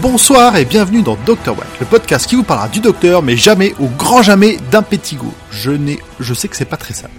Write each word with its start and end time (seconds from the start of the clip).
Bonsoir 0.00 0.56
et 0.56 0.64
bienvenue 0.64 1.02
dans 1.02 1.16
Dr. 1.26 1.50
Watt, 1.58 1.66
le 1.80 1.86
podcast 1.86 2.26
qui 2.28 2.36
vous 2.36 2.44
parlera 2.44 2.68
du 2.68 2.80
docteur, 2.80 3.22
mais 3.22 3.36
jamais, 3.36 3.74
au 3.80 3.86
grand 3.98 4.22
jamais, 4.22 4.56
d'un 4.70 4.82
pétigo. 4.82 5.26
Je 5.50 5.72
n'ai, 5.72 5.98
je 6.20 6.34
sais 6.34 6.46
que 6.48 6.56
c'est 6.56 6.64
pas 6.64 6.76
très 6.76 6.94
sale. 6.94 7.10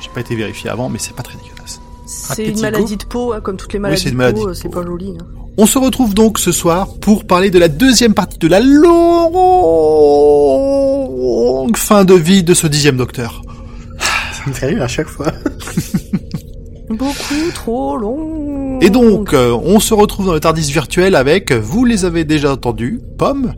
J'ai 0.00 0.08
pas 0.12 0.20
été 0.20 0.34
vérifié 0.34 0.68
avant, 0.70 0.88
mais 0.88 0.98
c'est 0.98 1.14
pas 1.14 1.22
très 1.22 1.36
dégueulasse. 1.38 1.80
C'est 2.06 2.46
une 2.46 2.60
maladie 2.60 2.96
de 2.96 3.04
peau, 3.04 3.32
hein, 3.32 3.40
comme 3.40 3.56
toutes 3.56 3.72
les 3.72 3.78
maladies 3.78 4.10
de 4.10 4.16
maladie 4.16 4.40
peau, 4.40 4.48
de 4.48 4.54
c'est 4.54 4.68
pas 4.68 4.82
joli. 4.84 5.16
hein. 5.20 5.24
On 5.56 5.66
se 5.66 5.78
retrouve 5.78 6.14
donc 6.14 6.40
ce 6.40 6.50
soir 6.50 6.88
pour 7.00 7.24
parler 7.26 7.50
de 7.50 7.60
la 7.60 7.68
deuxième 7.68 8.12
partie 8.14 8.38
de 8.38 8.48
la 8.48 8.58
longue 8.58 9.36
fin 11.76 12.04
de 12.04 12.14
vie 12.14 12.42
de 12.42 12.54
ce 12.54 12.66
dixième 12.66 12.96
docteur. 12.96 13.42
Rire 14.60 14.82
à 14.82 14.88
chaque 14.88 15.08
fois. 15.08 15.26
Beaucoup 16.90 17.50
trop 17.54 17.96
long. 17.96 18.78
Et 18.80 18.90
donc, 18.90 19.32
euh, 19.32 19.52
on 19.64 19.80
se 19.80 19.94
retrouve 19.94 20.26
dans 20.26 20.34
le 20.34 20.40
Tardis 20.40 20.70
virtuel 20.70 21.14
avec, 21.16 21.52
vous 21.52 21.84
les 21.84 22.04
avez 22.04 22.24
déjà 22.24 22.52
entendus, 22.52 23.00
Pomme, 23.18 23.54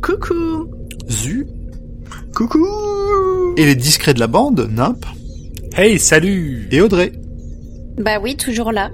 Coucou. 0.00 0.68
Zu, 1.10 1.46
Coucou 2.34 2.66
et 3.56 3.66
les 3.66 3.74
discrets 3.74 4.14
de 4.14 4.20
la 4.20 4.28
bande, 4.28 4.68
Nimp 4.70 5.04
Hey, 5.74 5.98
salut 5.98 6.68
et 6.70 6.80
Audrey. 6.80 7.12
Bah 7.98 8.18
oui, 8.22 8.36
toujours 8.36 8.72
là. 8.72 8.90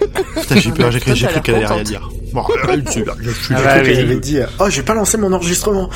Putain, 0.40 0.56
j'ai 0.56 0.70
peur, 0.70 0.90
j'ai 0.92 1.00
cru, 1.00 1.16
j'ai 1.16 1.26
qu'elle 1.42 1.56
allait 1.56 1.66
rien 1.66 1.82
dire. 1.82 2.08
Bon, 2.32 2.42
euh, 2.68 2.76
bien, 2.76 3.14
je 3.20 3.30
suis 3.30 3.54
Ah 3.54 3.62
bah 3.62 3.74
J'ai 3.76 3.80
cru 3.80 3.80
oui. 3.80 3.84
qu'elle 3.96 3.98
allait 4.04 4.20
dire 4.20 4.48
Oh, 4.60 4.66
j'ai 4.68 4.82
pas 4.82 4.94
lancé 4.94 5.16
mon 5.16 5.32
enregistrement. 5.32 5.88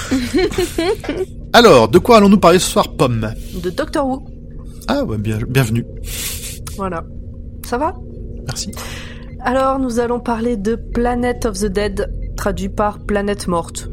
Alors, 1.52 1.89
de 1.89 1.98
quoi 1.98 2.16
allons-nous 2.16 2.39
parler 2.39 2.59
ce 2.59 2.70
soir, 2.70 2.89
Pomme? 2.97 3.33
De 3.62 3.70
Doctor 3.70 4.06
Who. 4.09 4.23
Ah, 4.95 5.05
ouais, 5.05 5.16
bien, 5.16 5.38
bienvenue. 5.48 5.87
Voilà. 6.77 7.03
Ça 7.67 7.78
va? 7.78 7.94
Merci. 8.47 8.72
Alors, 9.41 9.78
nous 9.78 10.00
allons 10.00 10.20
parler 10.20 10.58
de 10.58 10.75
Planet 10.75 11.47
of 11.47 11.58
the 11.58 11.64
Dead, 11.64 12.12
traduit 12.36 12.69
par 12.69 12.98
Planète 12.98 13.48
Morte. 13.48 13.89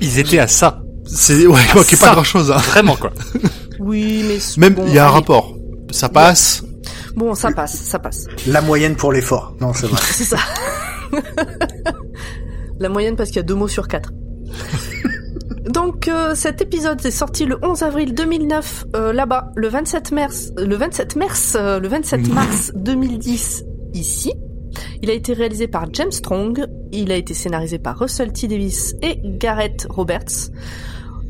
Ils 0.00 0.18
étaient 0.18 0.38
à 0.38 0.48
ça. 0.48 0.82
C'est, 1.04 1.46
ouais, 1.46 1.60
il 1.68 1.76
manquait 1.76 1.96
pas 1.96 2.12
grand 2.14 2.24
chose, 2.24 2.50
hein. 2.50 2.56
Vraiment, 2.56 2.96
quoi. 2.96 3.12
Oui, 3.78 4.24
mais... 4.26 4.38
Même, 4.56 4.74
bon, 4.74 4.84
il 4.88 4.94
y 4.94 4.98
a 4.98 5.04
un 5.04 5.08
allez. 5.08 5.16
rapport. 5.16 5.54
Ça 5.90 6.08
passe. 6.08 6.64
Bon, 7.14 7.34
ça 7.34 7.50
passe, 7.52 7.74
ça 7.74 7.98
passe. 7.98 8.26
La 8.46 8.62
moyenne 8.62 8.96
pour 8.96 9.12
l'effort. 9.12 9.54
Non, 9.60 9.74
c'est 9.74 9.86
vrai. 9.86 10.00
C'est 10.12 10.24
ça. 10.24 10.38
La 12.80 12.88
moyenne 12.88 13.16
parce 13.16 13.28
qu'il 13.28 13.36
y 13.36 13.40
a 13.40 13.44
deux 13.44 13.54
mots 13.54 13.68
sur 13.68 13.86
quatre. 13.86 14.12
Donc 15.68 16.08
euh, 16.08 16.34
cet 16.34 16.62
épisode 16.62 17.04
est 17.04 17.10
sorti 17.10 17.44
le 17.44 17.58
11 17.62 17.82
avril 17.82 18.14
2009 18.14 18.86
euh, 18.96 19.12
là-bas, 19.12 19.50
le 19.54 19.68
27 19.68 20.12
mars, 20.12 20.52
le 20.56 20.74
27 20.74 21.16
mars, 21.16 21.56
euh, 21.58 21.78
le 21.78 21.88
27 21.88 22.28
mars 22.32 22.72
2010 22.74 23.64
ici. 23.92 24.32
Il 25.02 25.10
a 25.10 25.12
été 25.12 25.34
réalisé 25.34 25.68
par 25.68 25.86
James 25.92 26.12
Strong, 26.12 26.66
il 26.92 27.12
a 27.12 27.16
été 27.16 27.34
scénarisé 27.34 27.78
par 27.78 27.98
Russell 27.98 28.32
T 28.32 28.48
Davis 28.48 28.94
et 29.02 29.20
Gareth 29.22 29.86
Roberts. 29.90 30.50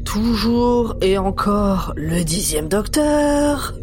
Toujours 0.05 0.97
et 1.01 1.19
encore 1.19 1.93
le 1.97 2.23
dixième 2.23 2.69
Docteur. 2.69 3.75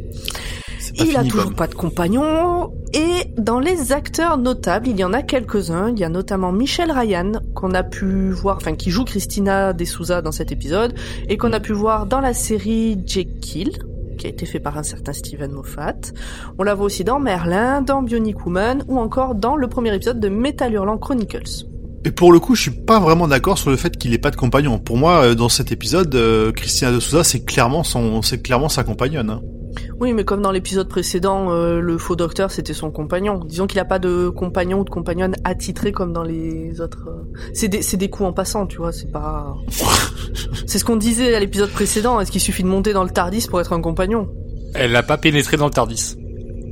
Il 0.97 1.17
a 1.17 1.23
toujours 1.23 1.53
pas 1.53 1.67
de 1.67 1.75
compagnon. 1.75 2.71
Et 2.93 3.25
dans 3.37 3.59
les 3.59 3.91
acteurs 3.91 4.37
notables, 4.37 4.87
il 4.87 4.97
y 4.97 5.03
en 5.03 5.13
a 5.13 5.21
quelques-uns. 5.21 5.89
Il 5.89 5.99
y 5.99 6.03
a 6.03 6.09
notamment 6.09 6.51
Michelle 6.51 6.91
Ryan, 6.91 7.33
qu'on 7.53 7.73
a 7.73 7.83
pu 7.83 8.31
voir, 8.31 8.57
enfin, 8.57 8.75
qui 8.75 8.91
joue 8.91 9.03
Christina 9.03 9.73
De 9.73 9.83
Souza 9.83 10.21
dans 10.21 10.31
cet 10.31 10.51
épisode, 10.51 10.93
et 11.27 11.37
qu'on 11.37 11.51
a 11.51 11.59
pu 11.59 11.73
voir 11.73 12.05
dans 12.05 12.21
la 12.21 12.33
série 12.33 12.97
Jekyll, 13.05 13.71
qui 14.17 14.27
a 14.27 14.29
été 14.29 14.45
fait 14.45 14.59
par 14.59 14.77
un 14.77 14.83
certain 14.83 15.11
Steven 15.11 15.51
Moffat. 15.51 16.13
On 16.57 16.63
la 16.63 16.73
voit 16.73 16.85
aussi 16.85 17.03
dans 17.03 17.19
Merlin, 17.19 17.81
dans 17.81 18.01
Bionic 18.01 18.45
Woman, 18.45 18.83
ou 18.87 18.97
encore 18.97 19.35
dans 19.35 19.57
le 19.57 19.67
premier 19.67 19.93
épisode 19.93 20.19
de 20.19 20.29
Metal 20.29 20.73
Hurlant 20.73 20.97
Chronicles. 20.97 21.65
Et 22.05 22.11
pour 22.11 22.31
le 22.31 22.39
coup, 22.39 22.55
je 22.55 22.61
suis 22.61 22.71
pas 22.71 22.99
vraiment 22.99 23.27
d'accord 23.27 23.57
sur 23.57 23.71
le 23.71 23.77
fait 23.77 23.97
qu'il 23.97 24.13
ait 24.13 24.19
pas 24.19 24.29
de 24.29 24.35
compagnon. 24.35 24.77
Pour 24.77 24.95
moi, 24.95 25.25
euh, 25.25 25.35
dans 25.35 25.49
cet 25.49 25.71
épisode, 25.71 26.13
euh, 26.13 26.51
Christina 26.51 26.91
de 26.91 26.99
Souza, 26.99 27.23
c'est 27.23 27.43
clairement 27.43 27.83
son, 27.83 28.21
c'est 28.21 28.43
clairement 28.43 28.69
sa 28.69 28.83
compagnonne. 28.83 29.41
Hein. 29.77 29.93
Oui, 29.99 30.13
mais 30.13 30.23
comme 30.23 30.41
dans 30.41 30.51
l'épisode 30.51 30.87
précédent, 30.89 31.51
euh, 31.51 31.79
le 31.79 31.97
faux 31.97 32.15
docteur, 32.15 32.51
c'était 32.51 32.73
son 32.73 32.91
compagnon. 32.91 33.39
Disons 33.45 33.67
qu'il 33.67 33.79
a 33.79 33.85
pas 33.85 33.99
de 33.99 34.29
compagnon 34.29 34.79
ou 34.79 34.83
de 34.83 34.89
compagnonne 34.89 35.35
attitré 35.43 35.91
comme 35.91 36.13
dans 36.13 36.23
les 36.23 36.81
autres. 36.81 37.07
euh, 37.09 37.23
C'est 37.53 37.67
des, 37.67 37.81
c'est 37.81 37.97
des 37.97 38.09
coups 38.09 38.29
en 38.29 38.33
passant, 38.33 38.67
tu 38.67 38.77
vois. 38.77 38.91
C'est 38.91 39.11
pas. 39.11 39.55
c'est 40.67 40.79
ce 40.79 40.85
qu'on 40.85 40.95
disait 40.97 41.33
à 41.35 41.39
l'épisode 41.39 41.69
précédent. 41.69 42.19
Est-ce 42.19 42.31
qu'il 42.31 42.41
suffit 42.41 42.63
de 42.63 42.67
monter 42.67 42.93
dans 42.93 43.03
le 43.03 43.09
Tardis 43.09 43.47
pour 43.49 43.59
être 43.61 43.73
un 43.73 43.81
compagnon? 43.81 44.27
Elle 44.73 44.91
n'a 44.91 45.03
pas 45.03 45.17
pénétré 45.17 45.57
dans 45.57 45.65
le 45.65 45.71
Tardis. 45.71 46.15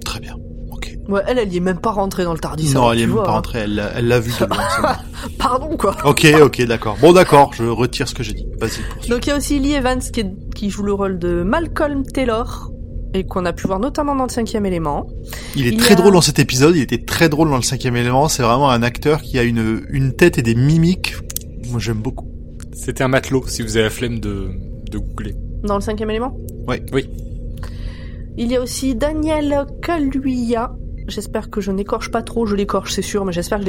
Très 0.03 0.19
bien. 0.19 0.35
Ok. 0.71 0.89
Ouais, 1.07 1.21
elle, 1.27 1.39
elle 1.39 1.53
y 1.53 1.57
est 1.57 1.61
même 1.61 1.79
pas 1.79 1.91
rentrée 1.91 2.23
dans 2.25 2.33
le 2.33 2.39
Tardis. 2.39 2.73
non, 2.73 2.81
alors, 2.81 2.93
elle 2.93 2.99
est 2.99 3.01
tu 3.03 3.07
même 3.07 3.15
vois, 3.15 3.23
pas 3.23 3.29
hein. 3.31 3.33
rentrée. 3.35 3.59
Elle, 3.59 3.75
l'a- 3.75 3.91
elle 3.95 4.07
l'a 4.09 4.19
vu 4.19 4.31
de 4.31 4.45
loin. 4.45 4.57
c'est 4.75 4.81
bon. 4.81 4.87
Pardon, 5.39 5.77
quoi. 5.77 5.95
Ok, 6.05 6.27
ok, 6.41 6.61
d'accord. 6.65 6.97
Bon, 6.99 7.13
d'accord. 7.13 7.51
Je 7.53 7.63
retire 7.63 8.07
ce 8.09 8.13
que 8.13 8.23
j'ai 8.23 8.33
dit. 8.33 8.45
Vas-y. 8.59 8.81
poursuis. 8.93 9.09
Donc 9.09 9.25
il 9.25 9.29
y 9.29 9.31
a 9.31 9.37
aussi 9.37 9.59
Lee 9.59 9.73
Evans 9.73 9.99
qui, 9.99 10.19
est- 10.19 10.53
qui 10.53 10.69
joue 10.69 10.83
le 10.83 10.91
rôle 10.93 11.17
de 11.19 11.43
Malcolm 11.43 12.03
Taylor 12.05 12.69
et 13.13 13.25
qu'on 13.25 13.45
a 13.45 13.53
pu 13.53 13.67
voir 13.67 13.79
notamment 13.79 14.15
dans 14.15 14.23
le 14.23 14.29
cinquième 14.29 14.65
élément. 14.65 15.07
Il 15.55 15.67
est 15.67 15.71
il 15.71 15.77
très 15.77 15.93
a- 15.93 15.97
drôle 15.97 16.13
dans 16.13 16.21
cet 16.21 16.39
épisode. 16.39 16.75
Il 16.75 16.81
était 16.81 17.03
très 17.03 17.29
drôle 17.29 17.49
dans 17.49 17.55
le 17.57 17.61
cinquième 17.63 17.95
élément. 17.95 18.27
C'est 18.27 18.43
vraiment 18.43 18.69
un 18.69 18.83
acteur 18.83 19.21
qui 19.21 19.37
a 19.39 19.43
une, 19.43 19.83
une 19.89 20.13
tête 20.13 20.37
et 20.37 20.41
des 20.41 20.55
mimiques. 20.55 21.15
Moi, 21.69 21.79
j'aime 21.79 21.97
beaucoup. 22.01 22.27
C'était 22.73 23.03
un 23.03 23.07
matelot, 23.07 23.45
si 23.47 23.61
vous 23.61 23.75
avez 23.77 23.83
la 23.85 23.89
flemme 23.89 24.19
de, 24.19 24.49
de 24.91 24.97
googler. 24.97 25.35
Dans 25.63 25.75
le 25.75 25.81
cinquième 25.81 26.09
élément 26.09 26.35
Ouais. 26.67 26.83
Oui. 26.91 27.09
Il 28.37 28.51
y 28.51 28.55
a 28.55 28.61
aussi 28.61 28.95
Daniel 28.95 29.65
Kaluuya. 29.81 30.75
J'espère 31.07 31.49
que 31.49 31.59
je 31.61 31.69
n'écorche 31.71 32.09
pas 32.11 32.21
trop, 32.21 32.45
je 32.45 32.55
l'écorche 32.55 32.93
c'est 32.93 33.01
sûr, 33.01 33.25
mais 33.25 33.33
j'espère 33.33 33.59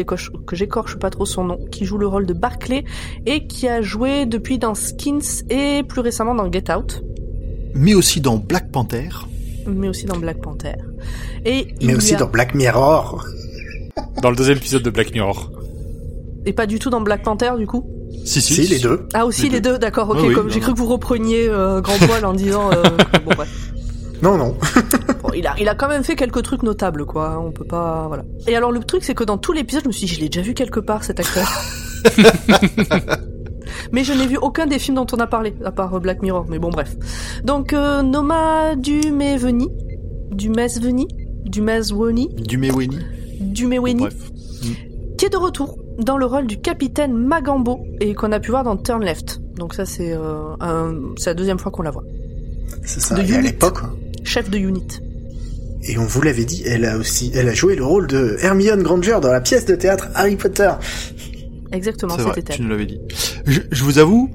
que 0.46 0.54
j'écorche 0.56 0.96
pas 0.96 1.10
trop 1.10 1.26
son 1.26 1.42
nom, 1.44 1.58
qui 1.72 1.84
joue 1.84 1.98
le 1.98 2.06
rôle 2.06 2.26
de 2.26 2.32
Barclay 2.32 2.84
et 3.26 3.46
qui 3.48 3.66
a 3.66 3.82
joué 3.82 4.24
depuis 4.24 4.58
dans 4.58 4.76
Skins 4.76 5.42
et 5.50 5.82
plus 5.82 6.00
récemment 6.00 6.34
dans 6.36 6.50
Get 6.50 6.72
Out, 6.72 7.02
Mais 7.74 7.94
aussi 7.94 8.20
dans 8.20 8.36
Black 8.36 8.70
Panther. 8.70 9.08
Mais 9.66 9.88
aussi 9.88 10.06
dans 10.06 10.16
Black 10.16 10.40
Panther. 10.40 10.74
Et 11.44 11.68
Mais 11.82 11.94
aussi 11.94 12.14
a- 12.14 12.18
dans 12.18 12.26
Black 12.28 12.54
Mirror. 12.54 13.24
Dans 14.22 14.30
le 14.30 14.36
deuxième 14.36 14.56
épisode 14.58 14.82
de 14.82 14.90
Black 14.90 15.12
Mirror. 15.12 15.50
et 16.46 16.52
pas 16.52 16.66
du 16.66 16.78
tout 16.78 16.90
dans 16.90 17.00
Black 17.00 17.22
Panther 17.22 17.52
du 17.58 17.66
coup? 17.66 17.84
Si, 18.24 18.40
si. 18.40 18.54
Si, 18.54 18.66
les 18.66 18.78
deux. 18.78 19.06
Ah 19.12 19.26
aussi 19.26 19.42
Les 19.44 19.48
les 19.50 19.60
deux, 19.60 19.78
d'accord, 19.78 20.08
ok. 20.10 20.18
Oui, 20.22 20.34
comme 20.34 20.50
j'ai 20.50 20.60
cru 20.60 20.72
que 20.72 20.78
vous 20.78 20.86
repreniez 20.86 21.46
euh, 21.48 21.80
Grand 21.80 21.98
Poil 22.06 22.24
en 22.24 22.32
disant. 22.32 22.70
euh, 22.72 22.82
bon 23.26 23.32
bref. 23.36 23.50
Non, 24.22 24.36
non. 24.38 24.56
Bon, 25.22 25.30
il 25.34 25.46
a, 25.46 25.54
il 25.58 25.68
a 25.70 25.74
quand 25.74 25.88
même 25.88 26.04
fait 26.04 26.16
quelques 26.16 26.42
trucs 26.42 26.62
notables, 26.62 27.04
quoi. 27.06 27.42
On 27.44 27.50
peut 27.50 27.64
pas, 27.64 28.04
voilà. 28.08 28.24
Et 28.46 28.54
alors 28.56 28.72
le 28.72 28.80
truc, 28.80 29.02
c'est 29.04 29.14
que 29.14 29.24
dans 29.24 29.38
tout 29.38 29.52
l'épisode, 29.52 29.82
je 29.84 29.88
me 29.88 29.92
suis 29.92 30.06
dit, 30.06 30.14
je 30.14 30.20
l'ai 30.20 30.28
déjà 30.28 30.42
vu 30.42 30.52
quelque 30.54 30.80
part 30.80 31.02
cet 31.04 31.18
acteur. 31.20 31.50
Mais 33.92 34.04
je 34.04 34.12
n'ai 34.12 34.26
vu 34.26 34.36
aucun 34.36 34.66
des 34.66 34.78
films 34.78 34.96
dont 34.96 35.06
on 35.12 35.18
a 35.18 35.26
parlé, 35.26 35.54
à 35.64 35.70
part 35.72 35.94
euh, 35.94 36.00
Black 36.00 36.22
Mirror. 36.22 36.46
Mais 36.48 36.58
bon, 36.58 36.70
bref. 36.70 36.96
Donc 37.44 37.72
euh, 37.72 38.02
Noma 38.02 38.74
Dumeveni, 38.76 39.68
Dumesveni, 40.30 41.06
Dumesweni, 41.44 42.28
Du 42.36 42.58
Meweni. 42.58 42.98
Dumesweni, 43.40 44.00
Bref. 44.00 44.14
qui 45.18 45.24
est 45.26 45.30
de 45.30 45.36
retour 45.36 45.78
dans 45.98 46.16
le 46.16 46.26
rôle 46.26 46.46
du 46.46 46.60
capitaine 46.60 47.12
Magambo 47.14 47.80
et 48.00 48.14
qu'on 48.14 48.32
a 48.32 48.40
pu 48.40 48.50
voir 48.50 48.64
dans 48.64 48.76
Turn 48.76 49.02
Left. 49.04 49.40
Donc 49.56 49.74
ça, 49.74 49.84
c'est 49.84 50.12
euh, 50.12 50.96
la 51.24 51.34
deuxième 51.34 51.58
fois 51.58 51.70
qu'on 51.70 51.82
la 51.82 51.90
voit. 51.90 52.02
C'est 52.84 53.00
ça. 53.00 53.14
De 53.14 53.22
Et 53.22 53.34
à 53.36 53.40
l'époque. 53.40 53.78
hein. 53.84 53.92
Chef 54.24 54.50
de 54.50 54.58
unit. 54.58 54.86
Et 55.86 55.98
on 55.98 56.04
vous 56.04 56.22
l'avait 56.22 56.46
dit, 56.46 56.62
elle 56.64 56.84
a 56.86 56.96
aussi, 56.96 57.30
elle 57.34 57.48
a 57.48 57.52
joué 57.54 57.76
le 57.76 57.84
rôle 57.84 58.06
de 58.06 58.36
Hermione 58.40 58.82
Granger 58.82 59.18
dans 59.20 59.30
la 59.30 59.42
pièce 59.42 59.66
de 59.66 59.74
théâtre 59.74 60.08
Harry 60.14 60.36
Potter. 60.36 60.70
Exactement, 61.74 62.16
vrai, 62.16 62.32
c'était 62.34 62.54
tu 62.54 62.62
nous 62.62 62.68
l'avais 62.68 62.86
dit. 62.86 63.00
Je, 63.46 63.60
je 63.70 63.84
vous 63.84 63.98
avoue 63.98 64.30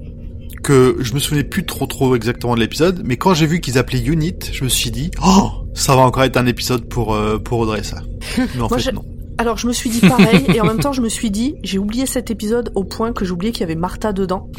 que 0.63 0.97
je 0.99 1.13
me 1.13 1.19
souvenais 1.19 1.43
plus 1.43 1.65
trop 1.65 1.85
trop 1.85 2.15
exactement 2.15 2.55
de 2.55 2.59
l'épisode, 2.59 3.01
mais 3.05 3.17
quand 3.17 3.33
j'ai 3.33 3.47
vu 3.47 3.61
qu'ils 3.61 3.77
appelaient 3.77 4.03
Unit, 4.03 4.35
je 4.51 4.63
me 4.63 4.69
suis 4.69 4.91
dit, 4.91 5.09
oh, 5.25 5.51
ça 5.73 5.95
va 5.95 6.01
encore 6.01 6.23
être 6.23 6.37
un 6.37 6.45
épisode 6.45 6.85
pour 6.85 7.13
euh, 7.13 7.37
pour 7.37 7.59
Audrey 7.59 7.83
ça. 7.83 8.01
Mais 8.37 8.61
en 8.61 8.67
Moi, 8.67 8.77
fait 8.79 8.91
non. 8.91 9.03
Alors 9.39 9.57
je 9.57 9.67
me 9.67 9.73
suis 9.73 9.89
dit 9.89 10.01
pareil 10.01 10.43
et 10.53 10.59
en 10.59 10.65
même 10.65 10.79
temps 10.79 10.91
je 10.91 11.01
me 11.01 11.07
suis 11.07 11.31
dit 11.31 11.55
j'ai 11.63 11.79
oublié 11.79 12.05
cet 12.05 12.29
épisode 12.29 12.71
au 12.75 12.83
point 12.83 13.13
que 13.13 13.23
oublié 13.31 13.53
qu'il 13.53 13.61
y 13.61 13.63
avait 13.63 13.75
Martha 13.75 14.11
dedans. 14.11 14.49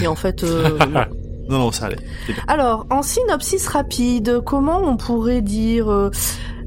Et 0.00 0.06
en 0.06 0.14
fait 0.14 0.44
euh, 0.44 0.78
non. 0.90 1.58
Non 1.58 1.72
ça 1.72 1.86
allait. 1.86 1.98
Alors 2.46 2.86
en 2.90 3.02
synopsis 3.02 3.66
rapide, 3.66 4.40
comment 4.46 4.80
on 4.84 4.96
pourrait 4.96 5.42
dire 5.42 5.90
euh, 5.90 6.10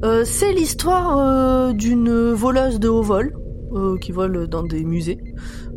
euh, 0.04 0.24
c'est 0.26 0.52
l'histoire 0.52 1.72
d'une 1.72 2.32
voleuse 2.32 2.78
de 2.78 2.88
haut 2.88 3.02
vol 3.02 3.34
euh, 3.72 3.96
qui 3.98 4.12
vole 4.12 4.46
dans 4.46 4.62
des 4.62 4.84
musées 4.84 5.18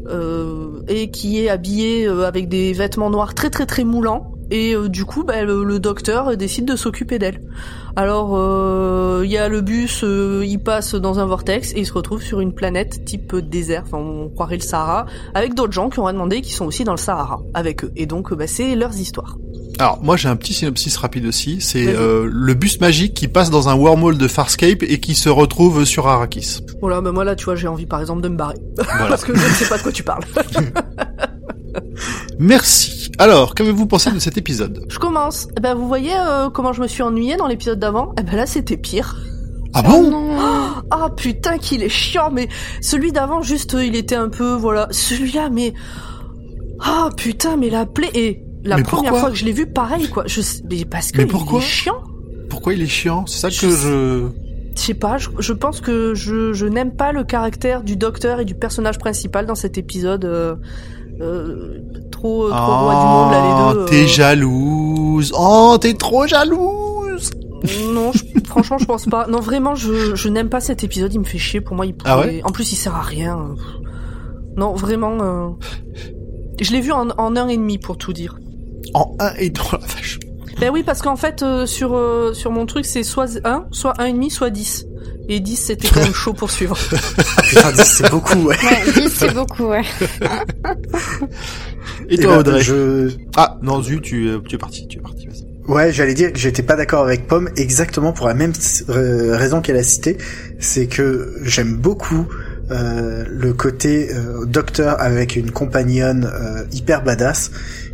euh, 0.08 0.82
et 0.88 1.12
qui 1.12 1.40
est 1.40 1.50
habillée 1.50 2.08
euh, 2.08 2.28
avec 2.28 2.50
des 2.50 2.74
vêtements 2.74 3.10
noirs 3.10 3.34
très 3.34 3.50
très 3.50 3.66
très 3.66 3.84
moulants 3.84 4.34
Et 4.52 4.76
du 4.90 5.06
coup, 5.06 5.24
bah, 5.24 5.44
le 5.44 5.80
docteur 5.80 6.36
décide 6.38 6.66
de 6.66 6.76
s'occuper 6.76 7.20
d'elle. 7.20 7.42
Alors, 7.96 8.32
euh, 8.34 9.22
il 9.24 9.30
y 9.30 9.38
a 9.38 9.48
le 9.48 9.62
bus, 9.62 10.04
euh, 10.04 10.44
il 10.46 10.60
passe 10.60 10.96
dans 10.96 11.20
un 11.20 11.26
vortex 11.26 11.74
et 11.74 11.80
il 11.80 11.86
se 11.86 11.94
retrouve 11.94 12.24
sur 12.24 12.40
une 12.40 12.54
planète 12.54 13.06
type 13.06 13.36
désert, 13.36 13.84
enfin 13.86 14.00
on 14.00 14.30
croirait 14.30 14.58
le 14.58 14.64
Sahara, 14.64 15.06
avec 15.36 15.54
d'autres 15.54 15.74
gens 15.74 15.90
qui 15.90 16.00
ont 16.00 16.12
demandé 16.12 16.42
qui 16.42 16.54
sont 16.54 16.66
aussi 16.66 16.84
dans 16.84 16.94
le 16.94 16.98
Sahara 16.98 17.42
avec 17.54 17.84
eux. 17.84 17.92
Et 17.96 18.08
donc, 18.08 18.34
bah, 18.34 18.48
c'est 18.48 18.76
leurs 18.76 18.98
histoires. 18.98 19.38
Alors, 19.80 20.00
moi 20.04 20.18
j'ai 20.18 20.30
un 20.30 20.36
petit 20.36 20.54
synopsis 20.54 20.96
rapide 20.98 21.26
aussi. 21.26 21.60
C'est 21.60 21.88
euh, 21.88 22.30
le 22.32 22.54
bus 22.54 22.80
magique 22.80 23.14
qui 23.14 23.28
passe 23.28 23.50
dans 23.50 23.70
un 23.70 23.76
wormhole 23.76 24.18
de 24.18 24.28
Farscape 24.28 24.84
et 24.84 25.00
qui 25.00 25.16
se 25.16 25.30
retrouve 25.30 25.86
sur 25.86 26.08
Arrakis. 26.08 26.60
Voilà, 26.80 27.02
bah 27.02 27.12
moi 27.12 27.24
là, 27.24 27.36
tu 27.36 27.46
vois, 27.46 27.56
j'ai 27.56 27.68
envie 27.68 27.86
par 27.86 28.00
exemple 28.00 28.22
de 28.22 28.30
me 28.30 28.38
barrer. 28.38 28.58
Voilà. 28.84 29.10
Parce 29.10 29.26
que 29.26 29.36
je 29.36 29.44
ne 29.44 29.54
sais 29.54 29.68
pas 29.68 29.78
de 29.78 29.84
quoi 29.84 29.92
tu 29.92 30.04
parles. 30.04 30.24
Merci. 32.44 33.10
Alors, 33.20 33.56
qu'avez-vous 33.56 33.86
pensé 33.86 34.12
de 34.12 34.20
cet 34.20 34.38
épisode? 34.38 34.86
Je 34.90 35.00
commence. 35.00 35.48
Eh 35.58 35.62
ben, 35.62 35.76
vous 35.76 35.88
voyez 35.88 36.12
euh, 36.14 36.50
comment 36.50 36.74
je 36.74 36.82
me 36.82 36.88
suis 36.88 37.02
ennuyée 37.02 37.38
dans 37.38 37.48
l'épisode 37.48 37.80
d'avant? 37.80 38.14
Eh 38.20 38.24
ben 38.24 38.36
là, 38.36 38.46
c'était 38.46 38.76
pire. 38.76 39.16
Ah 39.74 39.82
bon? 39.82 40.12
Ah 40.92 41.10
putain 41.16 41.58
qu'il 41.58 41.82
est 41.84 41.90
chiant, 41.90 42.30
mais 42.32 42.50
celui 42.82 43.12
d'avant 43.14 43.42
juste 43.42 43.76
il 43.82 43.96
était 43.96 44.16
un 44.16 44.28
peu 44.30 44.54
voilà. 44.54 44.88
Celui-là 44.92 45.50
mais 45.50 45.74
ah 46.82 47.10
putain 47.16 47.56
mais 47.56 47.70
la 47.70 47.86
plaie 47.86 48.12
et 48.14 48.44
la 48.64 48.76
Mais 48.78 48.84
première 48.84 49.12
pourquoi? 49.12 49.20
fois 49.22 49.30
que 49.32 49.38
je 49.38 49.46
l'ai 49.46 49.54
vu 49.54 49.66
pareil 49.66 50.10
quoi. 50.10 50.24
Je 50.28 50.42
mais 50.70 50.84
parce 50.86 51.12
que 51.12 51.18
Mais 51.20 51.24
il 51.24 51.30
pourquoi? 51.30 51.60
est 51.60 51.64
chiant. 51.64 52.04
Pourquoi 52.50 52.74
il 52.74 52.82
est 52.84 52.88
chiant? 52.88 53.26
C'est 53.26 53.40
ça 53.40 53.50
Je 53.50 53.62
que 53.62 53.70
je... 53.70 54.28
Je 54.76 54.82
sais 54.82 54.94
pas. 54.94 55.18
Je, 55.18 55.30
je 55.40 55.54
pense 55.54 55.80
que 55.82 56.14
je, 56.14 56.52
je 56.54 56.66
n'aime 56.66 56.96
pas 56.96 57.12
le 57.14 57.24
caractère 57.24 57.82
du 57.84 57.96
docteur 57.96 58.40
et 58.42 58.46
du 58.46 58.54
personnage 58.56 59.00
principal 59.00 59.46
dans 59.46 59.56
cet 59.56 59.78
épisode. 59.78 60.26
euh, 60.26 60.56
euh, 61.22 61.80
trop 62.12 62.50
trop 62.50 62.76
roi 62.78 62.96
du 62.96 63.08
monde 63.08 63.32
là 63.32 63.42
les 63.42 63.74
deux. 63.76 63.82
Oh, 63.82 63.86
t'es 63.90 64.04
euh. 64.04 64.08
jalouse. 64.08 65.32
Oh, 65.38 65.78
t'es 65.80 65.94
trop 65.94 66.28
jalouse. 66.28 67.32
Non, 67.94 68.12
je- 68.12 68.24
franchement, 68.46 68.78
je 68.78 68.84
pense 68.86 69.06
pas. 69.06 69.26
Non, 69.28 69.40
vraiment, 69.40 69.74
je, 69.74 70.16
je 70.16 70.28
n'aime 70.28 70.50
pas 70.50 70.60
cet 70.60 70.84
épisode. 70.84 71.14
Il 71.14 71.20
me 71.20 71.24
fait 71.24 71.38
chier. 71.38 71.62
Pour 71.62 71.78
moi, 71.78 71.86
il 71.86 71.94
pourrait... 71.96 72.12
Ah 72.12 72.20
ouais 72.20 72.42
En 72.44 72.50
plus, 72.52 72.74
il 72.74 72.76
sert 72.76 72.94
à 72.94 73.02
rien. 73.02 73.56
Non, 74.58 74.74
vraiment. 74.74 75.18
euh, 75.22 75.48
Je 76.60 76.72
l'ai 76.74 76.82
vu 76.82 76.92
en, 76.92 77.08
en 77.12 77.36
un 77.38 77.48
et 77.48 77.56
demi 77.56 77.78
pour 77.78 77.98
tout 77.98 78.12
dire. 78.12 78.38
En 78.94 79.16
un 79.20 79.34
et 79.38 79.50
dans 79.50 79.64
la 79.72 79.78
vache. 79.78 80.20
Ben 80.60 80.72
oui, 80.74 80.84
parce 80.84 81.02
qu'en 81.02 81.16
fait, 81.16 81.42
euh, 81.42 81.66
sur 81.66 81.94
euh, 81.94 82.34
sur 82.34 82.52
mon 82.52 82.66
truc, 82.66 82.84
c'est 82.86 83.04
soit 83.04 83.40
1, 83.46 83.66
soit 83.72 83.94
un 84.00 84.06
et 84.08 84.14
demi, 84.14 84.30
soit 84.30 84.50
10. 84.50 84.86
Et 85.30 85.40
10, 85.40 85.56
c'était 85.56 85.88
quand 85.88 86.02
même 86.02 86.14
chaud 86.14 86.34
pour 86.34 86.52
suivre. 86.52 86.78
Putain, 87.50 87.74
c'est 87.76 88.10
beaucoup, 88.10 88.40
ouais. 88.40 88.58
Ouais, 88.64 88.92
10 88.94 89.10
c'est 89.10 89.34
beaucoup, 89.34 89.68
ouais. 89.68 89.84
Et 92.10 92.16
Eh 92.16 92.18
toi, 92.18 92.34
ben, 92.34 92.40
Audrey 92.40 92.62
je... 92.62 93.10
Ah, 93.38 93.58
non, 93.62 93.82
Zu, 93.82 94.02
tu, 94.02 94.28
euh, 94.28 94.40
tu 94.48 94.56
es 94.56 94.58
parti, 94.58 94.88
tu 94.88 95.00
es 95.00 95.02
parti, 95.02 95.28
vas-y. 95.28 95.44
Ouais, 95.72 95.94
j'allais 95.94 96.14
dire 96.14 96.34
que 96.34 96.40
j'étais 96.40 96.64
pas 96.64 96.76
d'accord 96.76 97.06
avec 97.06 97.26
Pomme 97.28 97.50
exactement 97.56 98.12
pour 98.12 98.28
la 98.28 98.34
même 98.34 98.52
euh, 98.90 99.38
raison 99.38 99.62
qu'elle 99.62 99.78
a 99.78 99.84
citée, 99.84 100.18
c'est 100.60 100.88
que 100.88 101.36
j'aime 101.44 101.78
beaucoup 101.78 102.28
euh, 102.72 103.24
le 103.30 103.54
côté 103.54 104.14
euh, 104.14 104.46
docteur 104.46 105.00
avec 105.02 105.38
une 105.38 105.52
compagnonne 105.52 106.26
euh, 106.26 106.66
hyper 106.74 107.04
badass 107.04 107.52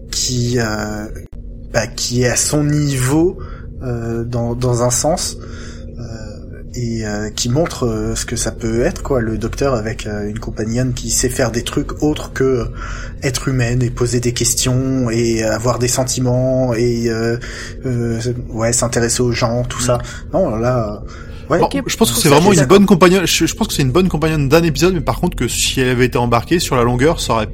qui 0.10 0.58
euh, 0.60 1.06
bah, 1.72 1.86
qui 1.86 2.24
est 2.24 2.30
à 2.30 2.36
son 2.36 2.64
niveau 2.64 3.38
euh, 3.84 4.24
dans 4.24 4.56
dans 4.56 4.82
un 4.84 4.90
sens 4.90 5.38
euh, 5.40 5.46
et 6.76 7.06
euh, 7.06 7.30
qui 7.32 7.50
montre 7.50 7.86
euh, 7.88 8.16
ce 8.16 8.26
que 8.26 8.36
ça 8.36 8.52
peut 8.52 8.82
être 8.82 9.02
quoi 9.02 9.22
le 9.22 9.38
docteur 9.38 9.74
avec 9.74 10.06
euh, 10.06 10.28
une 10.30 10.38
compagnonne 10.40 10.94
qui 10.94 11.10
sait 11.10 11.30
faire 11.30 11.52
des 11.52 11.64
trucs 11.64 12.04
autres 12.04 12.32
que 12.32 12.44
euh, 12.44 12.66
être 13.24 13.48
humaine 13.48 13.82
et 13.82 13.90
poser 13.90 14.20
des 14.20 14.34
questions 14.34 15.10
et 15.10 15.44
avoir 15.44 15.80
des 15.80 15.88
sentiments 15.88 16.74
et 16.76 17.10
euh, 17.10 17.38
euh, 17.86 18.20
ouais 18.50 18.72
s'intéresser 18.72 19.22
aux 19.22 19.32
gens 19.32 19.64
tout 19.64 19.82
ça 19.82 19.98
non 20.32 20.56
là 20.58 21.02
euh, 21.50 21.54
ouais 21.54 21.60
Bon, 21.60 21.70
je 21.88 21.98
pense 21.98 22.12
que 22.12 22.20
c'est 22.20 22.30
vraiment 22.30 22.54
une 22.54 22.66
bonne 22.66 22.86
compagnonne. 22.86 23.26
Je, 23.26 23.46
je 23.48 23.56
pense 23.56 23.68
que 23.68 23.74
c'est 23.74 23.82
une 23.82 23.92
bonne 23.92 24.08
compagnonne 24.08 24.48
d'un 24.48 24.62
épisode, 24.62 24.94
mais 24.94 25.02
par 25.02 25.20
contre 25.20 25.36
que 25.36 25.48
si 25.48 25.82
elle 25.82 25.90
avait 25.90 26.06
été 26.06 26.20
embarquée 26.20 26.60
sur 26.60 26.76
la 26.76 26.84
longueur, 26.84 27.20
ça 27.20 27.34
aurait 27.34 27.50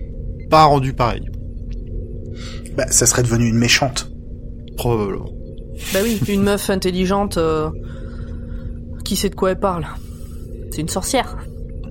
pas 0.49 0.65
rendu 0.65 0.91
pareil. 0.91 1.21
bah, 2.75 2.85
ça 2.89 3.05
serait 3.05 3.23
devenu 3.23 3.47
une 3.47 3.57
méchante 3.57 4.11
Probablement. 4.75 5.29
bah 5.93 5.99
oui, 6.03 6.19
une 6.27 6.43
meuf 6.43 6.69
intelligente 6.69 7.37
euh, 7.37 7.69
qui 9.05 9.15
sait 9.15 9.29
de 9.29 9.35
quoi 9.35 9.51
elle 9.51 9.59
parle. 9.59 9.85
C'est 10.71 10.81
une 10.81 10.89
sorcière. 10.89 11.37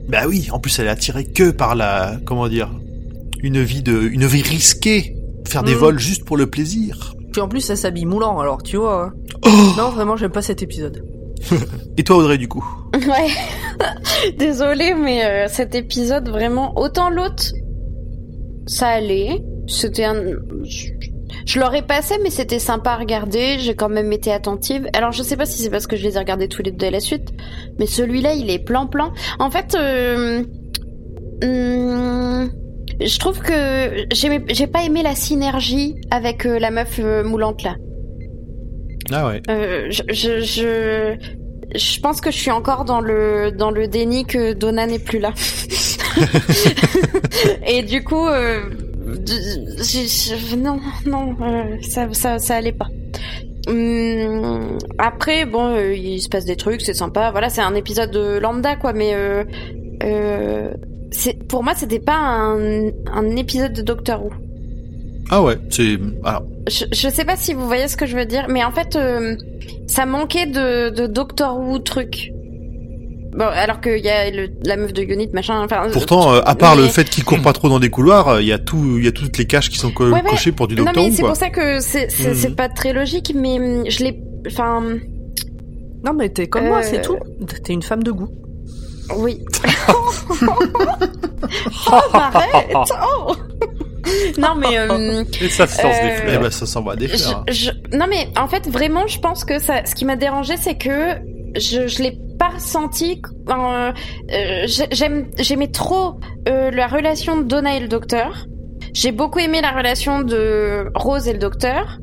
Bah 0.09 0.25
oui, 0.29 0.49
en 0.53 0.59
plus 0.59 0.79
elle 0.79 0.87
est 0.87 0.91
attirée 0.91 1.25
que 1.25 1.51
par 1.51 1.75
la, 1.75 2.19
comment 2.27 2.49
dire, 2.49 2.71
une 3.43 3.63
vie 3.63 3.83
de, 3.83 3.99
une 4.03 4.27
vie 4.27 4.43
risquée, 4.43 5.17
faire 5.47 5.63
des 5.63 5.75
Mm. 5.75 5.79
vols 5.79 5.99
juste 5.99 6.25
pour 6.27 6.37
le 6.37 6.47
plaisir. 6.47 7.15
Puis 7.33 7.41
en 7.41 7.49
plus, 7.49 7.69
elle 7.71 7.77
s'habille 7.79 8.05
moulant, 8.07 8.39
alors 8.39 8.63
tu 8.63 8.77
vois. 8.77 9.07
hein. 9.07 9.13
Oh 9.47 9.49
Non, 9.77 9.91
vraiment, 9.91 10.17
j'aime 10.17 10.31
pas 10.31 10.43
cet 10.43 10.63
épisode. 10.63 11.03
Et 11.97 12.05
toi 12.05 12.17
Audrey 12.17 12.39
du 12.39 12.49
coup? 12.49 12.65
Ouais. 12.95 13.31
Désolée, 14.39 14.95
mais 14.95 15.25
euh, 15.25 15.47
cet 15.49 15.75
épisode, 15.75 16.29
vraiment, 16.29 16.79
autant 16.79 17.11
l'autre, 17.11 17.45
ça 18.67 18.89
allait. 18.89 19.43
C'était 19.67 20.05
un... 20.05 20.23
Je, 21.55 21.61
l'aurais 21.61 21.83
passé, 21.83 22.17
mais 22.23 22.31
c'était 22.31 22.59
sympa 22.59 22.93
à 22.93 22.97
regarder. 22.97 23.59
J'ai 23.59 23.75
quand 23.75 23.89
même 23.89 24.13
été 24.13 24.33
attentive. 24.33 24.89
Alors, 24.93 25.13
je 25.13 25.23
sais 25.23 25.37
pas 25.37 25.47
si 25.47 25.63
c'est 25.63 25.71
parce 25.71 25.87
que 25.87 25.97
je 25.97 26.03
les 26.03 26.17
ai 26.17 26.19
regardés 26.19 26.49
tous 26.49 26.63
les 26.63 26.71
deux 26.71 26.87
à 26.87 26.91
la 26.91 27.01
suite, 27.01 27.33
mais 27.79 27.87
celui-là, 27.87 28.35
il 28.35 28.51
est 28.51 28.59
plan-plan. 28.59 29.13
En 29.39 29.51
fait, 29.51 29.75
euh, 29.75 30.43
hum, 31.43 32.51
je 33.01 33.19
trouve 33.19 33.41
que 33.41 34.07
j'ai 34.13 34.67
pas 34.67 34.85
aimé 34.85 35.03
la 35.03 35.15
synergie 35.15 35.97
avec 36.11 36.47
euh, 36.47 36.59
la 36.59 36.71
meuf 36.71 36.99
euh, 36.99 37.25
moulante 37.25 37.63
là. 37.63 37.77
Ah 39.13 39.27
ouais. 39.27 39.43
Euh, 39.51 39.87
je, 39.91 40.03
je, 40.09 40.41
je, 40.41 41.17
je 41.77 42.01
pense 42.01 42.21
que 42.21 42.31
je 42.31 42.39
suis 42.39 42.51
encore 42.51 42.85
dans 42.85 43.01
le 43.01 43.51
dans 43.51 43.71
le 43.71 43.87
déni 43.87 44.25
que 44.25 44.55
Donna 44.55 44.87
n'est 44.87 44.99
plus 44.99 45.19
là. 45.19 45.33
Et 47.67 47.83
du 47.83 48.05
coup, 48.05 48.27
euh, 48.27 48.63
non, 50.57 50.81
non, 51.07 51.37
euh, 51.41 51.77
ça, 51.83 52.09
ça, 52.13 52.39
ça 52.39 52.57
allait 52.57 52.73
pas. 52.73 52.89
Hum, 53.67 54.79
après, 54.99 55.47
bon, 55.47 55.75
euh, 55.75 55.95
il 55.95 56.21
se 56.21 56.29
passe 56.29 56.45
des 56.45 56.57
trucs, 56.57 56.83
c'est 56.83 56.95
sympa. 56.95 57.31
Voilà, 57.31 57.49
c'est 57.49 57.63
un 57.63 57.75
épisode 57.75 58.11
de 58.11 58.39
lambda, 58.39 58.77
quoi. 58.77 58.93
Mais 58.93 59.15
euh, 59.15 59.45
euh, 60.03 60.73
c'est 61.11 61.47
pour 61.49 61.63
moi, 61.65 61.75
c'était 61.75 62.01
pas 62.01 62.17
un, 62.17 62.89
un 63.13 63.37
épisode 63.37 63.73
de 63.73 63.83
Doctor 63.83 64.25
Who. 64.25 64.31
Ah 65.31 65.43
ouais, 65.43 65.57
c'est, 65.71 65.99
alors, 66.25 66.43
Je, 66.69 66.85
je 66.93 67.09
sais 67.09 67.25
pas 67.25 67.37
si 67.37 67.55
vous 67.55 67.67
voyez 67.67 67.89
ce 67.89 67.97
que 67.97 68.05
je 68.05 68.15
veux 68.15 68.27
dire, 68.27 68.47
mais 68.51 68.63
en 68.63 68.71
fait, 68.73 68.95
euh, 68.97 69.35
ça 69.87 70.05
manquait 70.05 70.47
de, 70.47 70.91
de 70.91 71.07
Doctor 71.07 71.59
Who 71.59 71.79
truc. 71.79 72.31
Bon, 73.37 73.47
alors 73.47 73.81
qu'il 73.81 73.99
y 73.99 74.09
a 74.09 74.31
le- 74.31 74.49
la 74.65 74.77
meuf 74.77 74.93
de 74.93 75.03
Unit, 75.03 75.29
machin. 75.33 75.61
Enfin, 75.65 75.89
pourtant, 75.93 76.33
euh, 76.35 76.41
à 76.45 76.55
part 76.55 76.77
mais- 76.77 76.83
le 76.83 76.89
fait 76.89 77.09
qu'il 77.11 77.25
court 77.25 77.41
pas 77.43 77.53
trop 77.53 77.69
dans 77.69 77.81
des 77.81 77.91
couloirs, 77.91 78.29
euh, 78.29 78.41
il 78.43 78.47
y 78.47 78.53
a 78.53 78.59
tout, 78.59 78.95
il 78.99 79.05
y 79.05 79.09
a 79.09 79.13
toutes 79.13 79.37
les 79.39 79.45
caches 79.47 79.71
qui 79.71 79.79
sont 79.79 79.91
co- 79.91 80.07
Ouais, 80.07 80.23
ouais. 80.23 80.31
cochées 80.31 80.53
pour 80.53 80.69
du 80.69 80.77
Non, 80.77 80.85
docteur 80.85 81.03
mais 81.05 81.11
c'est 81.11 81.23
pour 81.23 81.35
ça 81.37 81.51
que 81.51 81.81
c'est 81.81 82.11
c'est 82.11 82.35
c'est 82.35 82.55
pas 82.55 82.69
très 82.69 82.93
logique, 82.93 83.33
mais 83.35 83.59
hum, 83.59 83.85
je 83.89 84.05
l'ai. 84.05 84.21
Enfin, 84.47 84.83
Non, 86.05 86.13
mais 86.13 86.29
t'es 86.29 86.47
comme 86.47 86.67
moi, 86.67 86.79
Euh, 86.81 86.83
c'est 86.89 87.01
tout. 87.03 87.17
T'es 87.65 87.73
une 87.73 87.83
femme 87.83 88.03
de 88.03 88.13
goût. 88.13 88.29
oui. 89.17 89.41
oh, 91.91 92.01
arrête 92.13 92.73
Oh 93.03 93.35
Non, 94.39 94.55
mais. 94.57 94.79
hum, 94.79 95.25
Et 95.41 95.49
ça 95.49 95.67
se 95.67 95.83
lance 95.83 95.97
des 95.97 96.33
Euh, 96.35 96.39
ben, 96.39 96.51
ça 96.51 96.67
s'en 96.67 96.83
va 96.83 96.95
des 96.97 97.09
Je- 97.09 97.17
fleurs. 97.17 97.39
hein. 97.39 97.45
je- 97.51 97.97
non 97.97 98.07
mais 98.09 98.29
en 98.39 98.49
fait 98.49 98.69
vraiment 98.69 99.07
je 99.07 99.19
pense 99.19 99.45
que 99.45 99.59
ça, 99.59 99.85
ce 99.87 99.95
qui 99.95 100.05
m'a 100.05 100.17
dérangé 100.17 100.57
c'est 100.59 100.77
que 100.77 101.15
je, 101.57 101.87
je 101.87 102.03
l'ai 102.03 102.19
pas 102.39 102.49
ressenti. 102.49 103.21
euh, 103.49 103.93
euh, 104.33 104.67
j'aimais 105.39 105.69
trop 105.69 106.19
euh, 106.49 106.71
la 106.71 106.87
relation 106.87 107.37
de 107.37 107.45
Donna 107.45 107.77
et 107.77 107.81
le 107.81 107.89
docteur. 107.89 108.47
J'ai 108.93 109.13
beaucoup 109.13 109.39
aimé 109.41 109.61
la 109.61 109.73
relation 109.73 110.21
de 110.21 110.91
Rose 110.95 111.27
et 111.27 111.33
le 111.33 111.39
docteur, 111.39 111.99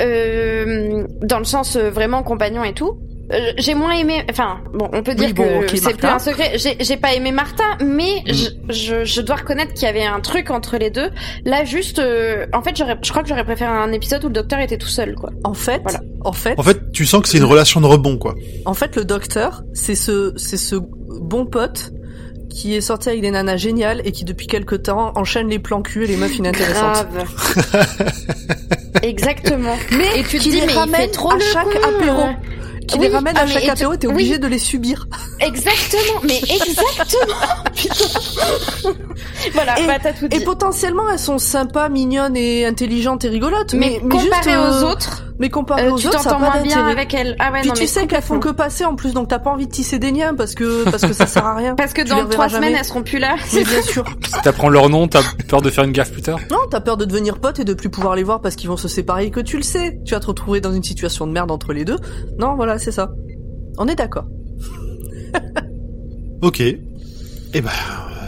dans 0.00 1.38
le 1.38 1.44
sens 1.44 1.76
vraiment 1.76 2.24
compagnon 2.24 2.64
et 2.64 2.72
tout. 2.72 2.98
Euh, 3.32 3.52
j'ai 3.56 3.74
moins 3.74 3.92
aimé, 3.92 4.22
enfin 4.30 4.58
bon, 4.74 4.88
on 4.92 5.02
peut 5.02 5.12
Oui, 5.12 5.26
dire 5.26 5.34
bon, 5.34 5.44
que 5.60 5.64
ok, 5.64 5.70
c'est 5.82 5.96
plus 5.96 6.06
un 6.06 6.18
secret. 6.18 6.56
J'ai, 6.58 6.96
pas 6.98 7.14
aimé 7.14 7.32
Martha, 7.32 7.64
mais 7.82 8.22
Mm. 8.26 8.32
je, 8.34 8.72
je, 8.72 9.04
je 9.04 9.20
dois 9.22 9.36
reconnaître 9.36 9.72
qu'il 9.72 9.84
y 9.84 9.86
avait 9.90 10.04
un 10.04 10.20
truc 10.20 10.50
entre 10.50 10.76
les 10.76 10.90
deux. 10.90 11.08
Là, 11.46 11.64
juste, 11.64 11.98
euh, 12.00 12.46
en 12.52 12.60
fait, 12.62 12.76
j'aurais, 12.76 12.98
je 13.02 13.10
crois 13.10 13.22
que 13.22 13.28
j'aurais 13.28 13.44
préféré 13.44 13.70
un 13.70 13.92
épisode 13.92 14.22
où 14.24 14.28
le 14.28 14.34
docteur 14.34 14.60
était 14.60 14.76
tout 14.76 14.88
seul, 14.88 15.14
quoi. 15.14 15.30
En 15.42 15.54
fait, 15.54 15.80
Voilà. 15.82 16.00
en 16.22 16.32
fait, 16.32 16.54
En 16.58 16.62
fait, 16.62 16.92
tu 16.92 17.06
sens 17.06 17.22
que 17.22 17.28
c'est 17.28 17.38
une 17.38 17.44
relation 17.44 17.80
de 17.80 17.86
rebond, 17.86 18.18
quoi. 18.18 18.34
en 18.66 18.74
fait, 18.74 18.94
le 18.96 19.04
docteur, 19.06 19.62
c'est 19.72 19.94
ce, 19.94 20.32
c'est 20.36 20.58
ce 20.58 20.76
bon 21.20 21.46
pote 21.46 21.92
qui 22.50 22.74
est 22.76 22.80
sorti 22.82 23.08
avec 23.08 23.20
des 23.22 23.30
nanas 23.32 23.56
géniales 23.56 24.02
et 24.04 24.12
qui 24.12 24.24
depuis 24.24 24.46
quelque 24.46 24.76
temps 24.76 25.12
enchaîne 25.16 25.48
les 25.48 25.58
plans 25.58 25.80
cul 25.82 26.04
et 26.04 26.06
les 26.06 26.16
meufs 26.16 26.36
inintéressantes. 26.38 27.06
Grave. 27.12 27.94
Exactement. 29.02 29.76
Mais 29.92 30.20
Et 30.20 30.22
tu 30.22 30.38
te 30.38 30.42
qui 30.42 30.50
dis, 30.50 30.60
les 30.60 30.66
mais 30.66 30.72
il 30.72 30.78
ramène 30.78 31.00
fait 31.00 31.08
trop 31.08 31.32
à 31.32 31.34
le 31.34 31.40
chaque 31.40 31.64
con, 31.72 31.88
apéro. 31.98 32.22
Qui 32.88 32.98
Oui, 32.98 33.06
les 33.08 33.14
ramène 33.14 33.34
ah, 33.36 33.40
à 33.42 33.44
mais 33.46 33.52
chaque 33.52 33.62
et 33.62 33.66
tu- 33.66 33.72
apéro, 33.72 33.96
t'es 33.96 34.06
oui. 34.06 34.12
obligé 34.14 34.38
de 34.38 34.46
les 34.46 34.58
subir. 34.58 35.08
Exactement, 35.40 36.20
mais 36.22 36.38
exactement. 36.42 37.34
Voilà, 39.52 39.78
Et- 39.80 39.86
bah 39.86 39.94
tout 40.18 40.28
dit. 40.28 40.36
Et 40.36 40.40
potentiellement, 40.44 41.08
elles 41.10 41.18
sont 41.18 41.38
sympas, 41.38 41.88
mignonnes 41.88 42.36
et 42.36 42.64
intelligentes 42.66 43.24
et 43.24 43.28
rigolotes, 43.28 43.74
mais, 43.74 44.00
mais, 44.02 44.14
mais 44.14 44.18
juste, 44.20 44.30
comparé 44.32 44.54
euh, 44.56 44.70
aux 44.80 44.84
autres, 44.90 45.22
mais 45.38 45.48
comparé 45.50 45.86
euh, 45.86 45.92
aux 45.92 45.98
tu 45.98 46.06
autres, 46.08 46.20
ça 46.20 46.34
pas 46.34 46.60
bien 46.62 46.86
avec 46.86 47.12
elles. 47.14 47.36
Ah 47.38 47.52
ouais, 47.52 47.60
Puis 47.60 47.68
non, 47.68 47.74
tu 47.74 47.82
mais 47.82 47.86
sais 47.86 48.06
qu'elles 48.06 48.22
font 48.22 48.38
que 48.38 48.48
passer 48.50 48.84
en 48.84 48.94
plus, 48.96 49.12
donc 49.12 49.28
t'as 49.28 49.38
pas 49.38 49.50
envie 49.50 49.66
de 49.66 49.72
tisser 49.72 49.98
des 49.98 50.10
liens 50.10 50.34
parce 50.34 50.54
que 50.54 50.84
parce 50.90 51.02
que 51.06 51.12
ça 51.12 51.26
sert 51.26 51.44
à 51.46 51.54
rien. 51.56 51.74
Parce 51.74 51.92
que 51.92 52.02
Tu 52.02 52.08
dans 52.08 52.26
trois 52.28 52.48
jamais. 52.48 52.66
semaines, 52.68 52.78
elles 52.80 52.84
seront 52.86 53.02
plus 53.02 53.18
là. 53.18 53.36
Mais 53.54 53.64
bien 53.64 53.82
sûr. 53.86 54.04
Si 54.24 54.40
t'apprends 54.42 54.68
leur 54.68 54.88
nom, 54.88 55.08
t'as 55.08 55.22
peur 55.48 55.60
de 55.62 55.70
faire 55.70 55.84
une 55.84 55.92
gaffe 55.92 56.12
plus 56.12 56.22
tard? 56.22 56.38
Non, 56.50 56.58
t'as 56.70 56.80
peur 56.80 56.96
de 56.96 57.04
devenir 57.04 57.38
pote 57.38 57.58
et 57.58 57.64
de 57.64 57.74
plus 57.74 57.90
pouvoir 57.90 58.14
les 58.16 58.22
voir 58.22 58.40
parce 58.40 58.56
qu'ils 58.56 58.68
vont 58.70 58.76
se 58.76 58.88
séparer 58.88 59.26
et 59.26 59.30
que 59.30 59.40
tu 59.40 59.56
le 59.56 59.62
sais. 59.62 59.98
Tu 60.06 60.14
vas 60.14 60.20
te 60.20 60.26
retrouver 60.26 60.60
dans 60.60 60.72
une 60.72 60.84
situation 60.84 61.26
de 61.26 61.32
merde 61.32 61.50
entre 61.50 61.72
les 61.72 61.84
deux. 61.84 61.98
Non, 62.38 62.54
voilà, 62.54 62.73
c'est 62.78 62.92
ça. 62.92 63.10
On 63.78 63.86
est 63.88 63.94
d'accord. 63.96 64.26
Ok. 66.42 66.60
Et 66.60 66.80
ben, 67.54 67.70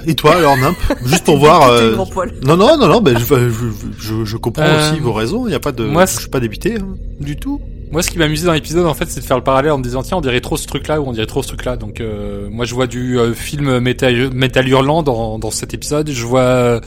et 0.07 0.15
toi 0.15 0.37
alors 0.37 0.57
Nimp 0.57 0.77
Juste 1.05 1.25
pour 1.25 1.37
voir. 1.39 1.69
Euh, 1.69 1.93
grand 1.95 2.07
poil. 2.07 2.33
Non 2.45 2.57
non 2.57 2.79
non 2.79 2.89
non, 2.89 3.01
ben 3.03 3.19
je, 3.19 3.25
je, 3.51 3.67
je, 3.99 4.25
je 4.25 4.37
comprends 4.39 4.63
Euh, 4.65 4.91
aussi 4.93 5.01
vos 5.01 5.13
raisons. 5.13 5.47
Il 5.47 5.53
y 5.53 5.55
a 5.55 5.61
pas 5.61 5.73
de. 5.73 5.85
moi, 5.85 6.07
je 6.07 6.19
suis 6.21 6.29
pas 6.31 6.41
débité 6.41 6.77
hein, 6.77 6.95
du 7.21 7.37
tout. 7.37 7.61
Moi, 7.93 8.03
ce 8.03 8.11
qui 8.11 8.19
m'a 8.19 8.25
amusé 8.25 8.45
dans 8.47 8.53
l'épisode, 8.53 8.85
en 8.85 8.95
fait, 8.95 9.07
c'est 9.09 9.21
de 9.21 9.25
faire 9.25 9.37
le 9.37 9.45
parallèle 9.45 9.71
en 9.73 9.79
me 9.79 9.83
disant, 9.83 10.03
tiens, 10.03 10.17
on 10.17 10.21
dirait 10.21 10.41
trop 10.41 10.57
ce 10.57 10.67
truc-là 10.67 11.01
ou 11.01 11.07
on 11.07 11.13
dirait 11.13 11.27
trop 11.27 11.43
ce 11.43 11.49
truc-là. 11.49 11.77
Donc, 11.77 12.01
euh, 12.01 12.49
moi, 12.51 12.65
je 12.65 12.75
vois 12.75 12.87
du 12.89 13.19
euh, 13.19 13.33
film 13.33 13.79
Metal, 13.79 14.31
Metal 14.35 14.69
Hurlant 14.69 15.03
dans, 15.05 15.39
dans 15.39 15.51
cet 15.53 15.73
épisode. 15.73 16.11
Je 16.11 16.27
vois 16.27 16.81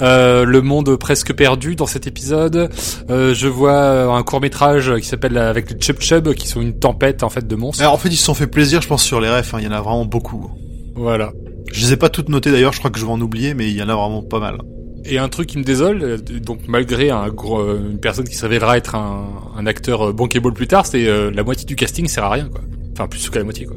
euh, 0.00 0.44
le 0.44 0.62
monde 0.62 0.96
presque 0.96 1.34
perdu 1.34 1.76
dans 1.76 1.86
cet 1.86 2.06
épisode. 2.06 2.70
Euh, 3.10 3.34
je 3.34 3.48
vois 3.48 3.72
euh, 3.74 4.10
un 4.10 4.22
court 4.22 4.40
métrage 4.40 4.92
qui 4.96 5.06
s'appelle 5.06 5.36
avec 5.36 5.70
les 5.70 5.78
Chub 5.78 6.00
Chub, 6.00 6.32
qui 6.32 6.48
sont 6.48 6.62
une 6.62 6.78
tempête 6.78 7.22
en 7.22 7.28
fait 7.28 7.46
de 7.46 7.54
monstres. 7.54 7.82
Alors 7.82 7.92
en 7.94 7.98
fait 7.98 8.08
ils 8.08 8.16
se 8.16 8.24
sont 8.24 8.34
fait 8.34 8.46
plaisir, 8.46 8.80
je 8.80 8.88
pense 8.88 9.02
sur 9.02 9.20
les 9.20 9.28
refs. 9.28 9.52
hein, 9.54 9.58
Il 9.60 9.64
y 9.66 9.68
en 9.68 9.72
a 9.72 9.80
vraiment 9.82 10.06
beaucoup. 10.06 10.50
Voilà. 10.94 11.32
Je 11.70 11.84
les 11.86 11.92
ai 11.92 11.96
pas 11.96 12.08
toutes 12.08 12.30
notées 12.30 12.50
d'ailleurs. 12.50 12.72
Je 12.72 12.78
crois 12.78 12.90
que 12.90 12.98
je 12.98 13.04
vais 13.04 13.12
en 13.12 13.20
oublier, 13.20 13.52
mais 13.54 13.68
il 13.70 13.76
y 13.76 13.82
en 13.82 13.88
a 13.90 13.94
vraiment 13.94 14.22
pas 14.22 14.40
mal. 14.40 14.58
Et 15.04 15.18
un 15.18 15.28
truc 15.28 15.48
qui 15.48 15.58
me 15.58 15.64
désole, 15.64 16.02
euh, 16.02 16.16
donc 16.18 16.60
malgré 16.68 17.10
un 17.10 17.28
gros, 17.28 17.58
euh, 17.60 17.80
une 17.90 17.98
personne 17.98 18.28
qui 18.28 18.34
se 18.34 18.42
révélera 18.42 18.76
être 18.76 18.94
un, 18.94 19.28
un 19.56 19.66
acteur 19.66 20.08
euh, 20.08 20.12
bankable 20.12 20.52
plus 20.52 20.66
tard, 20.66 20.86
c'est 20.86 21.06
euh, 21.06 21.30
la 21.34 21.42
moitié 21.42 21.64
du 21.64 21.74
casting 21.76 22.06
sert 22.06 22.24
à 22.24 22.30
rien 22.30 22.48
quoi. 22.48 22.60
Enfin 22.92 23.06
plus 23.08 23.28
que 23.30 23.38
la 23.38 23.44
moitié 23.44 23.64
quoi. 23.66 23.76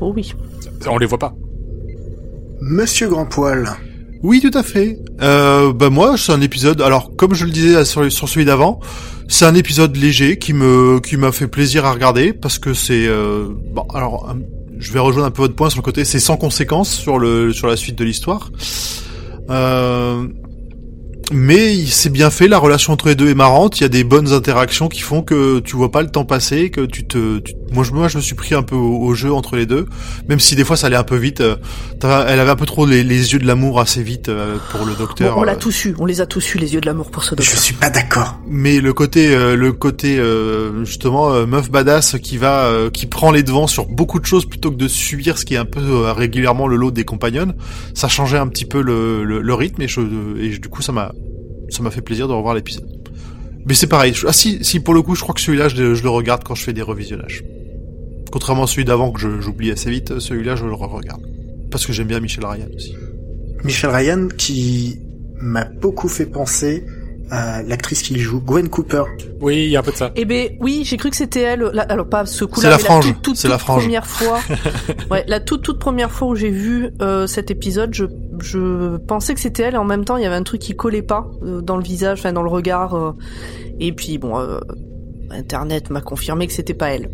Oh 0.00 0.12
oui. 0.16 0.32
On 0.88 0.98
les 0.98 1.06
voit 1.06 1.18
pas. 1.18 1.34
Monsieur 2.60 3.08
Grand 3.08 3.26
Poil. 3.26 3.68
Oui, 4.22 4.40
tout 4.40 4.56
à 4.58 4.62
fait. 4.62 4.98
Euh, 5.20 5.72
bah 5.72 5.90
moi, 5.90 6.16
c'est 6.16 6.32
un 6.32 6.40
épisode. 6.40 6.80
Alors, 6.80 7.14
comme 7.16 7.34
je 7.34 7.44
le 7.44 7.50
disais 7.50 7.84
sur, 7.84 8.10
sur 8.10 8.28
celui 8.28 8.46
d'avant, 8.46 8.80
c'est 9.28 9.44
un 9.44 9.54
épisode 9.54 9.94
léger 9.96 10.38
qui 10.38 10.52
me 10.54 10.98
qui 11.00 11.16
m'a 11.18 11.32
fait 11.32 11.46
plaisir 11.48 11.84
à 11.84 11.92
regarder 11.92 12.32
parce 12.32 12.58
que 12.58 12.72
c'est 12.72 13.06
euh, 13.06 13.48
bon. 13.72 13.82
Alors, 13.94 14.28
un- 14.30 14.38
je 14.78 14.92
vais 14.92 14.98
rejoindre 15.00 15.26
un 15.28 15.30
peu 15.30 15.42
votre 15.42 15.54
point 15.54 15.68
sur 15.70 15.80
le 15.80 15.84
côté. 15.84 16.04
C'est 16.04 16.18
sans 16.18 16.36
conséquence 16.38 16.90
sur 16.90 17.18
le 17.18 17.52
sur 17.52 17.66
la 17.68 17.76
suite 17.76 17.96
de 17.98 18.04
l'histoire. 18.04 18.50
Euh, 19.50 20.26
mais 21.32 21.74
il- 21.74 21.88
c'est 21.90 22.10
bien 22.10 22.30
fait, 22.30 22.46
la 22.48 22.58
relation 22.58 22.92
entre 22.92 23.08
les 23.08 23.14
deux 23.14 23.28
est 23.28 23.34
marrante, 23.34 23.80
il 23.80 23.82
y 23.82 23.86
a 23.86 23.88
des 23.88 24.04
bonnes 24.04 24.32
interactions 24.32 24.88
qui 24.88 25.00
font 25.00 25.22
que 25.22 25.58
tu 25.60 25.74
vois 25.76 25.90
pas 25.90 26.02
le 26.02 26.08
temps 26.10 26.24
passer, 26.24 26.70
que 26.70 26.82
tu 26.82 27.04
te... 27.06 27.38
tu- 27.38 27.54
moi, 27.72 27.82
je, 27.84 27.90
moi 27.92 28.06
je 28.08 28.16
me 28.18 28.22
suis 28.22 28.36
pris 28.36 28.54
un 28.54 28.62
peu 28.62 28.76
au, 28.76 28.98
au 29.02 29.14
jeu 29.14 29.32
entre 29.32 29.56
les 29.56 29.66
deux, 29.66 29.86
même 30.28 30.38
si 30.38 30.54
des 30.54 30.64
fois 30.64 30.76
ça 30.76 30.86
allait 30.86 30.96
un 30.96 31.02
peu 31.02 31.16
vite. 31.16 31.40
euh, 31.40 31.56
elle 32.02 32.38
avait 32.40 32.50
un 32.50 32.56
peu 32.56 32.66
trop 32.66 32.86
les, 32.86 33.02
les 33.02 33.32
yeux 33.32 33.38
de 33.40 33.46
l'amour 33.46 33.80
assez 33.80 34.02
vite 34.02 34.28
euh, 34.28 34.56
pour 34.70 34.86
le 34.86 34.94
docteur. 34.94 35.34
Bon, 35.34 35.40
on 35.40 35.44
l'a 35.44 35.52
euh, 35.54 35.58
tous 35.58 35.86
eu. 35.86 35.94
On 35.98 36.06
les 36.06 36.20
a 36.20 36.26
tous 36.26 36.54
eu, 36.54 36.58
les 36.58 36.74
yeux 36.74 36.80
de 36.80 36.86
l'amour 36.86 37.10
pour 37.10 37.24
ce 37.24 37.30
Je 37.30 37.36
docteur. 37.36 37.58
suis 37.58 37.74
pas 37.74 37.90
d'accord. 37.90 38.38
mais 38.48 38.80
le 38.80 38.92
côté, 38.92 39.34
euh, 39.34 39.56
le 39.56 39.72
côté 39.72 40.18
euh, 40.18 40.84
justement 40.84 41.32
euh, 41.32 41.44
meuf 41.46 41.70
badass 41.70 42.16
qui 42.22 42.36
va, 42.38 42.66
euh, 42.66 42.88
qui 42.90 43.06
prend 43.06 43.32
les 43.32 43.42
devants 43.42 43.66
sur 43.66 43.86
beaucoup 43.86 44.20
de 44.20 44.26
choses 44.26 44.44
plutôt 44.46 44.70
que 44.70 44.76
de 44.76 44.86
subir 44.88 45.36
ce 45.38 45.44
qui 45.44 45.54
est 45.54 45.58
un 45.58 45.64
peu 45.64 45.80
euh, 45.80 46.12
régulièrement 46.12 46.68
le 46.68 46.76
lot 46.76 46.92
des 46.92 47.04
compagnons, 47.04 47.52
ça 47.94 48.06
changeait 48.08 48.38
un 48.38 48.46
petit 48.46 48.64
peu 48.64 48.80
le, 48.80 49.24
le, 49.24 49.40
le 49.40 49.54
rythme 49.54 49.82
et, 49.82 49.88
je, 49.88 50.00
et 50.40 50.52
je- 50.52 50.60
du 50.60 50.68
coup 50.68 50.82
ça 50.82 50.92
m'a, 50.92 51.12
ça 51.68 51.82
m'a 51.82 51.90
fait 51.90 52.00
plaisir 52.02 52.28
de 52.28 52.32
revoir 52.32 52.54
l'épisode. 52.54 52.88
Mais 53.66 53.74
c'est 53.74 53.88
pareil. 53.88 54.14
Ah 54.26 54.32
si, 54.32 54.64
si 54.64 54.80
pour 54.80 54.94
le 54.94 55.02
coup, 55.02 55.14
je 55.14 55.22
crois 55.22 55.34
que 55.34 55.40
celui-là, 55.40 55.68
je, 55.68 55.94
je 55.94 56.02
le 56.02 56.10
regarde 56.10 56.44
quand 56.44 56.54
je 56.54 56.62
fais 56.62 56.72
des 56.72 56.82
revisionnages. 56.82 57.44
Contrairement 58.30 58.64
à 58.64 58.66
celui 58.66 58.84
d'avant 58.84 59.12
que 59.12 59.40
j'oublie 59.40 59.70
assez 59.70 59.90
vite, 59.90 60.18
celui-là 60.18 60.56
je 60.56 60.66
le 60.66 60.74
regarde 60.74 61.22
parce 61.70 61.86
que 61.86 61.92
j'aime 61.92 62.06
bien 62.06 62.20
Michel 62.20 62.44
Ryan 62.44 62.68
aussi. 62.74 62.94
Michel 63.64 63.90
Ryan 63.90 64.28
qui 64.28 64.98
m'a 65.40 65.64
beaucoup 65.64 66.08
fait 66.08 66.26
penser 66.26 66.84
l'actrice 67.30 68.02
qui 68.02 68.18
joue, 68.18 68.40
Gwen 68.40 68.68
Cooper. 68.68 69.02
Oui, 69.40 69.64
il 69.64 69.70
y 69.70 69.76
a 69.76 69.80
un 69.80 69.82
peu 69.82 69.92
de 69.92 69.96
ça. 69.96 70.12
Eh 70.16 70.24
ben 70.24 70.50
oui, 70.60 70.82
j'ai 70.84 70.96
cru 70.96 71.10
que 71.10 71.16
c'était 71.16 71.40
elle. 71.40 71.70
la- 71.72 71.82
alors 71.82 72.08
pas 72.08 72.24
ce 72.26 72.38
C'est 72.44 72.50
coup-là, 72.50 72.70
la 72.70 72.76
mais 72.76 72.82
frange, 72.82 73.06
la 73.08 73.12
toute, 73.14 73.44
la 73.44 73.58
première 73.58 74.06
fois. 74.06 74.38
ouais, 75.10 75.24
la 75.26 75.40
toute 75.40 75.62
toute 75.62 75.78
première 75.78 76.10
fois 76.10 76.28
où 76.28 76.34
j'ai 76.36 76.50
vu 76.50 76.90
euh, 77.02 77.26
cet 77.26 77.50
épisode, 77.50 77.92
je 77.94 78.04
je 78.40 78.96
pensais 78.98 79.34
que 79.34 79.40
c'était 79.40 79.62
elle. 79.64 79.74
Et 79.74 79.78
en 79.78 79.84
même 79.84 80.04
temps, 80.04 80.16
il 80.16 80.22
y 80.22 80.26
avait 80.26 80.36
un 80.36 80.42
truc 80.42 80.60
qui 80.60 80.76
collait 80.76 81.02
pas 81.02 81.26
euh, 81.42 81.60
dans 81.60 81.76
le 81.76 81.82
visage, 81.82 82.18
enfin 82.20 82.32
dans 82.32 82.42
le 82.42 82.50
regard. 82.50 82.94
euh, 82.94 83.12
et 83.80 83.92
puis 83.92 84.18
bon, 84.18 84.38
euh, 84.38 84.58
Internet 85.30 85.90
m'a 85.90 86.00
confirmé 86.00 86.46
que 86.46 86.52
c'était 86.52 86.74
pas 86.74 86.88
elle. 86.90 87.10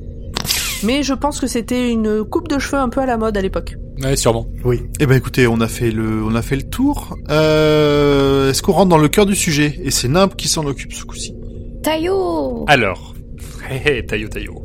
Mais 0.84 1.02
je 1.02 1.14
pense 1.14 1.40
que 1.40 1.46
c'était 1.46 1.90
une 1.90 2.24
coupe 2.24 2.48
de 2.48 2.58
cheveux 2.58 2.76
un 2.80 2.88
peu 2.88 3.00
à 3.00 3.06
la 3.06 3.16
mode 3.16 3.36
à 3.36 3.40
l'époque. 3.40 3.76
Ouais, 4.02 4.16
sûrement. 4.16 4.46
Oui. 4.64 4.82
Eh 5.00 5.06
ben 5.06 5.16
écoutez, 5.16 5.46
on 5.46 5.60
a 5.60 5.68
fait 5.68 5.90
le, 5.90 6.24
on 6.24 6.34
a 6.34 6.42
fait 6.42 6.56
le 6.56 6.62
tour. 6.62 7.16
Euh, 7.30 8.50
Est-ce 8.50 8.62
qu'on 8.62 8.72
rentre 8.72 8.88
dans 8.88 8.98
le 8.98 9.08
cœur 9.08 9.26
du 9.26 9.36
sujet? 9.36 9.78
Et 9.84 9.90
c'est 9.90 10.08
Nimp 10.08 10.36
qui 10.36 10.48
s'en 10.48 10.64
occupe 10.66 10.92
ce 10.92 11.04
coup-ci. 11.04 11.34
Taillot 11.82 12.64
Alors, 12.68 13.14
hé 13.70 13.98
hé, 13.98 14.06
taillot 14.06 14.28
taillot. 14.28 14.62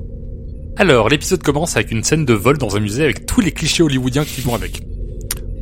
Alors, 0.77 1.09
l'épisode 1.09 1.41
commence 1.41 1.75
avec 1.75 1.91
une 1.91 2.03
scène 2.03 2.25
de 2.25 2.33
vol 2.33 2.57
dans 2.57 2.75
un 2.75 2.79
musée 2.79 3.03
avec 3.03 3.25
tous 3.25 3.41
les 3.41 3.51
clichés 3.51 3.83
hollywoodiens 3.83 4.25
qui 4.25 4.41
vont 4.41 4.53
avec. 4.55 4.81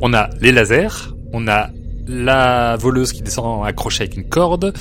On 0.00 0.12
a 0.12 0.28
les 0.40 0.52
lasers, 0.52 1.14
on 1.32 1.48
a 1.48 1.70
la 2.06 2.76
voleuse 2.76 3.12
qui 3.12 3.22
descend 3.22 3.66
accrochée 3.66 4.04
avec 4.04 4.16
une 4.16 4.28
corde, 4.28 4.72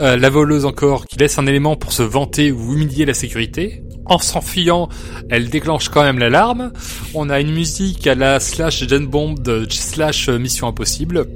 euh, 0.00 0.16
la 0.16 0.30
voleuse 0.30 0.64
encore 0.64 1.06
qui 1.06 1.18
laisse 1.18 1.38
un 1.38 1.46
élément 1.46 1.76
pour 1.76 1.92
se 1.92 2.02
vanter 2.02 2.52
ou 2.52 2.74
humilier 2.74 3.04
la 3.04 3.14
sécurité. 3.14 3.82
En 4.06 4.18
s'enfuyant, 4.18 4.88
elle 5.28 5.50
déclenche 5.50 5.90
quand 5.90 6.02
même 6.02 6.18
l'alarme. 6.18 6.72
On 7.14 7.28
a 7.28 7.40
une 7.40 7.52
musique 7.52 8.06
à 8.06 8.14
la 8.14 8.40
slash 8.40 8.86
Gen 8.88 9.06
Bomb 9.06 9.34
de 9.34 9.66
slash 9.68 10.28
Mission 10.28 10.66
Impossible. 10.66 11.26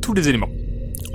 Tous 0.00 0.14
les 0.14 0.28
éléments. 0.28 0.50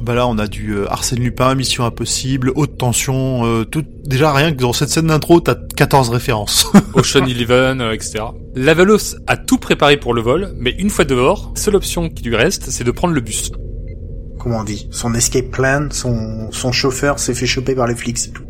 Bah 0.01 0.15
là, 0.15 0.27
on 0.27 0.39
a 0.39 0.47
du 0.47 0.71
euh, 0.71 0.91
Arsène 0.91 1.19
Lupin, 1.19 1.53
Mission 1.53 1.85
Impossible, 1.85 2.51
Haute 2.55 2.77
Tension, 2.77 3.45
euh, 3.45 3.65
tout. 3.65 3.85
Déjà 4.03 4.33
rien 4.33 4.51
que 4.51 4.57
dans 4.57 4.73
cette 4.73 4.89
scène 4.89 5.07
d'intro, 5.07 5.41
t'as 5.41 5.55
14 5.75 6.09
références. 6.09 6.71
Ocean 6.95 7.25
Eleven, 7.27 7.81
euh, 7.81 7.93
etc. 7.93 8.23
La 8.55 8.73
Velos 8.73 9.15
a 9.27 9.37
tout 9.37 9.59
préparé 9.59 9.97
pour 9.97 10.15
le 10.15 10.21
vol, 10.21 10.53
mais 10.57 10.71
une 10.71 10.89
fois 10.89 11.05
dehors, 11.05 11.53
seule 11.55 11.75
option 11.75 12.09
qui 12.09 12.23
lui 12.23 12.35
reste, 12.35 12.71
c'est 12.71 12.83
de 12.83 12.89
prendre 12.89 13.13
le 13.13 13.21
bus. 13.21 13.51
Comment 14.39 14.59
on 14.59 14.63
dit? 14.63 14.87
Son 14.89 15.13
escape 15.13 15.51
plan, 15.51 15.89
son, 15.91 16.51
son 16.51 16.71
chauffeur 16.71 17.19
s'est 17.19 17.35
fait 17.35 17.45
choper 17.45 17.75
par 17.75 17.85
les 17.85 17.95
flics, 17.95 18.17
c'est 18.17 18.31
tout. 18.31 18.45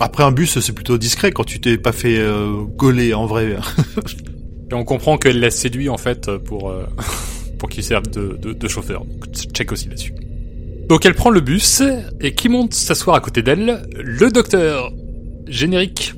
Après 0.00 0.24
un 0.24 0.32
bus, 0.32 0.58
c'est 0.58 0.72
plutôt 0.72 0.96
discret 0.96 1.30
quand 1.30 1.44
tu 1.44 1.60
t'es 1.60 1.76
pas 1.76 1.92
fait 1.92 2.18
euh, 2.18 2.62
gauler 2.62 3.12
en 3.12 3.26
vrai. 3.26 3.58
Et 4.70 4.74
on 4.74 4.84
comprend 4.84 5.18
qu'elle 5.18 5.40
l'a 5.40 5.50
séduit 5.50 5.90
en 5.90 5.98
fait 5.98 6.34
pour 6.38 6.70
euh, 6.70 6.84
pour 7.58 7.68
qu'il 7.68 7.84
serve 7.84 8.08
de, 8.08 8.38
de, 8.40 8.54
de 8.54 8.68
chauffeur. 8.68 9.04
Donc, 9.04 9.30
check 9.52 9.70
aussi 9.70 9.88
là-dessus. 9.88 10.14
Donc 10.92 11.06
elle 11.06 11.14
prend 11.14 11.30
le 11.30 11.40
bus 11.40 11.82
et 12.20 12.34
qui 12.34 12.50
monte 12.50 12.74
s'asseoir 12.74 13.16
à 13.16 13.20
côté 13.20 13.40
d'elle? 13.40 13.80
Le 13.96 14.30
docteur. 14.30 14.92
Générique. 15.48 16.12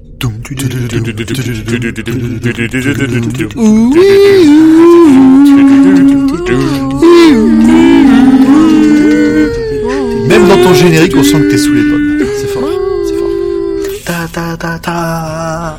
Même 10.26 10.48
dans 10.48 10.60
ton 10.60 10.74
générique, 10.74 11.14
on 11.16 11.22
sent 11.22 11.40
que 11.40 11.50
t'es 11.50 11.56
sous 11.56 11.72
les 11.72 11.82
pommes. 11.82 12.18
C'est 12.36 12.48
fort. 12.48 12.68
C'est 13.06 13.14
fort. 13.14 13.30
Ta 14.04 14.26
ta 14.32 14.56
ta 14.56 14.78
ta. 14.80 15.78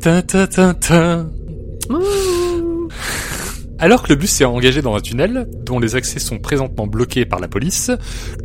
Ta, 0.00 0.22
ta, 0.22 0.46
ta, 0.46 0.72
ta. 0.72 1.26
Alors 3.80 4.02
que 4.02 4.10
le 4.10 4.16
bus 4.16 4.30
s'est 4.30 4.44
engagé 4.44 4.82
dans 4.82 4.94
un 4.94 5.00
tunnel, 5.00 5.48
dont 5.64 5.78
les 5.78 5.96
accès 5.96 6.18
sont 6.18 6.38
présentement 6.38 6.86
bloqués 6.86 7.24
par 7.24 7.40
la 7.40 7.48
police, 7.48 7.90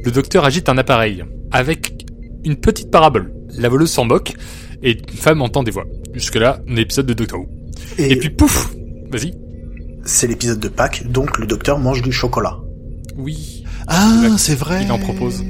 le 0.04 0.10
docteur 0.12 0.46
agite 0.46 0.70
un 0.70 0.78
appareil, 0.78 1.26
avec 1.52 2.06
une 2.46 2.56
petite 2.56 2.90
parabole. 2.90 3.34
La 3.58 3.68
voleuse 3.68 3.92
s'en 3.92 4.06
moque, 4.06 4.34
et 4.82 4.92
une 4.92 5.18
femme 5.18 5.42
entend 5.42 5.64
des 5.64 5.72
voix. 5.72 5.86
Jusque-là, 6.14 6.62
un 6.70 6.78
épisode 6.78 7.06
de 7.06 7.14
Doctor 7.14 7.42
Who. 7.42 7.48
Et, 7.98 8.14
Et 8.14 8.16
puis 8.16 8.30
pouf 8.30 8.74
Vas-y. 9.12 9.34
c'est 10.06 10.28
l'épisode 10.28 10.60
de 10.60 10.70
Pâques, 10.70 11.06
donc 11.12 11.38
le 11.38 11.46
docteur 11.48 11.80
mange 11.80 12.02
du 12.02 12.14
chocolat. 12.14 12.58
Oui. 13.18 13.66
Ah, 13.88 14.30
c'est 14.38 14.56
vrai. 14.56 14.84
il 14.84 14.92
en 14.92 15.00
propose. 15.00 15.44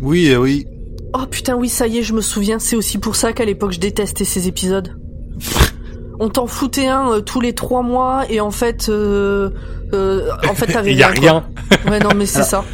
Oui, 0.00 0.30
euh, 0.30 0.38
oui. 0.38 0.66
Oh 1.14 1.26
putain, 1.30 1.54
oui, 1.56 1.68
ça 1.68 1.86
y 1.86 1.98
est, 1.98 2.02
je 2.02 2.12
me 2.12 2.20
souviens. 2.20 2.58
C'est 2.58 2.76
aussi 2.76 2.98
pour 2.98 3.14
ça 3.16 3.32
qu'à 3.32 3.44
l'époque, 3.44 3.72
je 3.72 3.80
détestais 3.80 4.24
ces 4.24 4.48
épisodes. 4.48 4.98
On 6.18 6.28
t'en 6.28 6.46
foutait 6.46 6.86
un 6.86 7.10
euh, 7.12 7.20
tous 7.20 7.40
les 7.40 7.54
trois 7.54 7.82
mois 7.82 8.24
et 8.30 8.40
en 8.40 8.50
fait, 8.50 8.88
euh, 8.88 9.50
euh, 9.92 10.30
en 10.48 10.54
fait, 10.54 10.66
t'avais 10.66 10.92
Il 10.92 10.98
y 10.98 11.02
a 11.02 11.12
quoi. 11.12 11.20
rien. 11.20 11.44
Ouais, 11.90 11.98
non, 11.98 12.10
mais 12.16 12.26
c'est 12.26 12.38
Alors, 12.38 12.48
ça. 12.48 12.64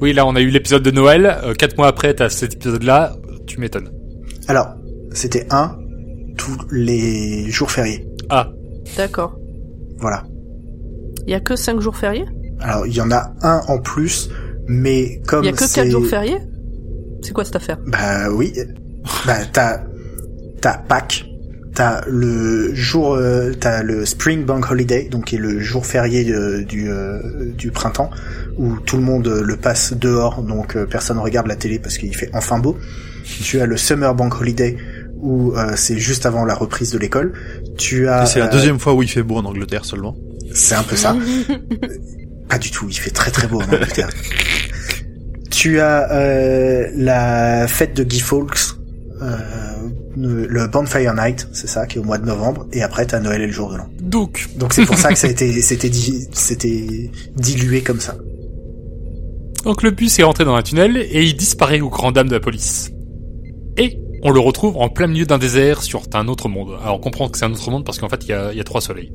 Oui, 0.00 0.12
là, 0.12 0.26
on 0.26 0.34
a 0.34 0.40
eu 0.40 0.48
l'épisode 0.48 0.82
de 0.82 0.90
Noël. 0.90 1.38
euh, 1.44 1.54
quatre 1.54 1.76
mois 1.76 1.86
après, 1.88 2.14
t'as 2.14 2.28
cet 2.30 2.54
épisode-là. 2.54 3.12
Tu 3.46 3.60
m'étonnes. 3.60 3.90
Alors, 4.48 4.68
c'était 5.12 5.46
un 5.50 5.76
tous 6.36 6.56
les 6.70 7.50
jours 7.50 7.70
fériés. 7.70 8.06
Ah. 8.30 8.48
D'accord. 8.96 9.36
Voilà. 9.98 10.24
Il 11.26 11.30
y 11.30 11.34
a 11.34 11.40
que 11.40 11.54
5 11.54 11.80
jours 11.80 11.96
fériés? 11.96 12.24
Alors, 12.60 12.86
il 12.86 12.94
y 12.94 13.00
en 13.00 13.10
a 13.10 13.32
un 13.42 13.60
en 13.68 13.78
plus, 13.78 14.30
mais 14.66 15.20
comme 15.26 15.44
Il 15.44 15.46
y 15.46 15.50
a 15.50 15.52
que. 15.52 15.72
4 15.72 15.88
jours 15.90 16.06
fériés? 16.06 16.38
C'est 17.22 17.32
quoi 17.32 17.44
cette 17.44 17.56
affaire? 17.56 17.78
Bah 17.86 18.30
oui. 18.32 18.52
bah 19.26 19.36
t'as 19.52 19.82
t'as 20.62 20.78
Pâques, 20.78 21.26
t'as 21.80 22.02
le 22.06 22.74
jour, 22.74 23.14
euh, 23.14 23.52
t'as 23.58 23.82
le 23.82 24.04
Spring 24.04 24.44
Bank 24.44 24.70
Holiday, 24.70 25.08
donc 25.10 25.24
qui 25.24 25.36
est 25.36 25.38
le 25.38 25.60
jour 25.60 25.86
férié 25.86 26.30
euh, 26.30 26.62
du 26.62 26.90
euh, 26.90 27.22
du 27.56 27.70
printemps 27.70 28.10
où 28.58 28.76
tout 28.80 28.98
le 28.98 29.02
monde 29.02 29.26
euh, 29.26 29.42
le 29.42 29.56
passe 29.56 29.94
dehors, 29.94 30.42
donc 30.42 30.76
euh, 30.76 30.84
personne 30.84 31.16
ne 31.16 31.22
regarde 31.22 31.46
la 31.46 31.56
télé 31.56 31.78
parce 31.78 31.96
qu'il 31.96 32.14
fait 32.14 32.28
enfin 32.34 32.58
beau. 32.58 32.76
Tu 33.42 33.62
as 33.62 33.66
le 33.66 33.78
Summer 33.78 34.14
Bank 34.14 34.38
Holiday 34.38 34.76
où 35.22 35.54
euh, 35.56 35.72
c'est 35.74 35.96
juste 35.96 36.26
avant 36.26 36.44
la 36.44 36.54
reprise 36.54 36.90
de 36.90 36.98
l'école. 36.98 37.32
Tu 37.78 38.08
as 38.08 38.26
c'est 38.26 38.40
la 38.40 38.48
euh, 38.48 38.52
deuxième 38.52 38.78
fois 38.78 38.92
où 38.92 39.02
il 39.02 39.08
fait 39.08 39.22
beau 39.22 39.36
en 39.36 39.44
Angleterre 39.46 39.86
seulement. 39.86 40.14
c'est 40.52 40.74
un 40.74 40.82
peu 40.82 40.96
ça. 40.96 41.16
Pas 42.50 42.58
du 42.58 42.70
tout, 42.70 42.88
il 42.90 42.98
fait 42.98 43.08
très 43.08 43.30
très 43.30 43.46
beau 43.46 43.62
en 43.62 43.64
Angleterre. 43.64 44.10
tu 45.50 45.80
as 45.80 46.12
euh, 46.12 46.88
la 46.94 47.66
fête 47.68 47.96
de 47.96 48.04
Guy 48.04 48.20
Fawkes, 48.20 48.76
euh, 49.22 49.38
le 50.16 50.66
Bonfire 50.68 51.14
Night, 51.14 51.48
c'est 51.52 51.68
ça, 51.68 51.86
qui 51.86 51.98
est 51.98 52.00
au 52.00 52.04
mois 52.04 52.18
de 52.18 52.26
novembre, 52.26 52.66
et 52.72 52.82
après 52.82 53.06
t'as 53.06 53.20
Noël 53.20 53.42
et 53.42 53.46
le 53.46 53.52
jour 53.52 53.70
de 53.72 53.76
l'an. 53.78 53.86
Donc, 54.00 54.48
Donc 54.56 54.72
c'est 54.72 54.84
pour 54.86 54.96
ça 54.98 55.10
que 55.10 55.18
ça 55.18 55.26
a 55.26 55.30
été, 55.36 55.60
c'était, 55.62 55.88
di- 55.90 56.26
c'était 56.32 57.10
dilué 57.36 57.82
comme 57.82 58.00
ça. 58.00 58.16
donc 59.64 59.82
le 59.82 59.90
bus 59.90 60.18
est 60.18 60.22
rentré 60.24 60.44
dans 60.44 60.54
un 60.54 60.62
tunnel 60.62 60.96
et 60.96 61.22
il 61.24 61.36
disparaît 61.36 61.80
aux 61.80 61.90
grandes 61.90 62.14
dames 62.14 62.28
de 62.28 62.34
la 62.34 62.40
police. 62.40 62.90
Et 63.76 63.98
on 64.22 64.30
le 64.30 64.40
retrouve 64.40 64.76
en 64.76 64.88
plein 64.88 65.06
milieu 65.06 65.26
d'un 65.26 65.38
désert 65.38 65.82
sur 65.82 66.02
un 66.14 66.28
autre 66.28 66.48
monde. 66.48 66.70
Alors 66.82 66.96
on 66.96 67.00
comprend 67.00 67.28
que 67.28 67.38
c'est 67.38 67.44
un 67.44 67.52
autre 67.52 67.70
monde 67.70 67.84
parce 67.84 67.98
qu'en 67.98 68.08
fait 68.08 68.24
il 68.24 68.30
y 68.30 68.32
a, 68.32 68.52
il 68.52 68.58
y 68.58 68.60
a 68.60 68.64
trois 68.64 68.80
soleils. 68.80 69.12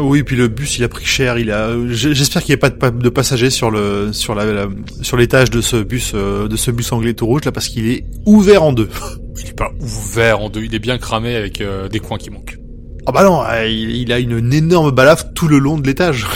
Oui, 0.00 0.22
puis 0.22 0.36
le 0.36 0.48
bus, 0.48 0.78
il 0.78 0.84
a 0.84 0.88
pris 0.88 1.04
cher. 1.04 1.38
Il 1.38 1.50
a. 1.50 1.70
J'espère 1.88 2.42
qu'il 2.42 2.52
n'y 2.54 2.58
a 2.58 2.60
pas 2.60 2.70
de, 2.70 2.76
pa- 2.76 2.90
de 2.90 3.08
passagers 3.08 3.50
sur 3.50 3.70
le 3.70 4.12
sur 4.12 4.34
la, 4.34 4.44
la- 4.44 4.68
sur 5.02 5.16
l'étage 5.16 5.50
de 5.50 5.60
ce 5.60 5.76
bus 5.82 6.12
euh, 6.14 6.48
de 6.48 6.56
ce 6.56 6.70
bus 6.70 6.90
anglais 6.92 7.14
tout 7.14 7.26
rouge 7.26 7.44
là 7.44 7.52
parce 7.52 7.68
qu'il 7.68 7.88
est 7.88 8.04
ouvert 8.26 8.62
en 8.62 8.72
deux. 8.72 8.88
Il 9.42 9.48
est 9.48 9.56
pas 9.56 9.70
ouvert 9.80 10.40
en 10.40 10.50
deux, 10.50 10.62
il 10.64 10.74
est 10.74 10.78
bien 10.80 10.98
cramé 10.98 11.34
avec 11.34 11.62
euh, 11.62 11.88
des 11.88 11.98
coins 11.98 12.18
qui 12.18 12.28
manquent. 12.28 12.58
Ah 13.06 13.12
bah 13.12 13.24
non, 13.24 13.42
euh, 13.42 13.66
il, 13.66 13.90
il 13.96 14.12
a 14.12 14.18
une, 14.18 14.36
une 14.36 14.52
énorme 14.52 14.90
balafre 14.90 15.32
tout 15.32 15.48
le 15.48 15.58
long 15.58 15.78
de 15.78 15.86
l'étage. 15.86 16.26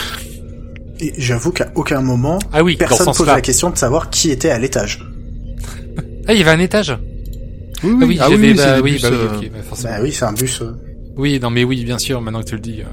Et 1.00 1.12
j'avoue 1.18 1.50
qu'à 1.52 1.70
aucun 1.74 2.00
moment, 2.00 2.38
Ah 2.50 2.62
oui, 2.62 2.76
personne 2.76 3.04
pose 3.06 3.16
sens-là. 3.16 3.34
la 3.34 3.40
question 3.42 3.68
de 3.68 3.76
savoir 3.76 4.08
qui 4.08 4.30
était 4.30 4.48
à 4.48 4.58
l'étage. 4.58 5.04
Ah, 6.26 6.32
il 6.32 6.38
y 6.38 6.40
avait 6.42 6.52
un 6.52 6.60
étage? 6.60 6.96
Oui, 7.82 7.90
Ah 8.00 8.06
oui, 8.06 8.18
ah 8.22 8.28
oui, 8.30 8.54
bah, 8.54 8.62
c'est 8.64 8.76
le 8.76 8.82
oui, 8.82 8.92
bus, 8.92 9.02
bah 9.02 9.08
oui, 9.12 9.16
euh, 9.18 9.48
bah 9.52 9.58
forcément. 9.68 9.92
Bah 9.92 9.98
oui, 10.02 10.12
c'est 10.12 10.24
un 10.24 10.32
bus. 10.32 10.62
euh, 10.62 10.72
Oui, 11.18 11.38
non 11.42 11.50
mais 11.50 11.64
oui, 11.64 11.84
bien 11.84 11.98
sûr, 11.98 12.22
maintenant 12.22 12.40
que 12.40 12.48
tu 12.48 12.54
le 12.54 12.60
dis. 12.62 12.80
euh. 12.80 12.84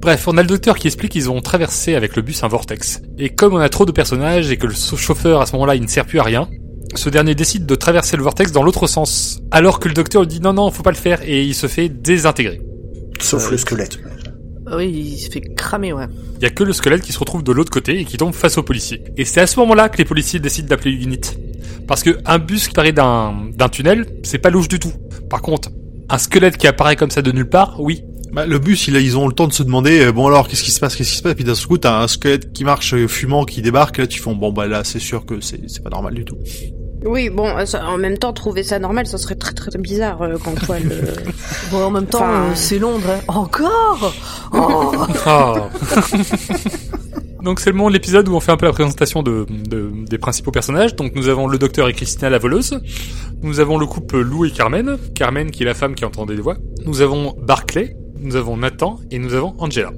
Bref, 0.00 0.28
on 0.28 0.36
a 0.38 0.42
le 0.42 0.48
docteur 0.48 0.78
qui 0.78 0.86
explique 0.86 1.12
qu'ils 1.12 1.30
ont 1.30 1.40
traversé 1.40 1.94
avec 1.94 2.14
le 2.14 2.22
bus 2.22 2.42
un 2.44 2.48
vortex. 2.48 3.02
Et 3.18 3.30
comme 3.30 3.54
on 3.54 3.58
a 3.58 3.68
trop 3.68 3.84
de 3.84 3.92
personnages 3.92 4.50
et 4.50 4.56
que 4.56 4.66
le 4.66 4.74
chauffeur 4.74 5.40
à 5.40 5.46
ce 5.46 5.52
moment-là 5.52 5.74
il 5.74 5.82
ne 5.82 5.88
sert 5.88 6.06
plus 6.06 6.20
à 6.20 6.22
rien, 6.22 6.48
ce 6.94 7.08
dernier 7.08 7.34
décide 7.34 7.66
de 7.66 7.74
traverser 7.74 8.16
le 8.16 8.22
vortex 8.22 8.52
dans 8.52 8.62
l'autre 8.62 8.86
sens. 8.86 9.40
Alors 9.50 9.80
que 9.80 9.88
le 9.88 9.94
docteur 9.94 10.22
lui 10.22 10.28
dit 10.28 10.40
non 10.40 10.52
non, 10.52 10.70
faut 10.70 10.82
pas 10.82 10.92
le 10.92 10.96
faire 10.96 11.20
et 11.22 11.44
il 11.44 11.54
se 11.54 11.66
fait 11.66 11.88
désintégrer. 11.88 12.60
sauf 13.20 13.48
Euh, 13.48 13.50
le 13.52 13.56
squelette. 13.56 13.98
Ah 14.70 14.76
Oui, 14.76 14.88
il 14.88 15.18
se 15.18 15.30
fait 15.30 15.40
cramer, 15.40 15.92
ouais. 15.92 16.06
Il 16.36 16.42
y 16.42 16.46
a 16.46 16.50
que 16.50 16.62
le 16.62 16.72
squelette 16.72 17.02
qui 17.02 17.12
se 17.12 17.18
retrouve 17.18 17.42
de 17.42 17.52
l'autre 17.52 17.70
côté 17.70 17.98
et 18.00 18.04
qui 18.04 18.16
tombe 18.18 18.34
face 18.34 18.58
aux 18.58 18.62
policiers. 18.62 19.02
Et 19.16 19.24
c'est 19.24 19.40
à 19.40 19.46
ce 19.46 19.58
moment-là 19.60 19.88
que 19.88 19.98
les 19.98 20.04
policiers 20.04 20.40
décident 20.40 20.68
d'appeler 20.68 20.92
Unit. 20.92 21.20
Parce 21.86 22.02
que 22.02 22.18
un 22.26 22.38
bus 22.38 22.68
qui 22.68 22.74
paraît 22.74 22.92
d'un 22.92 23.34
d'un 23.54 23.68
tunnel, 23.68 24.06
c'est 24.22 24.38
pas 24.38 24.50
louche 24.50 24.68
du 24.68 24.78
tout. 24.78 24.92
Par 25.30 25.42
contre, 25.42 25.70
un 26.10 26.18
squelette 26.18 26.56
qui 26.56 26.66
apparaît 26.66 26.96
comme 26.96 27.10
ça 27.10 27.22
de 27.22 27.32
nulle 27.32 27.48
part, 27.48 27.80
oui. 27.80 28.04
Bah, 28.32 28.46
le 28.46 28.58
bus, 28.58 28.88
il 28.88 28.96
a- 28.96 29.00
ils 29.00 29.16
ont 29.16 29.26
le 29.26 29.32
temps 29.32 29.46
de 29.48 29.52
se 29.52 29.62
demander 29.62 30.00
euh, 30.00 30.12
bon 30.12 30.26
alors 30.26 30.48
qu'est-ce 30.48 30.62
qui 30.62 30.70
se 30.70 30.80
passe, 30.80 30.94
qu'est-ce 30.96 31.10
qui 31.10 31.16
se 31.16 31.22
passe? 31.22 31.34
Puis 31.34 31.44
d'un 31.44 31.54
seul 31.54 31.66
coup, 31.66 31.78
t'as 31.78 32.00
un 32.02 32.08
squelette 32.08 32.52
qui 32.52 32.64
marche 32.64 32.92
euh, 32.94 33.08
fumant 33.08 33.44
qui 33.44 33.62
débarque. 33.62 33.98
Là, 33.98 34.06
tu 34.06 34.20
fais 34.20 34.34
bon 34.34 34.52
bah 34.52 34.66
là, 34.66 34.84
c'est 34.84 34.98
sûr 34.98 35.24
que 35.24 35.40
c'est 35.40 35.60
c'est 35.68 35.82
pas 35.82 35.90
normal 35.90 36.14
du 36.14 36.24
tout. 36.24 36.36
Oui, 37.04 37.30
bon, 37.30 37.46
euh, 37.56 37.64
ça- 37.64 37.86
en 37.86 37.96
même 37.96 38.18
temps, 38.18 38.32
trouver 38.32 38.64
ça 38.64 38.78
normal, 38.80 39.06
ça 39.06 39.18
serait 39.18 39.36
très 39.36 39.52
très 39.54 39.70
bizarre 39.78 40.20
euh, 40.20 40.36
quand 40.42 40.54
toi 40.56 40.78
le... 40.80 40.90
Bon, 41.70 41.84
en 41.84 41.90
même 41.92 42.06
temps, 42.06 42.18
Enfin, 42.18 42.50
euh, 42.50 42.52
c'est 42.56 42.78
Londres. 42.80 43.04
hein. 43.08 43.20
Encore? 43.28 44.12
Oh. 44.52 44.92
Ah. 45.26 45.68
Donc 47.42 47.60
c'est 47.60 47.70
le 47.70 47.76
moment 47.76 47.88
de 47.88 47.94
l'épisode 47.94 48.28
où 48.28 48.34
on 48.34 48.40
fait 48.40 48.50
un 48.50 48.56
peu 48.56 48.66
la 48.66 48.72
présentation 48.72 49.22
de, 49.22 49.46
de- 49.48 49.90
des 50.08 50.18
principaux 50.18 50.50
personnages. 50.50 50.96
Donc 50.96 51.14
nous 51.14 51.28
avons 51.28 51.46
le 51.46 51.56
docteur 51.56 51.88
et 51.88 51.92
Christina 51.92 52.28
la 52.30 52.38
voleuse. 52.38 52.78
Nous 53.42 53.60
avons 53.60 53.78
le 53.78 53.86
couple 53.86 54.20
Lou 54.20 54.44
et 54.44 54.50
Carmen. 54.50 54.98
Carmen 55.14 55.50
qui 55.50 55.62
est 55.62 55.66
la 55.66 55.74
femme 55.74 55.94
qui 55.94 56.04
entendait 56.04 56.34
des 56.34 56.42
voix. 56.42 56.56
Nous 56.84 57.00
avons 57.00 57.34
Barclay. 57.40 57.96
Nous 58.20 58.36
avons 58.36 58.56
Nathan 58.56 58.98
et 59.10 59.18
nous 59.18 59.34
avons 59.34 59.54
Angela. 59.58 59.92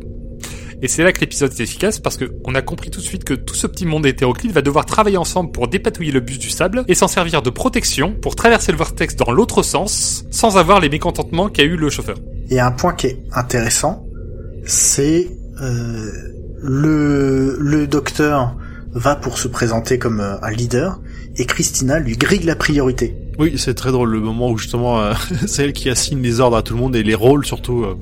Et 0.83 0.89
c'est 0.89 1.03
là 1.03 1.13
que 1.13 1.21
l'épisode 1.21 1.53
est 1.53 1.61
efficace 1.61 1.99
parce 1.99 2.17
que 2.17 2.33
on 2.45 2.55
a 2.55 2.63
compris 2.63 2.91
tout 2.91 3.01
de 3.01 3.05
suite 3.05 3.25
que 3.25 3.35
tout 3.35 3.55
ce 3.55 3.67
petit 3.67 3.85
monde 3.85 4.07
hétéroclite 4.07 4.53
va 4.53 4.63
devoir 4.63 4.87
travailler 4.87 5.19
ensemble 5.19 5.53
pour 5.53 5.69
dépatouiller 5.69 6.11
le 6.11 6.21
bus 6.21 6.39
du 6.39 6.49
sable 6.49 6.85
et 6.89 6.95
s'en 6.95 7.09
servir 7.09 7.43
de 7.43 7.51
protection 7.51 8.15
pour 8.15 8.35
traverser 8.35 8.73
le 8.73 8.79
vortex 8.79 9.15
dans 9.15 9.31
l'autre 9.31 9.63
sens 9.63 10.25
sans 10.31 10.57
avoir 10.57 10.81
les 10.81 10.89
mécontentements 10.89 11.51
qu'a 11.51 11.65
eu 11.65 11.77
le 11.77 11.91
chauffeur. 11.91 12.17
Et 12.49 12.61
un 12.61 12.71
point 12.71 12.95
qui 12.95 13.09
est 13.09 13.23
intéressant, 13.33 14.07
c'est 14.65 15.31
euh, 15.61 16.11
le 16.63 17.59
le 17.61 17.87
docteur 17.87 18.57
va 18.93 19.17
pour 19.17 19.39
se 19.39 19.49
présenter 19.49 19.99
comme 19.99 20.21
euh, 20.21 20.41
un 20.43 20.51
leader 20.51 20.99
et 21.37 21.45
Christina 21.45 21.99
lui 21.99 22.17
grille 22.17 22.45
la 22.45 22.57
priorité. 22.57 23.17
Oui, 23.41 23.55
c'est 23.57 23.73
très 23.73 23.91
drôle 23.91 24.11
le 24.11 24.21
moment 24.21 24.51
où 24.51 24.59
justement 24.59 25.01
euh, 25.01 25.15
c'est 25.47 25.65
elle 25.65 25.73
qui 25.73 25.89
assigne 25.89 26.21
les 26.21 26.41
ordres 26.41 26.59
à 26.59 26.63
tout 26.63 26.75
le 26.75 26.81
monde 26.81 26.95
et 26.95 27.03
les 27.03 27.15
rôles 27.15 27.47
surtout. 27.47 27.85
euh. 27.85 27.97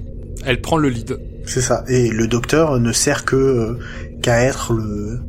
Elle 0.45 0.61
prend 0.61 0.77
le 0.77 0.89
lead. 0.89 1.17
C'est 1.47 1.61
ça. 1.61 1.85
Et 1.87 2.11
le 2.11 2.27
docteur 2.27 2.81
ne 2.81 2.91
sert 2.91 3.25
que 3.25 3.37
euh, 3.37 3.79
qu'à 4.21 4.43
être 4.43 4.73
le 4.73 5.21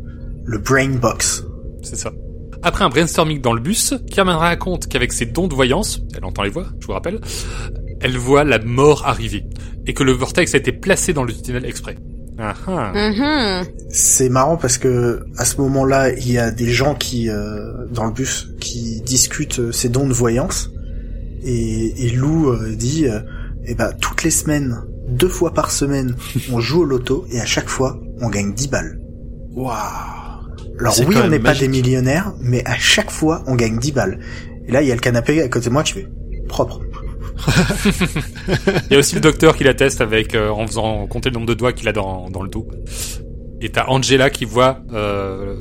le 0.45 0.57
brain 0.57 0.89
box. 0.95 1.43
C'est 1.83 1.95
ça. 1.95 2.11
Après 2.63 2.83
un 2.83 2.89
brainstorming 2.89 3.39
dans 3.39 3.53
le 3.53 3.61
bus, 3.61 3.93
Carmen 4.11 4.35
raconte 4.35 4.87
qu'avec 4.87 5.13
ses 5.13 5.27
dons 5.27 5.47
de 5.47 5.53
voyance, 5.53 6.01
elle 6.17 6.25
entend 6.25 6.41
les 6.41 6.49
voix, 6.49 6.65
je 6.79 6.87
vous 6.87 6.93
rappelle, 6.93 7.21
elle 8.01 8.17
voit 8.17 8.43
la 8.43 8.57
mort 8.57 9.05
arriver. 9.05 9.45
Et 9.85 9.93
que 9.93 10.03
le 10.03 10.11
vortex 10.11 10.55
a 10.55 10.57
été 10.57 10.71
placé 10.71 11.13
dans 11.13 11.23
le 11.23 11.33
tunnel 11.33 11.65
exprès. 11.65 11.97
Mhm. 12.39 13.65
C'est 13.89 14.29
marrant 14.29 14.57
parce 14.57 14.77
que 14.77 15.21
à 15.37 15.45
ce 15.45 15.57
moment-là, 15.61 16.11
il 16.11 16.31
y 16.31 16.37
a 16.37 16.51
des 16.51 16.71
gens 16.71 16.95
qui 16.95 17.29
euh, 17.29 17.85
dans 17.91 18.05
le 18.05 18.11
bus 18.11 18.49
qui 18.59 19.01
discutent 19.01 19.59
euh, 19.59 19.71
ces 19.71 19.89
dons 19.89 20.07
de 20.07 20.13
voyance 20.13 20.71
et, 21.43 22.05
et 22.05 22.09
Lou 22.11 22.49
euh, 22.49 22.75
dit 22.75 23.07
euh, 23.07 23.19
eh 23.65 23.75
ben 23.75 23.91
toutes 23.99 24.23
les 24.23 24.31
semaines, 24.31 24.81
deux 25.07 25.27
fois 25.27 25.53
par 25.53 25.71
semaine, 25.71 26.15
on 26.51 26.59
joue 26.59 26.81
au 26.81 26.85
loto 26.85 27.25
et 27.31 27.39
à 27.39 27.45
chaque 27.45 27.69
fois, 27.69 27.99
on 28.21 28.29
gagne 28.29 28.53
10 28.53 28.67
balles. 28.69 28.99
Waouh. 29.55 29.75
Alors 30.79 30.95
oui, 31.05 31.15
on 31.21 31.27
n'est 31.27 31.39
pas 31.39 31.55
des 31.55 31.67
millionnaires, 31.67 32.33
mais 32.41 32.63
à 32.65 32.75
chaque 32.77 33.11
fois, 33.11 33.43
on 33.47 33.55
gagne 33.55 33.77
10 33.79 33.91
balles. 33.91 34.19
Et 34.65 34.71
là, 34.71 34.81
il 34.81 34.87
y 34.87 34.91
a 34.91 34.95
le 34.95 35.01
canapé 35.01 35.41
à 35.41 35.49
côté 35.49 35.67
de 35.67 35.73
moi 35.73 35.83
qui 35.83 35.93
fait 35.93 36.07
propre. 36.47 36.79
Il 38.89 38.93
y 38.93 38.95
a 38.95 38.99
aussi 38.99 39.15
le 39.15 39.21
docteur 39.21 39.55
qui 39.55 39.63
l'atteste 39.63 40.01
avec, 40.01 40.35
euh, 40.35 40.49
en 40.49 40.65
faisant 40.67 41.07
compter 41.07 41.29
le 41.29 41.35
nombre 41.35 41.47
de 41.47 41.53
doigts 41.53 41.73
qu'il 41.73 41.87
a 41.87 41.91
dans, 41.93 42.29
dans 42.29 42.41
le 42.41 42.49
dos. 42.49 42.67
Et 43.61 43.69
t'as 43.69 43.87
Angela 43.87 44.29
qui 44.29 44.45
voit 44.45 44.79
euh, 44.93 45.55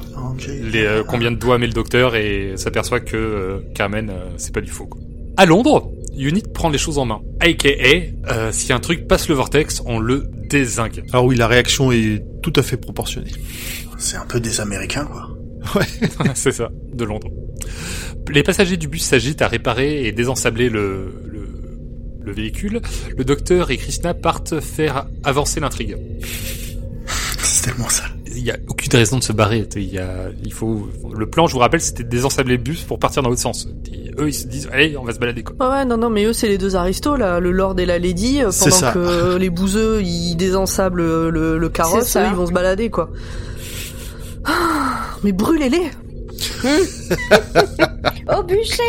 les, 0.48 0.84
euh, 0.84 1.02
combien 1.02 1.32
de 1.32 1.36
doigts 1.36 1.58
met 1.58 1.66
le 1.66 1.72
docteur 1.72 2.14
et 2.14 2.52
s'aperçoit 2.56 3.00
que 3.00 3.16
euh, 3.16 3.58
Carmen, 3.74 4.10
euh, 4.10 4.30
c'est 4.36 4.54
pas 4.54 4.60
du 4.60 4.70
faux. 4.70 4.86
Quoi. 4.86 5.00
À 5.36 5.46
Londres, 5.46 5.90
Unit 6.16 6.42
prend 6.52 6.68
les 6.68 6.78
choses 6.78 6.98
en 6.98 7.06
main. 7.06 7.20
AKA, 7.40 7.68
euh, 8.30 8.52
si 8.52 8.72
un 8.72 8.78
truc 8.78 9.08
passe 9.08 9.28
le 9.28 9.34
vortex, 9.34 9.82
on 9.84 9.98
le 9.98 10.28
désingue. 10.48 11.04
Alors 11.12 11.24
oui, 11.24 11.36
la 11.36 11.48
réaction 11.48 11.90
est 11.90 12.22
tout 12.42 12.52
à 12.56 12.62
fait 12.62 12.76
proportionnée. 12.76 13.32
C'est 13.98 14.16
un 14.16 14.26
peu 14.26 14.38
des 14.38 14.60
Américains, 14.60 15.04
quoi. 15.04 15.28
c'est 16.34 16.52
ça, 16.52 16.70
de 16.92 17.04
Londres. 17.04 17.28
Les 18.30 18.42
passagers 18.42 18.76
du 18.76 18.88
bus 18.88 19.02
s'agitent 19.02 19.42
à 19.42 19.48
réparer 19.48 20.06
et 20.06 20.12
désensabler 20.12 20.68
le, 20.68 21.12
le, 22.28 22.34
le 22.34 22.42
véhicule. 22.42 22.80
Le 23.16 23.24
docteur 23.24 23.70
et 23.70 23.76
Krishna 23.76 24.14
partent 24.14 24.60
faire 24.60 25.06
avancer 25.24 25.60
l'intrigue. 25.60 25.96
C'est 27.38 27.70
tellement 27.70 27.88
ça. 27.88 28.04
Il 28.26 28.44
y 28.44 28.50
a 28.50 28.56
aucune 28.68 28.92
raison 28.92 29.18
de 29.18 29.22
se 29.24 29.32
barrer. 29.32 29.66
Il 29.76 29.92
y 29.92 29.98
a, 29.98 30.28
il 30.44 30.52
faut, 30.52 30.88
le 31.12 31.28
plan, 31.28 31.46
je 31.46 31.54
vous 31.54 31.58
rappelle, 31.58 31.80
c'était 31.80 32.04
de 32.04 32.08
désensabler 32.08 32.56
le 32.56 32.62
bus 32.62 32.82
pour 32.82 32.98
partir 32.98 33.22
dans 33.22 33.30
l'autre 33.30 33.40
sens. 33.40 33.68
Et 33.92 34.10
eux, 34.18 34.28
ils 34.28 34.34
se 34.34 34.46
disent, 34.46 34.68
allez, 34.72 34.96
on 34.96 35.04
va 35.04 35.12
se 35.12 35.18
balader, 35.18 35.42
quoi. 35.42 35.56
Ouais, 35.58 35.74
ouais, 35.78 35.84
non, 35.84 35.96
non, 35.96 36.10
mais 36.10 36.24
eux, 36.24 36.32
c'est 36.32 36.46
les 36.48 36.58
deux 36.58 36.76
aristos, 36.76 37.16
là, 37.16 37.40
le 37.40 37.50
Lord 37.50 37.80
et 37.80 37.86
la 37.86 37.98
Lady, 37.98 38.42
euh, 38.42 38.50
C'est 38.52 38.66
pendant 38.70 38.76
ça. 38.76 38.92
que 38.92 39.36
les 39.36 39.50
bouseux, 39.50 40.02
ils 40.02 40.36
désensablent 40.36 41.02
le, 41.30 41.58
le 41.58 41.68
carrosse, 41.68 42.16
eux, 42.16 42.20
ils 42.30 42.36
vont 42.36 42.46
se 42.46 42.52
balader, 42.52 42.90
quoi. 42.90 43.10
Ah, 44.44 45.16
Mais 45.24 45.32
brûlez-les 45.32 45.90
Au 48.36 48.42
bûcher 48.44 48.82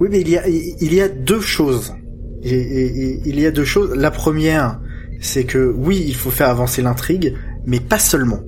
Oui, 0.00 0.08
mais 0.10 0.20
il 0.22 0.28
y 0.30 0.38
a, 0.38 0.48
il 0.48 0.94
y 0.94 1.00
a 1.00 1.08
deux 1.08 1.40
choses. 1.40 1.92
Et, 2.42 2.50
et- 2.54 3.02
et- 3.04 3.20
il 3.26 3.40
y 3.40 3.46
a 3.46 3.50
deux 3.50 3.64
choses. 3.64 3.94
La 3.96 4.10
première, 4.10 4.80
c'est 5.20 5.44
que 5.44 5.72
oui, 5.76 6.04
il 6.06 6.14
faut 6.14 6.30
faire 6.30 6.48
avancer 6.48 6.82
l'intrigue, 6.82 7.34
mais 7.66 7.80
pas 7.80 7.98
seulement. 7.98 8.40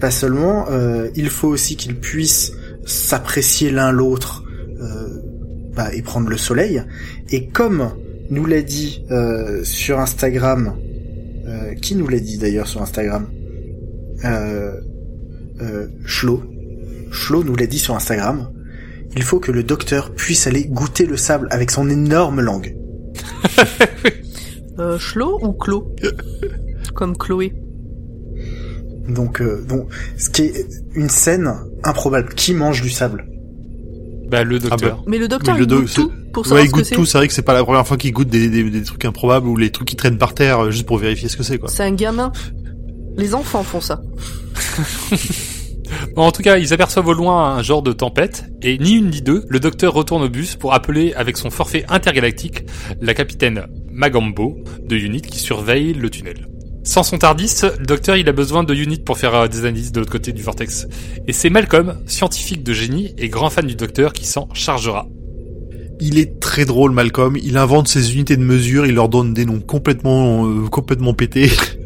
Pas 0.00 0.10
seulement. 0.10 0.66
euh, 0.70 1.08
il 1.14 1.30
faut 1.30 1.48
aussi 1.48 1.76
qu'ils 1.76 1.96
puissent 1.98 2.52
s'apprécier 2.84 3.70
l'un 3.70 3.90
l'autre 3.92 4.44
euh, 4.80 5.08
bah, 5.74 5.88
et 5.94 6.02
prendre 6.02 6.28
le 6.28 6.36
soleil. 6.36 6.82
Et 7.30 7.48
comme 7.48 7.90
nous 8.30 8.44
l'a 8.46 8.62
dit 8.62 9.04
euh, 9.10 9.64
sur 9.64 10.00
Instagram 10.00 10.74
euh, 11.46 11.74
qui 11.74 11.94
nous 11.94 12.08
l'a 12.08 12.18
dit 12.20 12.36
d'ailleurs 12.38 12.66
sur 12.66 12.82
Instagram 12.82 13.26
euh, 14.24 14.72
euh, 15.62 15.86
Schlo. 16.04 16.42
Schlo 17.10 17.44
nous 17.44 17.56
l'a 17.56 17.66
dit 17.66 17.78
sur 17.78 17.94
Instagram. 17.94 18.50
Il 19.16 19.22
faut 19.22 19.38
que 19.38 19.52
le 19.52 19.62
docteur 19.62 20.12
puisse 20.14 20.46
aller 20.46 20.64
goûter 20.64 21.06
le 21.06 21.16
sable 21.16 21.46
avec 21.50 21.70
son 21.70 21.88
énorme 21.88 22.40
langue. 22.40 22.76
Euh, 24.76 24.98
Chlo 24.98 25.38
ou 25.40 25.52
Clo 25.52 25.94
Comme 26.94 27.16
Chloé. 27.16 27.52
Donc, 29.08 29.40
euh, 29.40 29.64
bon, 29.68 29.86
ce 30.16 30.30
qui 30.30 30.42
est 30.42 30.66
une 30.96 31.08
scène 31.08 31.48
improbable. 31.84 32.34
Qui 32.34 32.54
mange 32.54 32.82
du 32.82 32.90
sable? 32.90 33.24
Bah, 34.28 34.42
le 34.42 34.58
docteur. 34.58 35.04
Mais 35.06 35.18
le 35.18 35.28
docteur, 35.28 35.54
Mais 35.54 35.60
le 35.60 35.66
il 35.66 35.78
goûte 35.82 35.94
tout 35.94 36.10
pour 36.32 36.50
Ouais, 36.50 36.62
il 36.64 36.66
ce 36.66 36.70
que 36.72 36.76
goûte 36.78 36.84
c'est. 36.86 36.94
tout. 36.96 37.04
C'est 37.06 37.18
vrai 37.18 37.28
que 37.28 37.34
c'est 37.34 37.42
pas 37.42 37.54
la 37.54 37.62
première 37.62 37.86
fois 37.86 37.96
qu'il 37.96 38.12
goûte 38.12 38.28
des, 38.28 38.48
des, 38.48 38.68
des 38.68 38.82
trucs 38.82 39.04
improbables 39.04 39.46
ou 39.46 39.56
les 39.56 39.70
trucs 39.70 39.86
qui 39.86 39.94
traînent 39.94 40.18
par 40.18 40.34
terre 40.34 40.58
euh, 40.64 40.70
juste 40.72 40.86
pour 40.86 40.98
vérifier 40.98 41.28
ce 41.28 41.36
que 41.36 41.44
c'est 41.44 41.58
quoi. 41.58 41.68
C'est 41.68 41.84
un 41.84 41.92
gamin. 41.94 42.32
Les 43.16 43.34
enfants 43.36 43.62
font 43.62 43.80
ça. 43.80 44.02
En 46.16 46.30
tout 46.30 46.42
cas, 46.42 46.58
ils 46.58 46.72
aperçoivent 46.72 47.08
au 47.08 47.12
loin 47.12 47.56
un 47.56 47.62
genre 47.62 47.82
de 47.82 47.92
tempête, 47.92 48.44
et 48.62 48.78
ni 48.78 48.92
une 48.92 49.10
ni 49.10 49.20
deux, 49.20 49.44
le 49.48 49.58
docteur 49.58 49.92
retourne 49.92 50.22
au 50.22 50.28
bus 50.28 50.54
pour 50.54 50.72
appeler 50.72 51.12
avec 51.14 51.36
son 51.36 51.50
forfait 51.50 51.84
intergalactique 51.88 52.62
la 53.00 53.14
capitaine 53.14 53.66
Magambo 53.90 54.56
de 54.86 54.96
Unit 54.96 55.22
qui 55.22 55.40
surveille 55.40 55.92
le 55.92 56.10
tunnel. 56.10 56.48
Sans 56.84 57.02
son 57.02 57.18
TARDIS, 57.18 57.62
le 57.80 57.86
docteur 57.86 58.16
il 58.16 58.28
a 58.28 58.32
besoin 58.32 58.62
de 58.62 58.74
Unit 58.74 58.98
pour 58.98 59.18
faire 59.18 59.34
euh, 59.34 59.48
des 59.48 59.60
analyses 59.60 59.90
de 59.90 60.00
l'autre 60.00 60.12
côté 60.12 60.32
du 60.32 60.42
vortex. 60.42 60.86
Et 61.26 61.32
c'est 61.32 61.50
Malcolm, 61.50 61.98
scientifique 62.06 62.62
de 62.62 62.72
génie 62.72 63.14
et 63.18 63.28
grand 63.28 63.50
fan 63.50 63.66
du 63.66 63.74
docteur, 63.74 64.12
qui 64.12 64.26
s'en 64.26 64.48
chargera. 64.52 65.08
Il 66.00 66.18
est 66.18 66.40
très 66.40 66.64
drôle, 66.64 66.92
Malcolm. 66.92 67.36
Il 67.42 67.56
invente 67.56 67.88
ses 67.88 68.14
unités 68.14 68.36
de 68.36 68.42
mesure. 68.42 68.84
Il 68.86 68.94
leur 68.94 69.08
donne 69.08 69.32
des 69.32 69.46
noms 69.46 69.60
complètement, 69.60 70.46
euh, 70.46 70.68
complètement 70.68 71.14
pétés. 71.14 71.50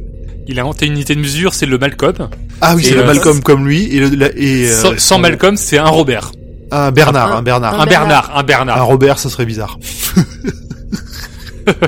Il 0.49 0.59
a 0.59 0.63
inventé 0.63 0.87
une 0.87 0.93
unité 0.95 1.15
de 1.15 1.21
mesure, 1.21 1.53
c'est 1.55 1.67
le 1.67 1.77
Malcolm. 1.79 2.31
Ah 2.63 2.75
oui, 2.75 2.85
c'est 2.85 2.95
le 2.95 3.03
euh, 3.03 3.07
Malcolm 3.07 3.43
comme 3.43 3.67
lui 3.67 3.85
et, 3.95 4.01
le, 4.01 4.09
la- 4.17 4.31
et 4.35 4.67
euh, 4.71 4.95
sans, 4.97 5.19
Malcolm, 5.19 5.57
c'est 5.59 5.77
un 5.79 5.85
Robert. 5.89 6.33
un 6.71 6.91
Bernard, 6.91 7.33
Un- 7.33 7.37
un 7.39 7.43
Bernard. 7.43 7.81
Un 7.81 7.87
Bernard, 7.87 8.33
un 8.35 8.43
Bernard. 8.43 8.79
Un 8.79 8.83
Robert, 8.83 9.19
ça 9.19 9.29
serait 9.29 9.45
bizarre. 9.47 9.79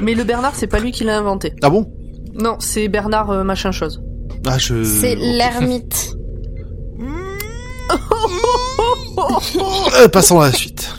Mais 0.03 0.15
le 0.15 0.25
Bernard, 0.25 0.53
c'est 0.55 0.67
pas 0.67 0.79
lui 0.79 0.93
qui 0.93 1.05
l'a 1.05 1.17
inventé. 1.19 1.55
Ah 1.63 1.71
bon? 1.71 1.91
Non, 2.35 2.57
c'est 2.61 2.89
Bernard 2.89 3.31
euh, 3.31 3.45
machin 3.45 3.73
chose. 3.73 4.03
Ah 4.47 4.59
je. 4.59 4.85
C'est 4.85 5.15
l'ermite. 5.17 6.13
Euh, 10.01 10.09
passons 10.09 10.41
à 10.41 10.47
la 10.47 10.53
suite. 10.53 10.95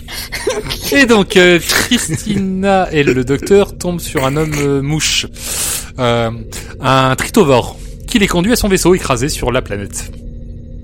Et 0.91 1.05
donc, 1.05 1.37
euh, 1.37 1.59
Christina 1.59 2.91
et 2.91 3.03
le 3.03 3.23
docteur 3.23 3.77
tombent 3.77 4.01
sur 4.01 4.25
un 4.25 4.35
homme 4.35 4.53
euh, 4.57 4.81
mouche, 4.81 5.25
un 5.97 7.15
tritovore, 7.15 7.77
qui 8.07 8.19
les 8.19 8.27
conduit 8.27 8.53
à 8.53 8.55
son 8.55 8.67
vaisseau 8.67 8.93
écrasé 8.93 9.29
sur 9.29 9.51
la 9.51 9.61
planète. 9.61 10.11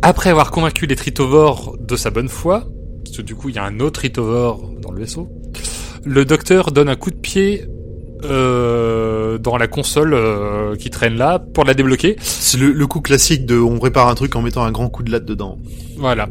Après 0.01 0.29
avoir 0.29 0.51
convaincu 0.51 0.85
les 0.85 0.95
tritovores 0.95 1.75
de 1.79 1.95
sa 1.95 2.09
bonne 2.09 2.29
foi, 2.29 2.67
parce 3.03 3.17
que 3.17 3.21
du 3.21 3.35
coup 3.35 3.49
il 3.49 3.55
y 3.55 3.59
a 3.59 3.63
un 3.63 3.79
autre 3.79 3.99
tritovore 3.99 4.71
dans 4.81 4.91
le 4.91 4.99
vaisseau, 4.99 5.27
le 6.05 6.23
docteur 6.23 6.71
donne 6.71 6.89
un 6.89 6.95
coup 6.95 7.11
de 7.11 7.15
pied 7.15 7.65
euh, 8.23 9.37
dans 9.37 9.57
la 9.57 9.67
console 9.67 10.13
euh, 10.13 10.75
qui 10.75 10.89
traîne 10.89 11.17
là 11.17 11.39
pour 11.39 11.65
la 11.65 11.73
débloquer. 11.73 12.15
C'est 12.19 12.57
le, 12.57 12.71
le 12.71 12.87
coup 12.87 13.01
classique 13.01 13.45
de 13.45 13.59
on 13.59 13.79
répare 13.79 14.07
un 14.07 14.15
truc 14.15 14.35
en 14.35 14.41
mettant 14.41 14.63
un 14.63 14.71
grand 14.71 14.89
coup 14.89 15.03
de 15.03 15.11
latte 15.11 15.25
dedans. 15.25 15.57
Voilà. 15.97 16.29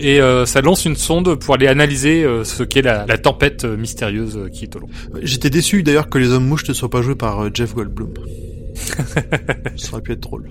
Et 0.00 0.20
euh, 0.20 0.46
ça 0.46 0.60
lance 0.60 0.84
une 0.84 0.96
sonde 0.96 1.34
pour 1.34 1.54
aller 1.54 1.66
analyser 1.66 2.22
euh, 2.22 2.44
ce 2.44 2.62
qu'est 2.62 2.82
la, 2.82 3.04
la 3.06 3.18
tempête 3.18 3.64
euh, 3.64 3.76
mystérieuse 3.76 4.36
euh, 4.36 4.48
qui 4.48 4.64
est 4.64 4.76
au 4.76 4.80
loin. 4.80 4.88
J'étais 5.22 5.50
déçu 5.50 5.82
d'ailleurs 5.82 6.08
que 6.08 6.18
les 6.18 6.28
hommes 6.28 6.46
mouches 6.46 6.68
ne 6.68 6.74
soient 6.74 6.90
pas 6.90 7.02
joués 7.02 7.16
par 7.16 7.40
euh, 7.44 7.50
Jeff 7.52 7.74
Goldblum. 7.74 8.14
Ça 9.76 9.92
aurait 9.92 10.02
pu 10.02 10.12
être 10.12 10.20
drôle. 10.20 10.50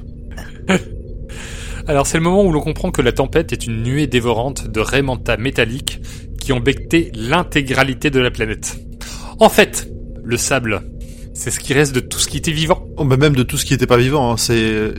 Alors 1.88 2.06
c'est 2.06 2.18
le 2.18 2.24
moment 2.24 2.44
où 2.44 2.52
l'on 2.52 2.60
comprend 2.60 2.92
que 2.92 3.02
la 3.02 3.14
tempête 3.14 3.54
est 3.54 3.66
une 3.66 3.84
nuée 3.84 4.08
dévorante 4.08 4.68
de 4.68 4.80
raimentas 4.82 5.38
métalliques 5.38 6.02
qui 6.42 6.52
ont 6.52 6.60
becté 6.60 7.12
l'intégralité 7.16 8.10
de 8.10 8.20
la 8.20 8.32
planète. 8.32 8.78
En 9.40 9.48
fait, 9.50 9.88
le 10.24 10.36
sable, 10.36 10.82
c'est 11.34 11.52
ce 11.52 11.60
qui 11.62 11.74
reste 11.74 11.96
de 11.96 12.02
tout 12.02 12.20
ce 12.20 12.28
qui 12.28 12.38
était 12.38 12.52
vivant. 12.52 12.86
Oh, 12.98 13.06
bah 13.06 13.16
même 13.16 13.36
de 13.36 13.44
tout 13.44 13.58
ce 13.58 13.66
qui 13.66 13.74
était 13.74 13.88
pas 13.88 13.98
vivant. 13.98 14.34
hein, 14.34 14.38
c'est 14.38 14.94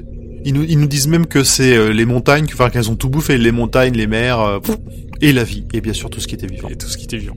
ils 0.48 0.54
nous, 0.54 0.64
ils 0.64 0.78
nous 0.78 0.86
disent 0.86 1.08
même 1.08 1.26
que 1.26 1.42
c'est 1.44 1.76
euh, 1.76 1.92
les 1.92 2.04
montagnes, 2.04 2.46
enfin 2.52 2.70
qu'elles 2.70 2.90
ont 2.90 2.96
tout 2.96 3.08
bouffé, 3.10 3.38
les 3.38 3.52
montagnes, 3.52 3.94
les 3.94 4.06
mers 4.06 4.40
euh, 4.40 4.58
pff, 4.60 4.76
et 5.20 5.32
la 5.32 5.44
vie 5.44 5.64
et 5.74 5.80
bien 5.80 5.92
sûr 5.92 6.10
tout 6.10 6.20
ce 6.20 6.26
qui 6.26 6.34
était 6.34 6.46
vivant. 6.46 6.68
Et 6.68 6.76
tout 6.76 6.86
ce 6.88 6.96
qui 6.96 7.04
était 7.04 7.16
vivant. 7.18 7.36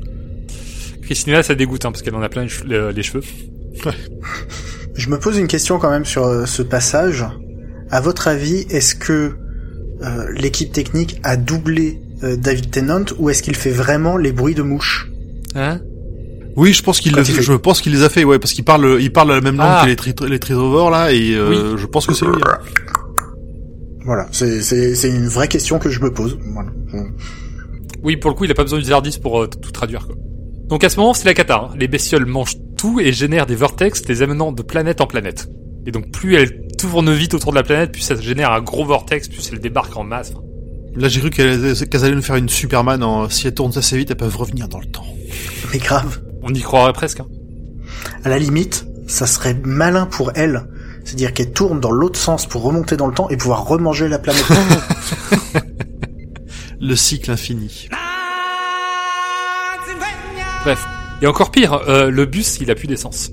Christina, 1.03 1.43
ça 1.43 1.55
dégoûte 1.55 1.85
hein, 1.85 1.91
parce 1.91 2.01
qu'elle 2.03 2.15
en 2.15 2.21
a 2.21 2.29
plein 2.29 2.45
les 2.45 2.49
le- 2.67 2.91
les 2.91 3.03
cheveux. 3.03 3.23
Je 4.95 5.09
me 5.09 5.17
pose 5.19 5.37
une 5.37 5.47
question 5.47 5.79
quand 5.79 5.89
même 5.89 6.05
sur 6.05 6.25
euh, 6.25 6.45
ce 6.45 6.61
passage. 6.61 7.25
À 7.89 7.99
votre 8.01 8.27
avis, 8.27 8.65
est-ce 8.69 8.95
que 8.95 9.33
euh, 10.03 10.25
l'équipe 10.35 10.71
technique 10.71 11.19
a 11.23 11.35
doublé 11.37 11.99
euh, 12.23 12.35
David 12.37 12.71
Tennant 12.71 13.05
ou 13.17 13.29
est-ce 13.29 13.43
qu'il 13.43 13.55
fait 13.55 13.71
vraiment 13.71 14.17
les 14.17 14.31
bruits 14.31 14.55
de 14.55 14.61
mouches? 14.61 15.09
Hein? 15.55 15.79
Oui, 16.55 16.73
je 16.73 16.83
pense 16.83 16.99
qu'il 16.99 17.13
Quand 17.13 17.19
le- 17.21 17.27
il 17.27 17.33
fait- 17.33 17.41
je 17.41 17.53
pense 17.53 17.81
qu'il 17.81 17.93
les 17.93 18.03
a 18.03 18.09
fait, 18.09 18.23
ouais, 18.23 18.37
parce 18.39 18.53
qu'il 18.53 18.63
parle, 18.65 18.97
il 19.01 19.11
parle 19.11 19.29
la 19.31 19.41
même 19.41 19.57
langue 19.57 19.67
Ah. 19.69 19.81
que 19.83 19.89
les, 19.89 19.95
tri- 19.95 20.13
les 20.29 20.39
tritovores 20.39 20.91
là, 20.91 21.11
et 21.13 21.33
euh, 21.33 21.77
je 21.77 21.85
pense 21.85 22.05
que 22.05 22.13
c'est 22.13 22.25
lui. 22.25 22.33
hein. 22.45 22.57
Voilà, 24.03 24.27
c'est 24.31 24.61
c'est 24.61 24.95
c'est 24.95 25.09
une 25.09 25.27
vraie 25.27 25.47
question 25.47 25.77
que 25.79 25.89
je 25.89 25.99
me 26.01 26.11
pose. 26.11 26.37
Voilà. 26.53 26.69
Oui, 28.03 28.17
pour 28.17 28.31
le 28.31 28.35
coup, 28.35 28.45
il 28.45 28.51
a 28.51 28.55
pas 28.55 28.63
besoin 28.63 28.79
du 28.79 28.85
Zardis 28.85 29.19
pour 29.21 29.41
euh, 29.43 29.47
tout 29.47 29.71
traduire. 29.71 30.07
Quoi. 30.07 30.15
Donc 30.67 30.83
à 30.83 30.89
ce 30.89 30.97
moment, 30.99 31.13
c'est 31.13 31.25
la 31.25 31.33
cata. 31.33 31.69
hein. 31.71 31.75
Les 31.77 31.87
bestioles 31.87 32.25
mangent 32.25 32.57
tout 32.77 32.99
et 32.99 33.11
génèrent 33.11 33.45
des 33.45 33.55
vortex, 33.55 34.07
les 34.07 34.21
amenant 34.23 34.51
de 34.51 34.63
planète 34.63 35.01
en 35.01 35.07
planète. 35.07 35.49
Et 35.85 35.91
donc 35.91 36.11
plus 36.11 36.35
elles 36.35 36.67
tournent 36.77 37.13
vite 37.13 37.33
autour 37.35 37.51
de 37.51 37.57
la 37.57 37.63
planète, 37.63 37.91
plus 37.91 38.01
ça 38.01 38.15
génère 38.15 38.51
un 38.51 38.61
gros 38.61 38.85
vortex, 38.85 39.27
plus 39.27 39.49
elles 39.51 39.59
débarquent 39.59 39.97
en 39.97 40.03
masse. 40.03 40.33
Là, 40.95 41.07
j'ai 41.07 41.21
cru 41.21 41.29
qu'elles 41.29 42.03
allaient 42.03 42.15
nous 42.15 42.21
faire 42.21 42.35
une 42.35 42.49
Superman. 42.49 43.01
En, 43.03 43.29
si 43.29 43.47
elles 43.47 43.53
tournent 43.53 43.77
assez 43.77 43.95
vite, 43.97 44.09
elles 44.11 44.17
peuvent 44.17 44.35
revenir 44.35 44.67
dans 44.67 44.79
le 44.79 44.87
temps. 44.87 45.05
Mais 45.71 45.79
grave. 45.79 46.21
On 46.43 46.53
y 46.53 46.59
croirait 46.59 46.91
presque. 46.91 47.19
Hein. 47.21 47.27
À 48.23 48.29
la 48.29 48.39
limite, 48.39 48.87
ça 49.07 49.25
serait 49.27 49.55
malin 49.63 50.05
pour 50.05 50.31
elle. 50.35 50.67
C'est-à-dire 51.03 51.33
qu'elle 51.33 51.51
tourne 51.51 51.79
dans 51.79 51.91
l'autre 51.91 52.19
sens 52.19 52.45
pour 52.45 52.63
remonter 52.63 52.95
dans 52.97 53.07
le 53.07 53.13
temps 53.13 53.29
et 53.29 53.37
pouvoir 53.37 53.65
remanger 53.65 54.07
la 54.07 54.19
planète. 54.19 54.45
Le 56.79 56.95
cycle 56.95 57.31
infini. 57.31 57.87
Bref. 60.63 60.85
Et 61.21 61.27
encore 61.27 61.51
pire, 61.51 61.73
euh, 61.87 62.09
le 62.09 62.25
bus, 62.25 62.57
il 62.61 62.71
a 62.71 62.75
plus 62.75 62.87
d'essence. 62.87 63.29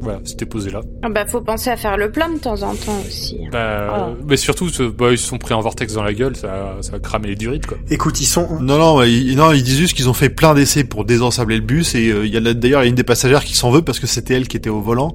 Voilà, 0.00 0.18
c'était 0.24 0.46
posé 0.46 0.70
là. 0.70 0.80
Ah 1.04 1.08
bah 1.10 1.24
faut 1.26 1.42
penser 1.42 1.70
à 1.70 1.76
faire 1.76 1.96
le 1.96 2.10
plein 2.10 2.28
de 2.28 2.38
temps 2.38 2.60
en 2.62 2.74
temps 2.74 2.98
aussi. 3.06 3.38
Bah, 3.52 3.58
Ah. 3.92 4.08
euh, 4.08 4.14
mais 4.26 4.36
surtout, 4.36 4.68
bah, 4.98 5.12
ils 5.12 5.18
se 5.18 5.28
sont 5.28 5.38
pris 5.38 5.54
un 5.54 5.60
vortex 5.60 5.92
dans 5.92 6.02
la 6.02 6.12
gueule, 6.12 6.34
ça, 6.34 6.76
ça 6.80 6.96
a 6.96 6.98
cramé 6.98 7.28
les 7.28 7.36
durites, 7.36 7.66
quoi. 7.66 7.78
Écoute, 7.88 8.20
ils 8.20 8.26
sont... 8.26 8.48
Non, 8.60 8.78
non, 8.78 9.00
ils, 9.04 9.36
non, 9.36 9.52
ils 9.52 9.62
disent 9.62 9.76
juste 9.78 9.94
qu'ils 9.94 10.08
ont 10.08 10.12
fait 10.14 10.30
plein 10.30 10.54
d'essais 10.54 10.82
pour 10.82 11.04
désensabler 11.04 11.54
le 11.56 11.62
bus 11.62 11.94
et 11.94 12.08
euh, 12.10 12.26
il 12.26 12.32
y 12.32 12.36
a 12.36 12.40
d'ailleurs 12.40 12.82
il 12.82 12.86
y 12.86 12.86
a 12.86 12.88
une 12.88 12.96
des 12.96 13.04
passagères 13.04 13.44
qui 13.44 13.54
s'en 13.54 13.70
veut 13.70 13.82
parce 13.82 14.00
que 14.00 14.08
c'était 14.08 14.34
elle 14.34 14.48
qui 14.48 14.56
était 14.56 14.70
au 14.70 14.80
volant. 14.80 15.14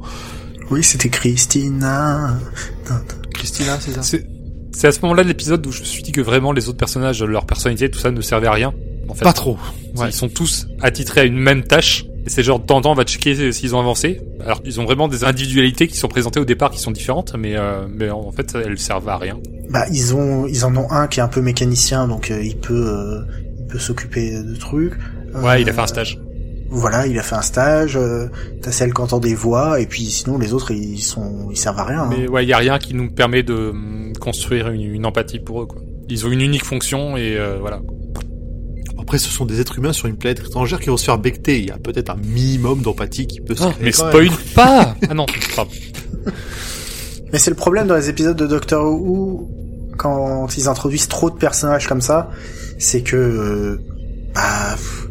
Oui, 0.69 0.83
c'était 0.83 1.09
Christina. 1.09 2.37
Christina, 3.33 3.77
c'est 3.79 3.91
ça 3.93 4.03
C'est, 4.03 4.25
c'est 4.73 4.87
à 4.87 4.91
ce 4.91 4.99
moment-là 5.01 5.23
de 5.23 5.27
l'épisode 5.29 5.65
où 5.65 5.71
je 5.71 5.79
me 5.81 5.85
suis 5.85 6.03
dit 6.03 6.11
que 6.11 6.21
vraiment 6.21 6.51
les 6.51 6.67
autres 6.69 6.77
personnages, 6.77 7.23
leur 7.23 7.45
personnalité, 7.45 7.89
tout 7.89 7.99
ça 7.99 8.11
ne 8.11 8.21
servait 8.21 8.47
à 8.47 8.51
rien. 8.51 8.73
En 9.09 9.13
fait, 9.13 9.23
Pas 9.23 9.33
trop. 9.33 9.57
Ouais. 9.95 10.07
Ils 10.09 10.13
sont 10.13 10.27
tous 10.29 10.67
attitrés 10.81 11.21
à 11.21 11.23
une 11.23 11.37
même 11.39 11.63
tâche. 11.63 12.05
Et 12.25 12.29
c'est 12.29 12.43
genre 12.43 12.59
de 12.59 12.65
temps 12.65 12.75
en 12.77 12.81
temps 12.81 12.91
on 12.91 12.95
va 12.95 13.05
checker 13.05 13.53
s'ils 13.53 13.73
ont 13.73 13.79
avancé. 13.79 14.19
Alors 14.43 14.59
ils 14.65 14.81
ont 14.81 14.83
vraiment 14.83 15.07
des 15.07 15.23
individualités 15.23 15.87
qui 15.87 15.95
sont 15.95 16.09
présentées 16.09 16.41
au 16.41 16.45
départ 16.45 16.71
qui 16.71 16.79
sont 16.79 16.91
différentes, 16.91 17.33
mais 17.39 17.55
euh, 17.55 17.87
mais 17.89 18.09
en 18.09 18.33
fait 18.33 18.53
elles 18.53 18.77
servent 18.77 19.07
à 19.07 19.15
rien. 19.17 19.37
Bah, 19.69 19.85
ils 19.93 20.13
ont, 20.13 20.45
ils 20.45 20.65
en 20.65 20.75
ont 20.75 20.91
un 20.91 21.07
qui 21.07 21.21
est 21.21 21.23
un 21.23 21.29
peu 21.29 21.39
mécanicien, 21.41 22.05
donc 22.05 22.29
euh, 22.29 22.43
il 22.43 22.57
peut, 22.57 22.73
euh, 22.73 23.21
il 23.59 23.65
peut 23.67 23.79
s'occuper 23.79 24.43
de 24.43 24.55
trucs. 24.57 24.93
Ouais, 25.35 25.61
il 25.61 25.69
a 25.69 25.71
Euh, 25.71 25.75
fait 25.75 25.81
un 25.81 25.87
stage. 25.87 26.19
Voilà, 26.69 27.07
il 27.07 27.17
a 27.17 27.23
fait 27.23 27.35
un 27.35 27.41
stage. 27.41 27.95
Euh, 27.97 28.27
T'as 28.61 28.71
celle 28.71 28.93
qui 28.93 29.01
entend 29.01 29.19
des 29.19 29.35
voix, 29.35 29.79
et 29.79 29.85
puis 29.85 30.05
sinon 30.05 30.37
les 30.37 30.53
autres 30.53 30.71
ils 30.71 30.99
sont, 31.01 31.47
ils 31.51 31.57
servent 31.57 31.79
à 31.79 31.85
rien. 31.85 32.01
hein. 32.03 32.09
Mais 32.09 32.27
ouais, 32.27 32.43
il 32.45 32.49
y 32.49 32.53
a 32.53 32.57
rien 32.57 32.77
qui 32.77 32.93
nous 32.93 33.09
permet 33.09 33.43
de 33.43 33.69
hum, 33.69 34.13
construire 34.19 34.69
une, 34.69 34.81
une 34.81 35.05
empathie 35.05 35.39
pour 35.39 35.61
eux 35.61 35.65
quoi. 35.65 35.79
Ils 36.09 36.25
ont 36.25 36.31
une 36.31 36.41
unique 36.41 36.65
fonction 36.65 37.17
et 37.17 37.35
euh, 37.37 37.57
voilà. 37.59 37.81
Après, 38.99 39.17
ce 39.17 39.29
sont 39.29 39.45
des 39.45 39.61
êtres 39.61 39.77
humains 39.77 39.93
sur 39.93 40.07
une 40.07 40.17
planète 40.17 40.39
étrangère 40.41 40.79
qui 40.81 40.89
vont 40.89 40.97
se 40.97 41.05
faire 41.05 41.17
becter. 41.17 41.59
Il 41.59 41.65
y 41.67 41.71
a 41.71 41.77
peut-être 41.77 42.09
un 42.09 42.17
minimum 42.17 42.81
d'empathie 42.81 43.25
qui 43.27 43.39
peut 43.39 43.55
se 43.55 43.61
créer. 43.61 43.73
Ah, 43.73 43.81
mais 43.81 43.91
quand 43.91 44.09
spoil 44.09 44.25
même. 44.25 44.33
pas. 44.55 44.95
Ah 45.09 45.13
non, 45.13 45.25
pardon. 45.55 45.71
Mais 47.31 47.39
c'est 47.39 47.49
le 47.49 47.55
problème 47.57 47.87
dans 47.87 47.95
les 47.95 48.09
épisodes 48.09 48.37
de 48.37 48.47
Doctor 48.47 48.85
Who 48.85 49.49
quand 49.97 50.47
ils 50.57 50.67
introduisent 50.69 51.07
trop 51.07 51.29
de 51.29 51.35
personnages 51.35 51.87
comme 51.87 52.01
ça, 52.01 52.29
c'est 52.77 53.01
que 53.01 53.15
euh, 53.17 53.81
bah 54.33 54.71
pff, 54.75 55.07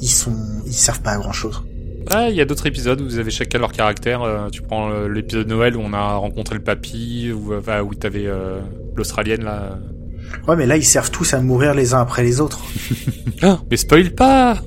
ils 0.00 0.08
sont 0.08 0.36
ils 0.66 0.72
servent 0.72 1.02
pas 1.02 1.12
à 1.12 1.18
grand 1.18 1.32
chose. 1.32 1.62
Ah, 2.10 2.28
il 2.28 2.36
y 2.36 2.40
a 2.40 2.44
d'autres 2.44 2.66
épisodes 2.66 3.00
où 3.00 3.04
vous 3.04 3.18
avez 3.18 3.30
chacun 3.30 3.58
leur 3.58 3.72
caractère. 3.72 4.22
Euh, 4.22 4.48
tu 4.50 4.62
prends 4.62 4.90
euh, 4.90 5.08
l'épisode 5.08 5.46
de 5.46 5.50
Noël 5.50 5.76
où 5.76 5.80
on 5.80 5.92
a 5.94 6.14
rencontré 6.16 6.54
le 6.54 6.62
papy, 6.62 7.30
euh, 7.30 7.58
enfin, 7.58 7.80
où 7.80 7.94
t'avais 7.94 8.26
euh, 8.26 8.60
l'australienne 8.94 9.44
là. 9.44 9.78
Ouais, 10.48 10.56
mais 10.56 10.66
là 10.66 10.76
ils 10.76 10.84
servent 10.84 11.10
tous 11.10 11.32
à 11.32 11.40
mourir 11.40 11.74
les 11.74 11.94
uns 11.94 12.00
après 12.00 12.22
les 12.22 12.40
autres. 12.40 12.60
Ah, 13.42 13.58
mais 13.70 13.76
spoil 13.76 14.10
pas. 14.12 14.58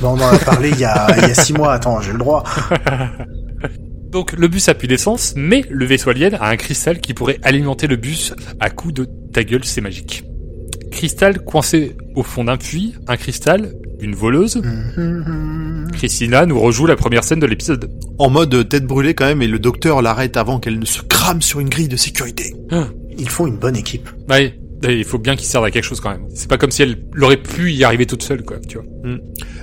Bon, 0.00 0.08
on 0.08 0.20
en 0.20 0.32
a 0.34 0.38
parlé 0.38 0.70
il 0.70 0.78
y 0.78 0.84
a 0.84 1.06
il 1.18 1.28
y 1.28 1.30
a 1.30 1.34
six 1.34 1.52
mois. 1.52 1.74
Attends, 1.74 2.00
j'ai 2.00 2.10
le 2.10 2.18
droit. 2.18 2.42
Donc 4.10 4.32
le 4.32 4.48
bus 4.48 4.68
a 4.68 4.74
plus 4.74 4.88
d'essence, 4.88 5.34
mais 5.36 5.64
le 5.68 5.84
vaisseau 5.84 6.10
alien 6.10 6.34
a 6.34 6.48
un 6.48 6.56
cristal 6.56 7.00
qui 7.00 7.14
pourrait 7.14 7.38
alimenter 7.42 7.86
le 7.86 7.96
bus 7.96 8.32
à 8.60 8.70
coup 8.70 8.92
de 8.92 9.06
ta 9.32 9.44
gueule, 9.44 9.64
c'est 9.64 9.82
magique. 9.82 10.24
Cristal 10.90 11.44
coincé 11.44 11.96
au 12.14 12.22
fond 12.22 12.44
d'un 12.44 12.56
puits, 12.56 12.94
un 13.08 13.16
cristal, 13.16 13.72
une 14.04 14.14
voleuse. 14.14 14.60
Christina 15.92 16.46
nous 16.46 16.60
rejoue 16.60 16.86
la 16.86 16.96
première 16.96 17.24
scène 17.24 17.40
de 17.40 17.46
l'épisode. 17.46 17.90
En 18.18 18.30
mode 18.30 18.68
tête 18.68 18.86
brûlée 18.86 19.14
quand 19.14 19.26
même, 19.26 19.42
et 19.42 19.46
le 19.46 19.58
docteur 19.58 20.02
l'arrête 20.02 20.36
avant 20.36 20.60
qu'elle 20.60 20.78
ne 20.78 20.84
se 20.84 21.02
crame 21.02 21.42
sur 21.42 21.60
une 21.60 21.68
grille 21.68 21.88
de 21.88 21.96
sécurité. 21.96 22.54
Ils 23.18 23.28
font 23.28 23.46
une 23.46 23.58
bonne 23.58 23.76
équipe. 23.76 24.08
Ouais, 24.28 24.58
il 24.88 25.04
faut 25.04 25.18
bien 25.18 25.36
qu'il 25.36 25.46
serve 25.46 25.64
à 25.64 25.70
quelque 25.70 25.84
chose 25.84 26.00
quand 26.00 26.10
même. 26.10 26.26
C'est 26.34 26.48
pas 26.48 26.58
comme 26.58 26.70
si 26.70 26.82
elle 26.82 26.96
aurait 27.20 27.36
pu 27.36 27.72
y 27.72 27.84
arriver 27.84 28.06
toute 28.06 28.22
seule, 28.22 28.44
quoi, 28.44 28.58
tu 28.68 28.78
vois. 28.78 28.86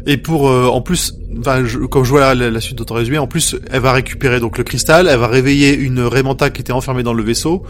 Et 0.07 0.17
pour, 0.17 0.49
euh, 0.49 0.67
en 0.67 0.81
plus, 0.81 1.13
enfin, 1.39 1.63
je, 1.63 1.77
quand 1.79 2.03
je 2.03 2.09
vois 2.09 2.33
la, 2.33 2.49
la 2.49 2.61
suite 2.61 2.77
de 2.77 2.83
ton 2.83 2.95
résumé, 2.95 3.17
en 3.17 3.27
plus, 3.27 3.55
elle 3.71 3.81
va 3.81 3.93
récupérer 3.93 4.39
donc 4.39 4.57
le 4.57 4.63
cristal, 4.63 5.07
elle 5.07 5.19
va 5.19 5.27
réveiller 5.27 5.75
une 5.75 5.99
Raymanta 5.99 6.49
qui 6.49 6.61
était 6.61 6.71
enfermée 6.71 7.03
dans 7.03 7.13
le 7.13 7.23
vaisseau, 7.23 7.63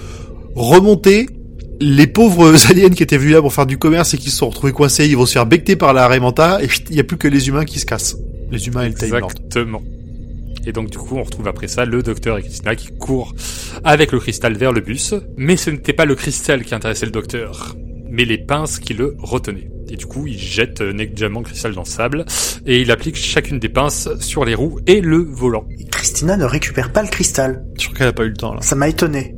remonter, 0.56 1.28
les 1.82 2.08
pauvres 2.08 2.54
aliens 2.70 2.90
qui 2.90 3.04
étaient 3.04 3.18
venus 3.18 3.34
là 3.34 3.42
pour 3.42 3.54
faire 3.54 3.66
du 3.66 3.78
commerce 3.78 4.14
et 4.14 4.18
qui 4.18 4.30
se 4.30 4.38
sont 4.38 4.50
retrouvés 4.50 4.72
coincés, 4.72 5.08
ils 5.08 5.18
vont 5.18 5.26
se 5.26 5.34
faire 5.34 5.46
becter 5.46 5.76
par 5.76 5.94
la 5.94 6.08
Raymanta, 6.08 6.64
et 6.64 6.68
il 6.90 6.96
y 6.96 7.00
a 7.00 7.04
plus 7.04 7.18
que 7.18 7.28
les 7.28 7.48
humains 7.50 7.66
qui 7.66 7.80
se 7.80 7.86
cassent. 7.86 8.16
Les 8.52 8.68
humains 8.68 8.84
et 8.84 8.90
le 8.90 8.96
Time. 8.96 9.16
Exactement. 9.16 9.82
Et 10.66 10.74
donc 10.74 10.92
du 10.92 10.98
coup, 10.98 11.18
on 11.18 11.24
retrouve 11.24 11.48
après 11.48 11.68
ça 11.68 11.86
le 11.86 12.04
docteur 12.04 12.38
et 12.38 12.44
Christina 12.44 12.76
qui 12.76 12.90
courent 12.90 13.34
avec 13.84 14.12
le 14.12 14.20
cristal 14.20 14.56
vers 14.56 14.72
le 14.72 14.82
bus. 14.82 15.16
Mais 15.36 15.58
ce 15.58 15.72
n'était 15.72 15.94
pas 15.94 16.06
le 16.06 16.14
cristal 16.14 16.64
qui 16.64 16.76
intéressait 16.76 17.08
le 17.08 17.12
docteur, 17.12 17.76
mais 18.10 18.26
les 18.26 18.38
pinces 18.38 18.78
qui 18.78 18.94
le 18.94 19.16
retenaient. 19.20 19.72
Et 19.90 19.96
du 19.96 20.06
coup, 20.06 20.28
il 20.28 20.38
jette 20.38 20.82
euh, 20.82 20.94
négligemment 20.94 21.40
le 21.40 21.46
cristal 21.46 21.74
dans 21.74 21.82
le 21.82 21.88
sable 21.88 22.26
et 22.66 22.80
il 22.80 22.92
applique 22.92 23.16
chacune 23.16 23.60
des 23.60 23.70
pinces 23.70 24.08
sur 24.20 24.46
les 24.46 24.54
roues 24.54 24.80
et 24.86 25.02
le 25.02 25.18
volant. 25.18 25.66
Et 25.80 25.86
Christina 25.86 26.38
ne 26.38 26.46
récupère 26.46 26.94
pas 26.94 27.02
le 27.02 27.10
cristal. 27.10 27.66
Je 27.80 27.86
crois 27.86 27.98
qu'elle 27.98 28.08
a 28.08 28.14
pas 28.14 28.24
eu 28.24 28.30
le 28.30 28.38
temps 28.38 28.54
là. 28.54 28.62
Ça 28.62 28.76
m'a 28.76 28.88
étonné. 28.88 29.36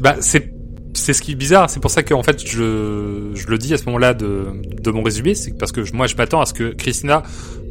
bah 0.00 0.16
c'est 0.20 0.53
c'est 1.04 1.12
ce 1.12 1.22
qui 1.22 1.32
est 1.32 1.36
bizarre, 1.36 1.68
c'est 1.70 1.80
pour 1.80 1.90
ça 1.90 2.02
qu'en 2.02 2.22
fait 2.22 2.40
je, 2.46 3.30
je 3.34 3.46
le 3.46 3.58
dis 3.58 3.74
à 3.74 3.78
ce 3.78 3.84
moment-là 3.86 4.14
de, 4.14 4.46
de 4.82 4.90
mon 4.90 5.02
résumé, 5.02 5.34
c'est 5.34 5.56
parce 5.58 5.70
que 5.72 5.84
je- 5.84 5.92
moi 5.92 6.06
je 6.06 6.16
m'attends 6.16 6.40
à 6.40 6.46
ce 6.46 6.54
que 6.54 6.72
Christina 6.74 7.22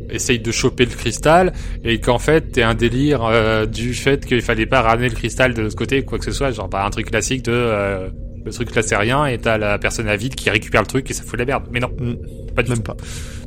essaye 0.09 0.39
de 0.39 0.51
choper 0.51 0.85
le 0.85 0.91
cristal 0.91 1.53
et 1.83 1.99
qu'en 1.99 2.19
fait 2.19 2.51
t'es 2.51 2.61
un 2.61 2.75
délire 2.75 3.23
euh, 3.25 3.65
du 3.65 3.93
fait 3.93 4.25
qu'il 4.25 4.41
fallait 4.41 4.65
pas 4.67 4.81
ramener 4.81 5.09
le 5.09 5.15
cristal 5.15 5.53
de 5.53 5.61
l'autre 5.63 5.75
côté 5.75 6.03
quoi 6.03 6.19
que 6.19 6.25
ce 6.25 6.31
soit, 6.31 6.51
genre 6.51 6.67
bah, 6.69 6.85
un 6.85 6.89
truc 6.91 7.09
classique 7.09 7.43
de 7.45 7.51
euh, 7.53 8.09
le 8.45 8.51
truc 8.51 8.75
là 8.75 8.81
c'est 8.81 8.95
rien 8.97 9.25
et 9.25 9.37
t'as 9.37 9.57
la 9.57 9.79
personne 9.79 10.07
à 10.07 10.15
vide 10.15 10.35
qui 10.35 10.49
récupère 10.49 10.81
le 10.81 10.87
truc 10.87 11.09
et 11.09 11.13
ça 11.13 11.23
fout 11.23 11.39
la 11.39 11.45
merde. 11.45 11.63
Mais 11.71 11.79
non, 11.79 11.89
Mm. 11.99 12.53
pas 12.53 12.61
du 12.61 12.69
Même 12.69 12.79
tout. 12.79 12.83
pas. 12.83 12.97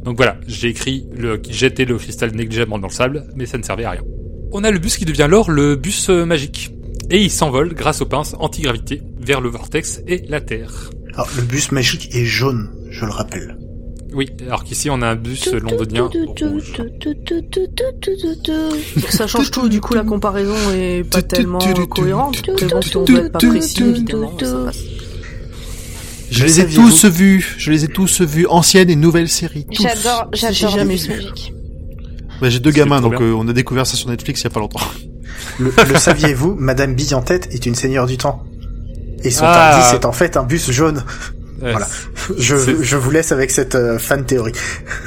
Donc 0.03 0.17
voilà, 0.17 0.39
j'ai 0.49 0.69
écrit 0.69 1.07
le 1.15 1.37
qui 1.37 1.53
jetait 1.53 1.85
le 1.85 1.97
cristal 1.99 2.33
négligemment 2.35 2.79
dans 2.79 2.89
le 2.89 2.93
sable, 2.93 3.25
mais 3.37 3.45
ça 3.47 3.59
ne 3.59 3.63
servait 3.63 3.85
à 3.85 3.91
rien. 3.91 4.03
On 4.53 4.65
a 4.65 4.71
le 4.71 4.79
bus 4.79 4.97
qui 4.97 5.05
devient 5.05 5.23
alors 5.25 5.51
le 5.51 5.77
bus 5.77 6.09
euh, 6.09 6.25
magique. 6.25 6.71
Et 7.11 7.21
il 7.23 7.31
s'envole 7.31 7.75
grâce 7.75 8.01
aux 8.01 8.07
pinces 8.07 8.35
antigravité 8.41 9.01
vers 9.27 9.41
le 9.41 9.49
vortex 9.51 10.01
et 10.07 10.23
la 10.29 10.41
Terre. 10.41 10.91
Alors, 11.15 11.29
le 11.37 11.43
bus 11.43 11.73
magique 11.73 12.15
est 12.15 12.25
jaune, 12.25 12.71
je 12.91 13.05
le 13.05 13.11
rappelle. 13.11 13.59
Oui, 14.15 14.31
alors 14.47 14.65
qu'ici 14.65 14.89
on 14.89 15.03
a 15.03 15.09
un 15.09 15.17
bus 15.17 15.53
londonien 15.53 16.09
rouge. 16.41 16.73
Ça 19.11 19.27
change 19.27 19.51
tout, 19.51 19.69
du 19.69 19.81
coup 19.81 19.95
la 19.95 20.05
comparaison 20.05 20.55
est 20.73 21.05
pas 21.05 21.23
tellement 21.23 21.59
cohérente. 21.91 22.43
bon, 22.95 23.29
pas 23.31 23.39
précis, 23.39 23.83
évidemment, 23.83 24.33
ça. 24.39 24.71
Je 26.31 26.41
Le 26.41 26.47
les 26.47 26.61
ai 26.61 26.67
tous 26.67 27.05
vus, 27.05 27.55
je 27.59 27.71
les 27.71 27.85
ai 27.85 27.89
tous 27.89 28.21
vus, 28.21 28.47
anciennes 28.47 28.91
et 28.91 28.97
nouvelles 28.97 29.29
séries. 29.29 29.67
J'adore, 29.71 30.29
J'ai 30.33 30.53
j'adore 30.53 30.79
jamais. 30.79 30.97
Bah, 32.41 32.49
J'ai 32.49 32.61
deux 32.61 32.71
gamins, 32.71 33.01
donc 33.01 33.21
euh, 33.21 33.33
on 33.37 33.47
a 33.49 33.53
découvert 33.53 33.87
ça 33.87 33.97
sur 33.97 34.09
Netflix 34.09 34.41
il 34.41 34.45
y 34.45 34.47
a 34.47 34.51
pas 34.51 34.61
longtemps. 34.61 34.81
Le, 35.59 35.73
le 35.89 35.99
saviez-vous, 35.99 36.55
Madame 36.59 36.95
Bille 36.95 37.15
en 37.15 37.23
tête 37.23 37.49
est 37.53 37.67
une 37.67 37.75
seigneur 37.75 38.07
du 38.07 38.17
temps. 38.17 38.45
Et 39.25 39.31
son 39.31 39.45
Ah. 39.47 39.55
Tardis 39.81 39.97
est 39.97 40.05
en 40.05 40.13
fait 40.13 40.37
un 40.37 40.45
bus 40.45 40.71
jaune. 40.71 41.05
Ouais, 41.63 41.71
Voilà. 41.73 41.87
Je, 42.39 42.57
je 42.83 42.97
vous 42.97 43.11
laisse 43.11 43.33
avec 43.33 43.51
cette 43.51 43.75
euh, 43.77 43.99
fan 43.99 44.25
théorie. 44.27 44.53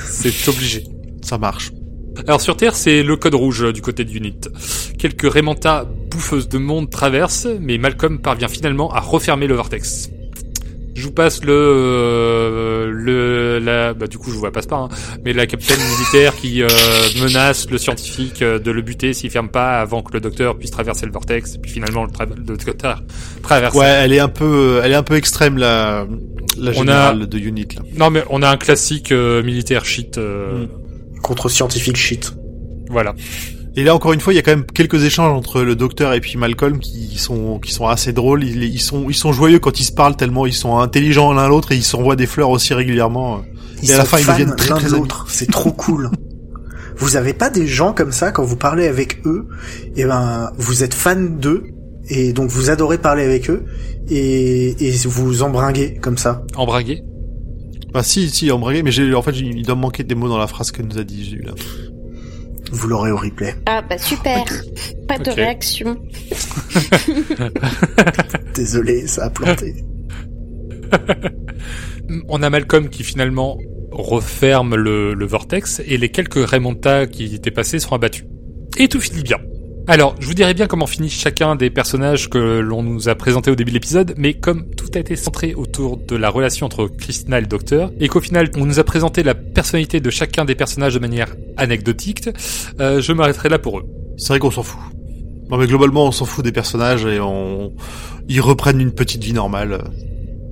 C'est 0.06 0.48
obligé. 0.48 0.84
Ça 1.22 1.38
marche. 1.38 1.72
Alors 2.28 2.42
sur 2.42 2.58
Terre, 2.58 2.76
c'est 2.76 3.04
le 3.04 3.16
code 3.18 3.36
rouge 3.36 3.64
euh, 3.64 3.72
du 3.74 3.82
côté 3.82 4.04
de 4.04 4.12
Unit. 4.12 4.36
Quelques 4.98 5.32
Raymanta 5.32 5.86
bouffeuses 6.10 6.50
de 6.50 6.58
monde 6.58 6.90
traversent, 6.90 7.48
mais 7.62 7.78
Malcolm 7.78 8.20
parvient 8.20 8.48
finalement 8.48 8.92
à 8.94 9.00
refermer 9.00 9.48
le 9.48 9.56
vortex. 9.56 10.10
Je 11.00 11.06
vous 11.06 11.12
passe 11.14 11.44
le 11.44 11.54
euh, 11.54 12.92
le 12.92 13.60
la 13.60 13.94
bah 13.94 14.08
du 14.08 14.18
coup 14.18 14.32
je 14.32 14.38
vous 14.38 14.46
la 14.46 14.52
passe 14.52 14.66
pas 14.66 14.76
hein, 14.78 14.90
mais 15.24 15.34
la 15.34 15.46
capitaine 15.48 15.80
militaire 15.98 16.36
qui 16.36 16.62
euh, 16.62 16.68
menace 17.22 17.70
le 17.70 17.78
scientifique 17.78 18.42
euh, 18.42 18.60
de 18.60 18.72
le 18.72 18.82
buter 18.82 19.14
s'il 19.14 19.30
ferme 19.30 19.50
pas 19.50 19.80
avant 19.80 20.02
que 20.02 20.14
le 20.14 20.20
docteur 20.20 20.58
puisse 20.58 20.72
traverser 20.72 21.06
le 21.06 21.12
vortex 21.12 21.58
puis 21.58 21.72
finalement 21.72 22.04
le, 22.06 22.12
tra- 22.12 22.28
le 22.36 22.44
docteur 22.58 23.04
traverse. 23.44 23.76
Ouais, 23.76 23.86
elle 23.88 24.14
est 24.14 24.20
un 24.20 24.28
peu, 24.30 24.82
elle 24.84 24.92
est 24.92 24.96
un 24.96 25.04
peu 25.04 25.16
extrême 25.16 25.58
la, 25.58 26.06
la 26.58 26.72
générale 26.72 27.28
de 27.28 27.38
Unit 27.38 27.68
là. 27.76 27.82
Non 27.96 28.10
mais 28.10 28.24
on 28.30 28.42
a 28.42 28.50
un 28.50 28.58
classique 28.58 29.12
euh, 29.12 29.42
militaire 29.44 29.86
shit 29.86 30.18
euh, 30.18 30.66
Mm. 30.66 31.22
Contre 31.22 31.50
scientifique 31.50 31.98
shit. 31.98 32.34
voilà. 32.90 33.14
Et 33.76 33.84
là 33.84 33.96
encore 33.96 34.14
une 34.14 34.20
fois, 34.20 34.34
il 34.34 34.36
y 34.36 34.40
a 34.40 34.42
quand 34.42 34.52
même 34.52 34.66
quelques 34.66 35.04
échanges 35.04 35.32
entre 35.32 35.62
le 35.62 35.76
docteur 35.76 36.14
et 36.14 36.20
puis 36.20 36.38
Malcolm 36.38 36.80
qui 36.80 37.18
sont 37.18 37.60
qui 37.60 37.72
sont 37.72 37.88
assez 37.88 38.14
drôles. 38.14 38.44
Ils, 38.44 38.64
ils 38.64 38.80
sont 38.82 39.10
ils 39.10 39.16
sont 39.16 39.32
joyeux 39.32 39.60
quand 39.60 39.80
ils 39.80 39.84
se 39.84 39.92
parlent 39.92 40.16
tellement 40.16 40.46
ils 40.46 40.54
sont 40.54 40.78
intelligents 40.78 41.32
l'un 41.34 41.48
l'autre 41.48 41.72
et 41.72 41.76
ils 41.76 41.84
s'envoient 41.84 42.16
des 42.16 42.26
fleurs 42.26 42.50
aussi 42.50 42.74
régulièrement. 42.74 43.42
Ils 43.82 43.92
Et 43.92 43.94
à 43.94 43.98
la 43.98 44.06
fin, 44.06 44.18
ils 44.20 44.26
deviennent 44.26 44.56
très, 44.56 44.70
l'un 44.70 44.78
très 44.78 44.88
de 44.90 44.94
l'autre. 44.96 45.26
C'est 45.30 45.50
trop 45.50 45.72
cool. 45.72 46.10
Vous 46.98 47.16
avez 47.16 47.34
pas 47.34 47.50
des 47.50 47.66
gens 47.68 47.94
comme 47.94 48.12
ça 48.12 48.32
quand 48.32 48.44
vous 48.44 48.58
parlez 48.58 48.86
avec 48.88 49.26
eux, 49.26 49.48
et 49.96 50.04
ben 50.04 50.52
vous 50.58 50.84
êtes 50.84 50.94
fan 50.94 51.38
d'eux 51.40 51.64
et 52.10 52.34
donc 52.34 52.50
vous 52.50 52.70
adorez 52.70 52.98
parler 52.98 53.24
avec 53.24 53.50
eux 53.50 53.64
et, 54.10 54.76
et 54.86 54.92
vous 55.06 55.44
embringuez 55.44 55.98
comme 56.02 56.18
ça. 56.18 56.44
Embragué. 56.58 57.04
Bah 57.94 58.04
si 58.04 58.30
si 58.30 58.52
embragué, 58.52 58.84
mais 58.84 58.92
j'ai 58.92 59.14
en 59.14 59.22
fait 59.22 59.34
j'ai- 59.34 59.46
il 59.46 59.66
doit 59.66 59.76
me 59.76 59.82
manquer 59.82 60.04
des 60.04 60.16
mots 60.16 60.28
dans 60.28 60.38
la 60.38 60.48
phrase 60.48 60.72
que 60.72 60.82
nous 60.82 60.98
a 60.98 61.04
dit 61.04 61.24
Jules. 61.30 61.54
Vous 62.72 62.88
l'aurez 62.88 63.12
au 63.12 63.18
replay. 63.18 63.56
Ah 63.66 63.82
bah 63.82 63.98
super. 63.98 64.46
Pas 65.08 65.18
de 65.18 65.32
réaction. 65.32 65.98
Désolé, 68.56 69.08
ça 69.08 69.26
a 69.26 69.30
planté. 69.30 69.76
On 72.28 72.42
a 72.42 72.50
Malcolm 72.50 72.90
qui 72.90 73.04
finalement 73.04 73.58
referme 73.92 74.76
le, 74.76 75.14
le 75.14 75.26
vortex 75.26 75.82
et 75.86 75.98
les 75.98 76.10
quelques 76.10 76.48
Raymonta 76.48 77.08
qui 77.08 77.36
étaient 77.36 77.52
passés 77.52 77.80
sont 77.80 77.96
abattus. 77.96 78.26
Et 78.78 78.88
tout 78.88 79.02
finit 79.02 79.24
bien. 79.24 79.38
Alors, 79.92 80.16
je 80.20 80.28
vous 80.28 80.36
dirai 80.36 80.54
bien 80.54 80.68
comment 80.68 80.86
finit 80.86 81.10
chacun 81.10 81.56
des 81.56 81.72
personnages 81.72 82.30
que 82.30 82.60
l'on 82.60 82.84
nous 82.84 83.10
a 83.10 83.16
présentés 83.16 83.50
au 83.50 83.56
début 83.56 83.72
de 83.72 83.76
l'épisode, 83.76 84.14
mais 84.18 84.36
comme 84.36 84.66
tout 84.76 84.86
a 84.94 85.00
été 85.00 85.16
centré 85.16 85.56
autour 85.56 85.98
de 85.98 86.16
la 86.16 86.30
relation 86.30 86.68
entre 86.68 86.86
Christina 86.88 87.40
et 87.40 87.42
le 87.42 87.48
docteur, 87.48 87.92
et 88.00 88.08
qu'au 88.08 88.22
final 88.22 88.52
on 88.58 88.66
nous 88.68 88.78
a 88.80 88.84
présenté 88.84 89.24
la 89.24 89.34
personnalité 89.34 90.00
de 90.00 90.10
chacun 90.12 90.46
des 90.46 90.54
personnages 90.54 90.94
de 90.94 91.00
manière 91.00 91.36
anecdotique, 91.58 92.30
euh, 92.80 93.02
je 93.02 93.12
m'arrêterai 93.14 93.50
là 93.50 93.58
pour 93.58 93.80
eux. 93.80 93.86
C'est 94.18 94.28
vrai 94.30 94.38
qu'on 94.40 94.52
s'en 94.52 94.62
fout. 94.62 94.80
Non 95.50 95.58
mais 95.58 95.66
globalement 95.66 96.06
on 96.06 96.12
s'en 96.12 96.26
fout 96.26 96.44
des 96.46 96.52
personnages 96.52 97.06
et 97.06 97.20
on 97.20 97.74
ils 98.28 98.42
reprennent 98.42 98.80
une 98.82 98.92
petite 98.92 99.24
vie 99.24 99.34
normale. 99.34 99.86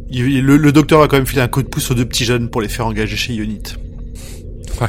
Il- 0.09 0.41
le, 0.43 0.57
le 0.57 0.71
docteur 0.71 1.03
a 1.03 1.07
quand 1.07 1.17
même 1.17 1.27
filé 1.27 1.43
un 1.43 1.47
coup 1.47 1.61
de 1.61 1.67
pouce 1.67 1.91
aux 1.91 1.93
deux 1.93 2.05
petits 2.05 2.25
jeunes 2.25 2.49
pour 2.49 2.61
les 2.61 2.69
faire 2.69 2.87
engager 2.87 3.15
chez 3.15 3.35
Unit. 3.35 3.61
Ouais. 4.81 4.87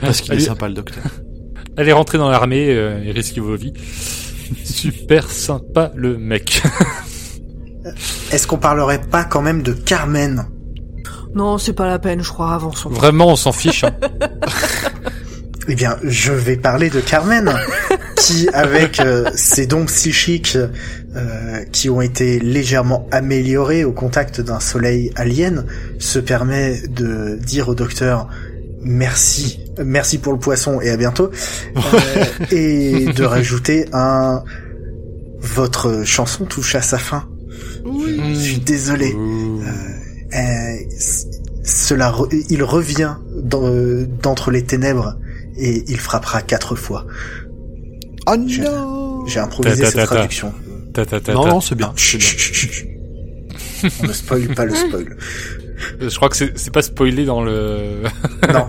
Parce 0.00 0.20
qu'il 0.20 0.34
est 0.34 0.40
sympa 0.40 0.68
le 0.68 0.74
docteur. 0.74 1.02
Allez 1.78 1.92
rentrer 1.92 2.18
dans 2.18 2.28
l'armée 2.28 2.70
euh, 2.70 3.00
et 3.04 3.12
risquez 3.12 3.40
vos 3.40 3.54
vies. 3.56 3.72
Super 4.64 5.30
sympa 5.30 5.92
le 5.94 6.18
mec. 6.18 6.62
Est-ce 8.32 8.46
qu'on 8.46 8.58
parlerait 8.58 9.00
pas 9.00 9.24
quand 9.24 9.40
même 9.40 9.62
de 9.62 9.72
Carmen? 9.72 10.44
Non, 11.34 11.56
c'est 11.56 11.72
pas 11.72 11.86
la 11.86 11.98
peine, 12.00 12.22
je 12.22 12.28
crois, 12.30 12.52
avançons. 12.52 12.88
Vraiment 12.90 13.28
on 13.28 13.36
s'en 13.36 13.52
fiche. 13.52 13.84
hein. 13.84 13.94
Eh 15.70 15.74
bien, 15.74 15.98
je 16.02 16.32
vais 16.32 16.56
parler 16.56 16.88
de 16.88 16.98
Carmen, 16.98 17.52
qui, 18.16 18.48
avec 18.54 19.00
euh, 19.00 19.30
ses 19.34 19.66
dons 19.66 19.84
psychiques 19.84 20.56
euh, 20.56 21.62
qui 21.72 21.90
ont 21.90 22.00
été 22.00 22.38
légèrement 22.38 23.06
améliorés 23.10 23.84
au 23.84 23.92
contact 23.92 24.40
d'un 24.40 24.60
soleil 24.60 25.12
alien, 25.14 25.66
se 25.98 26.18
permet 26.20 26.80
de 26.88 27.38
dire 27.42 27.68
au 27.68 27.74
docteur 27.74 28.28
merci, 28.80 29.60
merci 29.84 30.18
pour 30.18 30.32
le 30.32 30.38
poisson 30.38 30.80
et 30.80 30.90
à 30.90 30.96
bientôt, 30.96 31.30
euh, 31.76 31.80
et 32.50 33.06
de 33.16 33.24
rajouter 33.24 33.86
un 33.92 34.42
votre 35.40 36.04
chanson 36.04 36.44
touche 36.44 36.74
à 36.74 36.82
sa 36.82 36.98
fin. 36.98 37.28
Je 37.84 38.34
suis 38.34 38.58
désolé. 38.58 39.14
Euh, 39.14 40.76
c- 40.98 41.26
cela, 41.64 42.10
re- 42.10 42.44
il 42.50 42.62
revient 42.62 43.14
d'entre 43.42 44.50
les 44.50 44.64
ténèbres 44.64 45.16
et 45.56 45.84
il 45.88 45.98
frappera 45.98 46.42
quatre 46.42 46.74
fois. 46.76 47.06
Oh 48.26 48.36
non 48.36 49.24
J'ai 49.26 49.40
improvisé 49.40 49.76
Ta, 49.76 49.82
ta, 49.82 49.86
cette 49.90 49.94
ta, 49.96 50.00
ta. 50.06 50.14
traduction. 50.16 50.52
Ta, 50.92 51.06
ta, 51.06 51.20
ta, 51.20 51.32
Non 51.32 51.44
ta. 51.44 51.48
non 51.50 51.60
c'est 51.60 51.74
bien. 51.76 51.92
Chut, 51.96 52.20
chut. 52.20 52.86
On 54.02 54.06
ne 54.08 54.12
spoil 54.12 54.48
pas 54.54 54.64
le 54.64 54.74
spoil. 54.74 55.16
Je 56.00 56.14
crois 56.16 56.28
que 56.28 56.36
c'est 56.36 56.58
c'est 56.58 56.72
pas 56.72 56.82
spoilé 56.82 57.24
dans 57.24 57.42
le. 57.42 58.02
Non, 58.52 58.66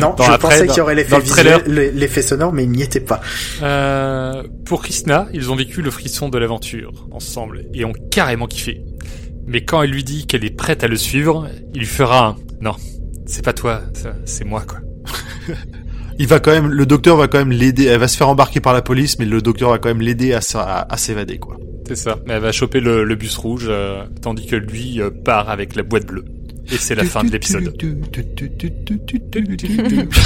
non, 0.00 0.14
Dans 0.16 0.24
je 0.24 0.30
après, 0.32 0.38
pensais 0.38 0.66
qu'il 0.66 0.78
y 0.78 0.80
aurait 0.80 0.94
l'effet 0.94 2.22
sonore, 2.22 2.52
mais 2.52 2.64
il 2.64 2.70
n'y 2.70 2.82
était 2.82 3.00
pas. 3.00 3.20
Euh, 3.62 4.42
pour 4.64 4.82
Krishna, 4.82 5.26
ils 5.32 5.50
ont 5.50 5.56
vécu 5.56 5.82
le 5.82 5.90
frisson 5.90 6.28
de 6.28 6.38
l'aventure 6.38 7.06
ensemble 7.12 7.64
et 7.74 7.84
ont 7.84 7.92
carrément 8.10 8.46
kiffé. 8.46 8.82
Mais 9.46 9.64
quand 9.64 9.82
elle 9.82 9.90
lui 9.90 10.04
dit 10.04 10.26
qu'elle 10.26 10.44
est 10.44 10.54
prête 10.56 10.84
à 10.84 10.88
le 10.88 10.96
suivre, 10.96 11.48
il 11.74 11.80
lui 11.80 11.86
fera 11.86 12.26
un 12.28 12.36
non, 12.60 12.74
c'est 13.26 13.44
pas 13.44 13.52
toi, 13.52 13.82
ça, 13.94 14.14
c'est 14.24 14.44
moi 14.44 14.64
quoi. 14.66 14.78
Il 16.20 16.26
va 16.26 16.40
quand 16.40 16.50
même, 16.50 16.66
le 16.66 16.84
docteur 16.84 17.16
va 17.16 17.28
quand 17.28 17.38
même 17.38 17.52
l'aider. 17.52 17.84
Elle 17.84 18.00
va 18.00 18.08
se 18.08 18.16
faire 18.16 18.28
embarquer 18.28 18.58
par 18.60 18.72
la 18.72 18.82
police, 18.82 19.20
mais 19.20 19.24
le 19.24 19.40
docteur 19.40 19.70
va 19.70 19.78
quand 19.78 19.88
même 19.88 20.00
l'aider 20.00 20.34
à, 20.34 20.38
s- 20.38 20.56
à, 20.56 20.84
à 20.90 20.96
s'évader, 20.96 21.38
quoi. 21.38 21.56
C'est 21.86 21.94
ça. 21.94 22.18
Mais 22.26 22.34
elle 22.34 22.42
va 22.42 22.50
choper 22.50 22.80
le, 22.80 23.04
le 23.04 23.14
bus 23.14 23.36
rouge, 23.36 23.66
euh, 23.68 24.02
tandis 24.20 24.44
que 24.48 24.56
lui 24.56 25.00
euh, 25.00 25.10
part 25.24 25.48
avec 25.48 25.76
la 25.76 25.84
boîte 25.84 26.06
bleue. 26.06 26.24
Et 26.70 26.76
c'est 26.76 26.94
la 26.94 27.04
fin 27.04 27.24
de 27.24 27.30
l'épisode. 27.30 27.74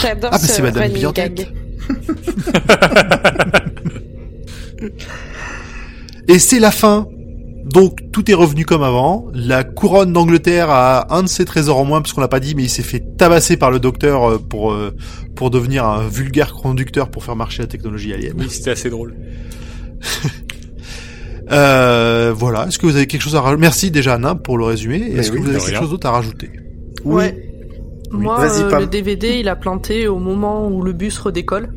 J'adore 0.03 0.31
Ah, 0.33 0.37
bah, 0.37 0.39
ce 0.39 0.47
c'est 0.47 0.63
Madame 0.63 0.93
gag. 1.13 1.49
Et 6.29 6.39
c'est 6.39 6.61
la 6.61 6.71
fin. 6.71 7.09
Donc 7.65 8.11
tout 8.13 8.31
est 8.31 8.35
revenu 8.35 8.65
comme 8.65 8.83
avant. 8.83 9.27
La 9.33 9.65
couronne 9.65 10.13
d'Angleterre 10.13 10.71
a 10.71 11.15
un 11.15 11.23
de 11.23 11.29
ses 11.29 11.45
trésors 11.45 11.79
en 11.79 11.85
moins 11.85 12.03
parce 12.03 12.13
qu'on 12.13 12.21
l'a 12.21 12.29
pas 12.29 12.41
dit, 12.41 12.55
mais 12.55 12.65
il 12.65 12.69
s'est 12.69 12.83
fait 12.83 13.17
tabasser 13.17 13.57
par 13.57 13.71
le 13.71 13.79
docteur 13.79 14.29
euh, 14.29 14.39
pour 14.39 14.73
euh, 14.73 14.95
pour 15.37 15.51
devenir 15.51 15.85
un 15.87 16.07
vulgaire 16.09 16.53
conducteur 16.55 17.11
pour 17.11 17.25
faire 17.25 17.37
marcher 17.37 17.63
la 17.63 17.69
technologie 17.69 18.13
alien. 18.13 18.35
Oui, 18.37 18.47
c'était 18.51 18.71
assez 18.71 18.91
drôle. 18.91 19.15
Euh, 21.51 22.33
voilà. 22.35 22.67
Est-ce 22.67 22.79
que 22.79 22.87
vous 22.87 22.97
avez 22.97 23.07
quelque 23.07 23.23
chose 23.23 23.37
à 23.37 23.41
rajouter 23.41 23.61
Merci 23.61 23.91
déjà 23.91 24.15
Anna 24.15 24.35
pour 24.35 24.59
le 24.59 24.65
résumé. 24.65 24.97
Est-ce 24.97 25.31
que 25.31 25.37
oui, 25.37 25.43
vous 25.43 25.51
avez 25.51 25.59
quelque 25.59 25.79
chose 25.79 25.91
d'autre 25.91 26.07
à 26.07 26.13
rajouter? 26.13 26.51
Oui. 27.05 27.15
Ouais. 27.15 27.49
Moi, 28.11 28.45
euh, 28.45 28.81
le 28.81 28.87
DVD, 28.87 29.39
il 29.41 29.49
a 29.49 29.57
planté 29.57 30.07
au 30.07 30.19
moment 30.19 30.69
où 30.69 30.83
le 30.83 30.93
bus 30.93 31.19
redécolle. 31.19 31.73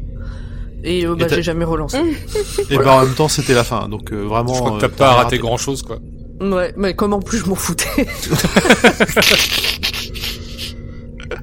Et 0.84 1.06
euh, 1.06 1.15
bah, 1.15 1.25
j'ai 1.30 1.41
jamais 1.41 1.65
relancé. 1.65 1.97
Et 2.69 2.78
ben 2.78 2.88
en 2.88 3.06
même 3.06 3.15
temps 3.15 3.28
c'était 3.28 3.56
la 3.56 3.63
fin. 3.63 3.89
Donc 3.89 4.12
euh, 4.12 4.21
vraiment. 4.21 4.54
Je 4.54 4.60
crois 4.60 4.78
que 4.78 4.82
t'as 4.82 4.89
pas 4.89 5.13
raté 5.13 5.39
grand 5.39 5.58
chose 5.58 5.82
quoi. 5.82 5.97
Ouais, 6.39 6.73
mais 6.78 6.93
comme 6.93 7.13
en 7.13 7.21
plus 7.21 7.39
je 7.39 7.47
m'en 7.47 7.56
foutais. 7.56 8.06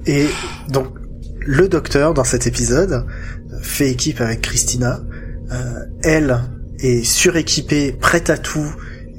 Et 0.06 0.26
donc, 0.68 0.86
le 1.40 1.68
docteur, 1.68 2.14
dans 2.14 2.24
cet 2.24 2.46
épisode, 2.46 3.06
fait 3.62 3.90
équipe 3.90 4.20
avec 4.20 4.42
Christina. 4.42 5.00
Euh, 5.50 5.80
elle 6.02 6.40
est 6.82 7.04
suréquipée, 7.04 7.92
prête 7.92 8.28
à 8.30 8.38
tout, 8.38 8.72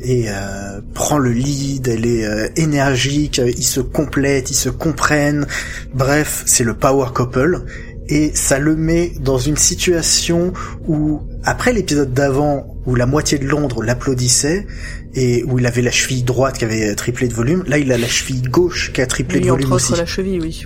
et 0.05 0.25
euh, 0.27 0.81
prend 0.93 1.17
le 1.17 1.31
lead, 1.31 1.87
elle 1.87 2.05
est 2.05 2.25
euh, 2.25 2.47
énergique, 2.57 3.39
euh, 3.39 3.49
ils 3.55 3.63
se 3.63 3.79
complètent, 3.79 4.51
ils 4.51 4.55
se 4.55 4.69
comprennent. 4.69 5.47
Bref, 5.93 6.43
c'est 6.45 6.63
le 6.65 6.73
power 6.73 7.07
couple. 7.13 7.63
Et 8.09 8.31
ça 8.35 8.59
le 8.59 8.75
met 8.75 9.13
dans 9.21 9.37
une 9.37 9.55
situation 9.55 10.51
où, 10.89 11.21
après 11.45 11.71
l'épisode 11.71 12.13
d'avant, 12.13 12.75
où 12.85 12.95
la 12.95 13.05
moitié 13.05 13.37
de 13.39 13.45
Londres 13.45 13.81
l'applaudissait, 13.81 14.67
et 15.15 15.43
où 15.45 15.57
il 15.57 15.65
avait 15.65 15.81
la 15.81 15.91
cheville 15.91 16.23
droite 16.23 16.57
qui 16.57 16.65
avait 16.65 16.93
triplé 16.95 17.29
de 17.29 17.33
volume, 17.33 17.63
là 17.65 17.77
il 17.77 17.89
a 17.93 17.97
la 17.97 18.07
cheville 18.07 18.41
gauche 18.41 18.91
qui 18.91 18.99
a 19.01 19.05
triplé 19.07 19.39
Oui, 19.39 19.45
de 19.45 19.51
entre 19.51 19.59
volume 19.61 19.73
autres 19.73 19.91
aussi. 19.91 19.99
la 20.01 20.05
cheville, 20.05 20.41
oui. 20.41 20.65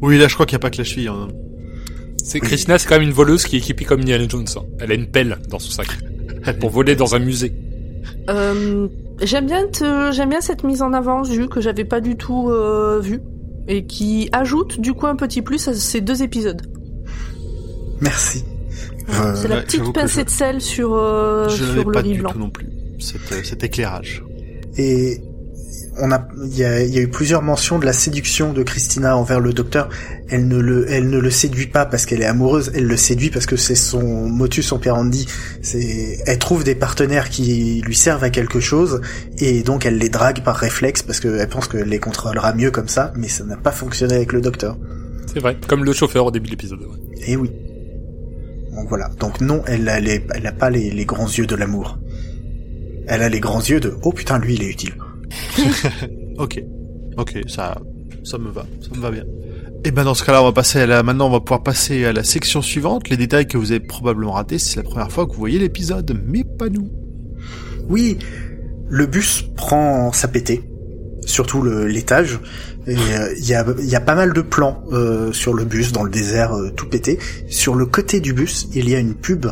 Oui 0.00 0.16
là 0.18 0.28
je 0.28 0.34
crois 0.34 0.46
qu'il 0.46 0.54
y 0.54 0.56
a 0.56 0.60
pas 0.60 0.70
que 0.70 0.78
la 0.78 0.84
cheville. 0.84 1.08
hein. 1.08 1.28
C'est 2.24 2.40
Krishna, 2.40 2.78
c'est 2.78 2.88
quand 2.88 2.94
même 2.98 3.08
une 3.08 3.14
voleuse 3.14 3.44
qui 3.44 3.56
est 3.56 3.58
équipée 3.58 3.84
comme 3.84 4.00
Indiana 4.00 4.24
Jones. 4.26 4.46
hein. 4.56 4.60
Elle 4.80 4.92
a 4.92 4.94
une 4.94 5.08
pelle 5.10 5.36
dans 5.50 5.58
son 5.58 5.70
sac 5.70 5.88
pour 6.54 6.70
voler 6.70 6.94
dans 6.96 7.14
un 7.14 7.18
musée. 7.18 7.52
Euh, 8.30 8.88
j'aime 9.22 9.46
bien, 9.46 9.66
te- 9.66 10.10
j'aime 10.12 10.28
bien 10.30 10.40
cette 10.40 10.64
mise 10.64 10.82
en 10.82 10.92
avant 10.92 11.22
vue 11.22 11.48
que 11.48 11.60
j'avais 11.60 11.84
pas 11.84 12.00
du 12.00 12.16
tout 12.16 12.48
euh, 12.50 13.00
vue 13.00 13.20
et 13.66 13.84
qui 13.86 14.28
ajoute 14.32 14.80
du 14.80 14.94
coup 14.94 15.06
un 15.06 15.16
petit 15.16 15.42
plus 15.42 15.66
à 15.68 15.74
ces 15.74 16.00
deux 16.00 16.22
épisodes. 16.22 16.62
Merci. 18.00 18.44
Euh, 19.10 19.34
C'est 19.34 19.48
la 19.48 19.62
petite 19.62 19.92
pincée 19.92 20.20
je- 20.20 20.24
de 20.26 20.30
sel 20.30 20.60
sur 20.60 20.94
euh, 20.94 21.48
je 21.48 21.62
n'avais 21.64 21.80
sur 21.80 21.84
le 21.88 21.92
pas 21.92 22.00
riz 22.00 22.12
du 22.12 22.20
blanc. 22.20 22.30
tout 22.30 22.38
non 22.38 22.50
plus. 22.50 22.68
Cet, 22.98 23.44
cet 23.44 23.64
éclairage. 23.64 24.22
Et 24.76 25.20
on 26.00 26.10
a, 26.12 26.26
il 26.44 26.56
y 26.56 26.64
a, 26.64 26.82
y 26.84 26.98
a 26.98 27.00
eu 27.02 27.08
plusieurs 27.08 27.42
mentions 27.42 27.78
de 27.78 27.84
la 27.84 27.92
séduction 27.92 28.52
de 28.52 28.62
Christina 28.62 29.16
envers 29.16 29.40
le 29.40 29.52
docteur. 29.52 29.88
Elle 30.28 30.46
ne 30.48 30.58
le, 30.58 30.90
elle 30.90 31.08
ne 31.10 31.18
le 31.18 31.30
séduit 31.30 31.66
pas 31.66 31.86
parce 31.86 32.06
qu'elle 32.06 32.20
est 32.22 32.26
amoureuse. 32.26 32.70
Elle 32.74 32.86
le 32.86 32.96
séduit 32.96 33.30
parce 33.30 33.46
que 33.46 33.56
c'est 33.56 33.74
son 33.74 34.28
motus 34.28 34.72
operandi. 34.72 35.26
C'est, 35.62 36.18
elle 36.26 36.38
trouve 36.38 36.64
des 36.64 36.74
partenaires 36.74 37.28
qui 37.30 37.82
lui 37.84 37.94
servent 37.96 38.24
à 38.24 38.30
quelque 38.30 38.60
chose 38.60 39.00
et 39.38 39.62
donc 39.62 39.86
elle 39.86 39.98
les 39.98 40.08
drague 40.08 40.42
par 40.42 40.56
réflexe 40.56 41.02
parce 41.02 41.20
qu'elle 41.20 41.48
pense 41.48 41.68
qu'elle 41.68 41.88
les 41.88 41.98
contrôlera 41.98 42.52
mieux 42.54 42.70
comme 42.70 42.88
ça. 42.88 43.12
Mais 43.16 43.28
ça 43.28 43.44
n'a 43.44 43.56
pas 43.56 43.72
fonctionné 43.72 44.14
avec 44.14 44.32
le 44.32 44.40
docteur. 44.40 44.76
C'est 45.32 45.40
vrai. 45.40 45.56
Comme 45.68 45.84
le 45.84 45.92
chauffeur 45.92 46.26
au 46.26 46.30
début 46.30 46.46
de 46.46 46.50
l'épisode. 46.52 46.80
ouais. 46.80 46.96
Et 47.26 47.36
oui. 47.36 47.50
Donc 48.74 48.88
voilà. 48.88 49.08
Donc 49.18 49.40
non, 49.40 49.62
elle 49.66 49.88
a, 49.88 49.98
les- 50.00 50.24
elle 50.34 50.46
a 50.46 50.52
pas 50.52 50.70
les, 50.70 50.90
les 50.90 51.04
grands 51.04 51.26
yeux 51.28 51.46
de 51.46 51.56
l'amour. 51.56 51.98
Elle 53.06 53.22
a 53.22 53.28
les 53.28 53.40
grands 53.40 53.60
yeux 53.62 53.80
de 53.80 53.94
oh 54.02 54.12
putain 54.12 54.38
lui 54.38 54.54
il 54.54 54.62
est 54.62 54.68
utile. 54.70 54.94
Ok, 56.38 56.62
ok, 57.16 57.40
ça, 57.48 57.80
ça 58.22 58.38
me 58.38 58.48
va, 58.50 58.64
ça 58.80 58.96
me 58.96 59.00
va 59.00 59.10
bien. 59.10 59.24
Et 59.84 59.90
ben 59.90 60.04
dans 60.04 60.14
ce 60.14 60.24
cas-là, 60.24 60.42
on 60.42 60.46
va 60.46 60.52
passer 60.52 60.80
à 60.80 60.86
la, 60.86 61.02
maintenant 61.02 61.26
on 61.26 61.30
va 61.30 61.40
pouvoir 61.40 61.62
passer 61.62 62.04
à 62.04 62.12
la 62.12 62.22
section 62.22 62.62
suivante, 62.62 63.08
les 63.08 63.16
détails 63.16 63.46
que 63.46 63.58
vous 63.58 63.72
avez 63.72 63.80
probablement 63.80 64.32
ratés, 64.32 64.58
c'est 64.58 64.76
la 64.76 64.82
première 64.84 65.10
fois 65.10 65.26
que 65.26 65.32
vous 65.32 65.38
voyez 65.38 65.58
l'épisode, 65.58 66.16
mais 66.26 66.44
pas 66.44 66.68
nous. 66.68 66.90
Oui, 67.88 68.18
le 68.88 69.06
bus 69.06 69.44
prend 69.56 70.12
sa 70.12 70.28
pétée, 70.28 70.62
surtout 71.28 71.62
l'étage. 71.62 72.38
Euh, 72.88 73.34
il 73.36 73.46
y, 73.46 73.54
a, 73.54 73.64
y 73.80 73.94
a 73.94 74.00
pas 74.00 74.14
mal 74.14 74.32
de 74.32 74.40
plans 74.40 74.82
euh, 74.92 75.30
sur 75.32 75.52
le 75.52 75.64
bus, 75.64 75.92
dans 75.92 76.02
le 76.04 76.10
désert, 76.10 76.54
euh, 76.56 76.70
tout 76.70 76.88
pété. 76.88 77.18
Sur 77.48 77.74
le 77.74 77.84
côté 77.86 78.20
du 78.20 78.32
bus, 78.32 78.66
il 78.74 78.88
y 78.88 78.94
a 78.94 78.98
une 78.98 79.14
pub 79.14 79.46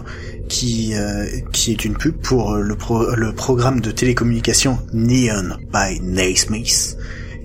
qui, 0.48 0.94
euh, 0.94 1.26
qui 1.52 1.72
est 1.72 1.84
une 1.84 1.96
pub 1.96 2.14
pour 2.16 2.54
euh, 2.54 2.60
le, 2.62 2.74
pro- 2.76 3.14
le 3.14 3.32
programme 3.34 3.80
de 3.80 3.90
télécommunication 3.90 4.78
Neon 4.94 5.56
by 5.72 6.00
Naismith. 6.00 6.96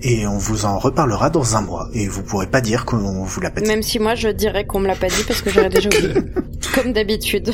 Et 0.04 0.26
on 0.26 0.36
vous 0.38 0.64
en 0.64 0.78
reparlera 0.78 1.30
dans 1.30 1.54
un 1.56 1.60
mois. 1.60 1.88
Et 1.94 2.08
vous 2.08 2.22
pourrez 2.22 2.46
pas 2.48 2.60
dire 2.60 2.84
qu'on 2.86 3.22
vous 3.24 3.40
l'a 3.40 3.50
pas 3.50 3.60
dit. 3.60 3.68
Même 3.68 3.82
si 3.82 3.98
moi 4.00 4.14
je 4.16 4.28
dirais 4.28 4.64
qu'on 4.66 4.80
me 4.80 4.88
l'a 4.88 4.96
pas 4.96 5.08
dit 5.08 5.22
parce 5.28 5.42
que 5.42 5.50
j'aurais 5.50 5.68
déjà 5.68 5.88
oublié. 5.90 6.14
Comme 6.74 6.92
d'habitude. 6.92 7.52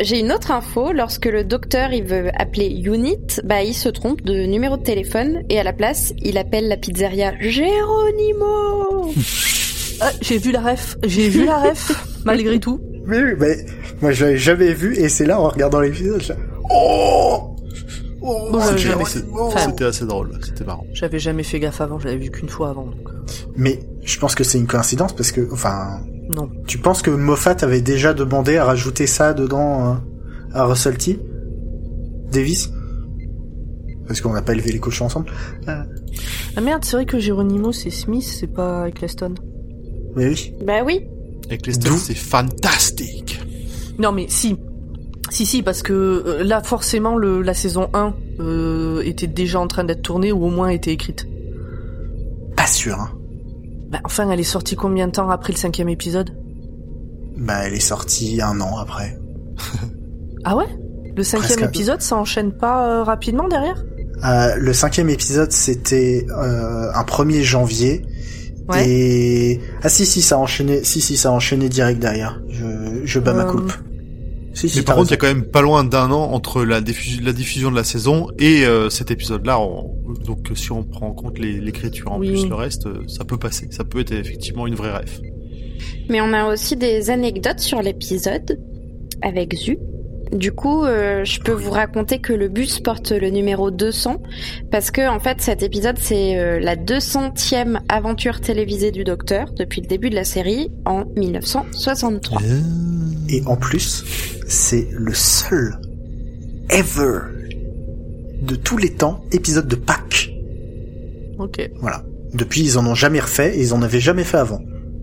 J'ai 0.00 0.20
une 0.20 0.30
autre 0.32 0.50
info, 0.52 0.92
lorsque 0.92 1.26
le 1.26 1.42
docteur 1.44 1.92
il 1.92 2.04
veut 2.04 2.30
appeler 2.36 2.66
Unit, 2.68 3.40
bah 3.44 3.62
il 3.62 3.74
se 3.74 3.88
trompe 3.88 4.22
de 4.22 4.44
numéro 4.46 4.76
de 4.76 4.82
téléphone 4.82 5.42
et 5.48 5.58
à 5.58 5.64
la 5.64 5.72
place 5.72 6.12
il 6.18 6.38
appelle 6.38 6.68
la 6.68 6.76
pizzeria 6.76 7.32
Geronimo. 7.40 9.12
Ah, 10.00 10.12
j'ai 10.20 10.38
vu 10.38 10.52
la 10.52 10.60
ref, 10.60 10.96
j'ai 11.02 11.28
vu 11.28 11.44
la 11.44 11.58
ref 11.58 11.90
malgré 12.24 12.60
tout. 12.60 12.80
Mais 13.06 13.20
oui, 13.20 13.32
mais 13.36 13.56
moi 14.00 14.12
je 14.12 14.26
l'avais 14.26 14.36
jamais 14.38 14.72
vu 14.72 14.94
et 14.96 15.08
c'est 15.08 15.26
là 15.26 15.40
en 15.40 15.48
regardant 15.48 15.80
l'épisode, 15.80 16.22
je... 16.22 16.32
oh, 16.70 17.56
oh 18.22 18.48
Bon, 18.52 18.60
j'avais- 18.76 19.02
Enfin, 19.40 19.58
C'était 19.58 19.86
assez 19.86 20.04
drôle, 20.06 20.38
c'était 20.44 20.62
marrant. 20.62 20.84
J'avais 20.92 21.18
jamais 21.18 21.42
fait 21.42 21.58
gaffe 21.58 21.80
avant, 21.80 21.98
j'avais 21.98 22.16
vu 22.18 22.30
qu'une 22.30 22.48
fois 22.48 22.68
avant. 22.70 22.84
Donc, 22.84 23.08
euh, 23.08 23.24
Mais 23.56 23.80
je 24.04 24.16
pense 24.20 24.36
que 24.36 24.44
c'est 24.44 24.58
une 24.58 24.68
coïncidence 24.68 25.12
parce 25.14 25.32
que, 25.32 25.48
enfin, 25.52 25.98
non. 26.28 26.48
tu 26.66 26.78
penses 26.78 27.02
que 27.02 27.10
Moffat 27.10 27.56
avait 27.62 27.80
déjà 27.80 28.14
demandé 28.14 28.56
à 28.56 28.64
rajouter 28.64 29.06
ça 29.06 29.32
dedans 29.34 29.92
euh, 29.92 29.94
à 30.52 30.64
Russell 30.64 30.96
T? 30.98 31.18
Davis? 32.32 32.70
Parce 34.06 34.20
qu'on 34.20 34.32
n'a 34.32 34.42
pas 34.42 34.52
élevé 34.54 34.72
les 34.72 34.78
cochons 34.80 35.06
ensemble. 35.06 35.30
Euh, 35.68 35.82
Ah 36.56 36.60
merde, 36.60 36.84
c'est 36.84 36.96
vrai 36.96 37.06
que 37.06 37.18
Geronimo 37.18 37.72
c'est 37.72 37.90
Smith, 37.90 38.22
c'est 38.24 38.46
pas 38.52 38.88
Eccleston. 38.88 39.34
mais 40.16 40.28
oui. 40.28 40.54
Bah 40.64 40.82
oui. 40.84 41.06
Avec 41.46 41.66
les 41.66 41.74
D'où- 41.76 41.96
c'est 41.96 42.14
fantastique. 42.14 43.40
Non 43.98 44.12
mais 44.12 44.26
si. 44.28 44.56
Si 45.30 45.44
si 45.44 45.62
parce 45.62 45.82
que 45.82 45.92
euh, 45.92 46.42
là 46.44 46.62
forcément 46.62 47.16
le, 47.18 47.42
la 47.42 47.52
saison 47.52 47.90
1 47.92 48.14
euh, 48.40 49.02
était 49.04 49.26
déjà 49.26 49.60
en 49.60 49.66
train 49.66 49.84
d'être 49.84 50.00
tournée 50.02 50.32
ou 50.32 50.42
au 50.44 50.50
moins 50.50 50.68
était 50.68 50.92
écrite. 50.92 51.26
Pas 52.56 52.66
sûr, 52.66 52.94
hein. 52.98 53.10
Bah, 53.88 54.00
enfin 54.04 54.30
elle 54.30 54.40
est 54.40 54.44
sortie 54.44 54.76
combien 54.76 55.06
de 55.06 55.12
temps 55.12 55.30
après 55.30 55.52
le 55.52 55.58
cinquième 55.58 55.88
épisode? 55.88 56.36
Bah, 57.36 57.66
elle 57.66 57.74
est 57.74 57.80
sortie 57.80 58.40
un 58.42 58.60
an 58.60 58.78
après. 58.78 59.18
Ah 60.44 60.56
ouais? 60.56 60.66
Le 61.16 61.24
cinquième 61.24 61.58
Presque 61.58 61.74
épisode 61.74 62.00
ça 62.00 62.16
enchaîne 62.16 62.52
pas 62.52 62.88
euh, 62.88 63.02
rapidement 63.02 63.48
derrière? 63.48 63.84
Euh, 64.24 64.54
le 64.56 64.72
cinquième 64.72 65.10
épisode, 65.10 65.52
c'était 65.52 66.26
euh, 66.30 66.92
un 66.92 67.02
1er 67.02 67.42
janvier. 67.42 68.04
Ouais. 68.68 68.88
Et 68.88 69.60
ah 69.82 69.88
si 69.88 70.04
si 70.04 70.20
ça 70.20 70.34
a 70.34 70.38
enchaîné 70.38 70.84
si 70.84 71.00
si 71.00 71.16
ça 71.16 71.30
a 71.30 71.32
enchaîné 71.32 71.68
direct 71.68 72.00
derrière. 72.00 72.40
Je 72.50 72.64
je 73.04 73.18
bats 73.18 73.32
ma 73.32 73.44
coupe. 73.44 73.72
Si 74.58 74.68
si. 74.68 74.78
Mais 74.78 74.82
par 74.84 74.96
contre, 74.96 75.08
il 75.08 75.12
y 75.12 75.14
a 75.14 75.16
quand 75.18 75.28
même 75.28 75.44
pas 75.44 75.62
loin 75.62 75.84
d'un 75.84 76.10
an 76.10 76.32
entre 76.32 76.64
la, 76.64 76.80
diffusion, 76.80 77.22
la 77.24 77.32
diffusion 77.32 77.70
de 77.70 77.76
la 77.76 77.84
saison 77.84 78.26
et 78.38 78.64
euh, 78.64 78.90
cet 78.90 79.10
épisode-là. 79.12 79.60
on- 79.60 79.94
Donc, 80.26 80.50
si 80.54 80.72
on 80.72 80.82
prend 80.84 81.06
en 81.08 81.12
compte 81.12 81.38
l'écriture 81.38 82.10
en 82.10 82.18
Oui. 82.18 82.28
plus 82.30 82.48
le 82.48 82.54
reste, 82.54 82.86
euh, 82.86 83.04
ça 83.06 83.24
peut 83.24 83.36
passer. 83.38 83.68
Ça 83.70 83.84
peut 83.84 84.00
être 84.00 84.12
effectivement 84.12 84.66
une 84.66 84.74
vraie 84.74 84.90
ref. 84.96 85.20
Mais 86.08 86.20
on 86.20 86.32
a 86.32 86.52
aussi 86.52 86.74
des 86.76 87.10
anecdotes 87.10 87.60
sur 87.60 87.80
l'épisode 87.82 88.58
avec 89.22 89.54
Zu. 89.54 89.78
Du 90.32 90.52
coup, 90.52 90.84
euh, 90.84 91.24
je 91.24 91.40
peux 91.40 91.52
vous 91.52 91.70
raconter 91.70 92.18
que 92.20 92.32
le 92.32 92.48
bus 92.48 92.80
porte 92.80 93.12
le 93.12 93.30
numéro 93.30 93.70
200 93.70 94.20
parce 94.70 94.90
que 94.90 95.08
en 95.08 95.18
fait, 95.20 95.40
cet 95.40 95.62
épisode 95.62 95.96
c'est 95.98 96.38
euh, 96.38 96.60
la 96.60 96.76
200e 96.76 97.78
aventure 97.88 98.40
télévisée 98.40 98.90
du 98.90 99.04
Docteur 99.04 99.52
depuis 99.56 99.80
le 99.80 99.86
début 99.86 100.10
de 100.10 100.14
la 100.14 100.24
série 100.24 100.70
en 100.84 101.04
1963. 101.16 102.42
Et 103.30 103.42
en 103.46 103.56
plus, 103.56 104.04
c'est 104.46 104.88
le 104.92 105.14
seul 105.14 105.74
ever 106.70 107.18
de 108.42 108.54
tous 108.54 108.76
les 108.76 108.92
temps 108.94 109.24
épisode 109.32 109.66
de 109.68 109.76
Pâques. 109.76 110.30
Ok. 111.38 111.70
Voilà. 111.80 112.02
Depuis, 112.34 112.60
ils 112.62 112.78
en 112.78 112.86
ont 112.86 112.94
jamais 112.94 113.20
refait 113.20 113.56
et 113.56 113.60
ils 113.62 113.72
en 113.74 113.80
avaient 113.82 114.00
jamais 114.00 114.24
fait 114.24 114.36
avant. 114.36 114.60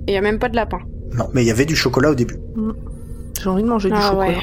Il 0.07 0.13
y 0.13 0.17
a 0.17 0.21
même 0.21 0.37
pas 0.39 0.49
de 0.49 0.55
lapin. 0.55 0.79
Non, 1.17 1.27
mais 1.33 1.43
il 1.43 1.47
y 1.47 1.51
avait 1.51 1.65
du 1.65 1.75
chocolat 1.75 2.11
au 2.11 2.15
début. 2.15 2.37
J'ai 3.41 3.49
envie 3.49 3.63
de 3.63 3.67
manger 3.67 3.89
du 3.89 3.95
Ah 3.97 4.09
chocolat. 4.11 4.27
ouais. 4.29 4.37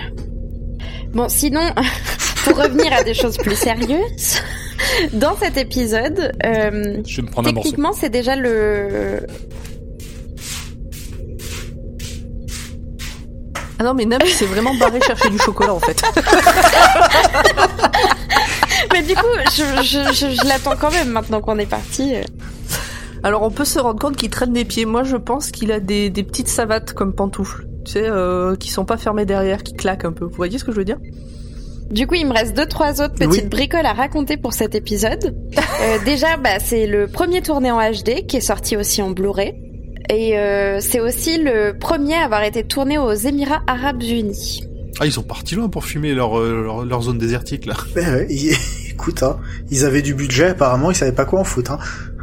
Bon, 1.14 1.28
sinon, 1.28 1.60
pour 2.44 2.56
revenir 2.56 2.92
à 2.92 3.02
des 3.02 3.14
choses 3.14 3.36
plus 3.36 3.54
sérieuses, 3.56 4.40
dans 5.12 5.36
cet 5.36 5.56
épisode, 5.56 6.32
euh, 6.44 7.02
Je 7.06 7.16
vais 7.20 7.22
me 7.22 7.30
morceau. 7.34 7.42
techniquement, 7.42 7.92
c'est 7.92 8.08
déjà 8.10 8.34
le. 8.36 9.26
Ah 13.78 13.84
non, 13.84 13.94
mais 13.94 14.04
Nam 14.04 14.20
s'est 14.26 14.44
vraiment 14.46 14.74
barré 14.74 15.00
chercher 15.00 15.28
du 15.30 15.38
chocolat 15.38 15.74
en 15.74 15.80
fait. 15.80 16.00
Mais 18.92 19.02
du 19.02 19.14
coup, 19.14 19.26
je, 19.54 19.62
je, 19.82 20.12
je, 20.12 20.34
je 20.34 20.46
l'attends 20.46 20.76
quand 20.78 20.90
même 20.92 21.08
maintenant 21.08 21.40
qu'on 21.40 21.58
est 21.58 21.66
parti. 21.66 22.14
euh. 22.14 22.22
Alors 23.24 23.42
on 23.42 23.50
peut 23.50 23.64
se 23.64 23.78
rendre 23.78 23.98
compte 24.00 24.16
qu'il 24.16 24.30
traîne 24.30 24.52
des 24.52 24.64
pieds. 24.64 24.84
Moi 24.84 25.02
je 25.04 25.16
pense 25.16 25.50
qu'il 25.50 25.72
a 25.72 25.80
des, 25.80 26.10
des 26.10 26.22
petites 26.22 26.48
savates 26.48 26.92
comme 26.92 27.12
pantoufles. 27.14 27.66
Tu 27.84 27.92
sais, 27.92 28.04
euh, 28.06 28.54
qui 28.56 28.70
sont 28.70 28.84
pas 28.84 28.96
fermées 28.96 29.24
derrière, 29.26 29.62
qui 29.62 29.74
claquent 29.74 30.04
un 30.04 30.12
peu. 30.12 30.24
Vous 30.24 30.34
voyez 30.36 30.58
ce 30.58 30.64
que 30.64 30.72
je 30.72 30.76
veux 30.76 30.84
dire? 30.84 30.98
Du 31.90 32.06
coup, 32.06 32.14
il 32.14 32.26
me 32.26 32.32
reste 32.32 32.56
deux, 32.56 32.66
trois 32.66 33.02
autres 33.02 33.14
petites 33.14 33.42
Oui. 33.42 33.48
bricoles 33.48 33.84
à 33.86 33.92
raconter 33.92 34.36
pour 34.36 34.52
cet 34.52 34.74
épisode. 34.74 35.34
Euh, 35.82 35.98
déjà, 36.04 36.36
bah, 36.36 36.60
c'est 36.60 36.86
le 36.86 37.08
premier 37.08 37.42
tourné 37.42 37.72
en 37.72 37.78
HD 37.80 38.24
qui 38.28 38.36
est 38.36 38.40
sorti 38.40 38.76
aussi 38.76 39.02
en 39.02 39.10
Blu-ray. 39.10 39.52
Et 40.08 40.38
euh, 40.38 40.78
c'est 40.80 41.00
aussi 41.00 41.38
le 41.42 41.76
premier 41.76 42.14
à 42.14 42.24
avoir 42.26 42.44
été 42.44 42.62
tourné 42.62 42.98
aux 42.98 43.12
Émirats 43.12 43.62
Arabes 43.66 44.00
Unis. 44.02 44.62
Ah, 45.00 45.06
ils 45.06 45.12
sont 45.12 45.24
partis 45.24 45.56
loin 45.56 45.68
pour 45.68 45.84
fumer 45.84 46.14
leur, 46.14 46.38
euh, 46.38 46.62
leur, 46.62 46.84
leur 46.84 47.02
zone 47.02 47.18
désertique, 47.18 47.66
là. 47.66 47.74
Ben 47.96 48.14
ouais, 48.14 48.26
ils- 48.30 48.54
écoute, 48.92 49.24
hein, 49.24 49.38
ils 49.72 49.84
avaient 49.84 50.02
du 50.02 50.14
budget 50.14 50.48
apparemment, 50.50 50.92
ils 50.92 50.94
savaient 50.96 51.10
pas 51.10 51.24
quoi 51.24 51.40
en 51.40 51.44
foutre. 51.44 51.72
Hein. 51.72 51.78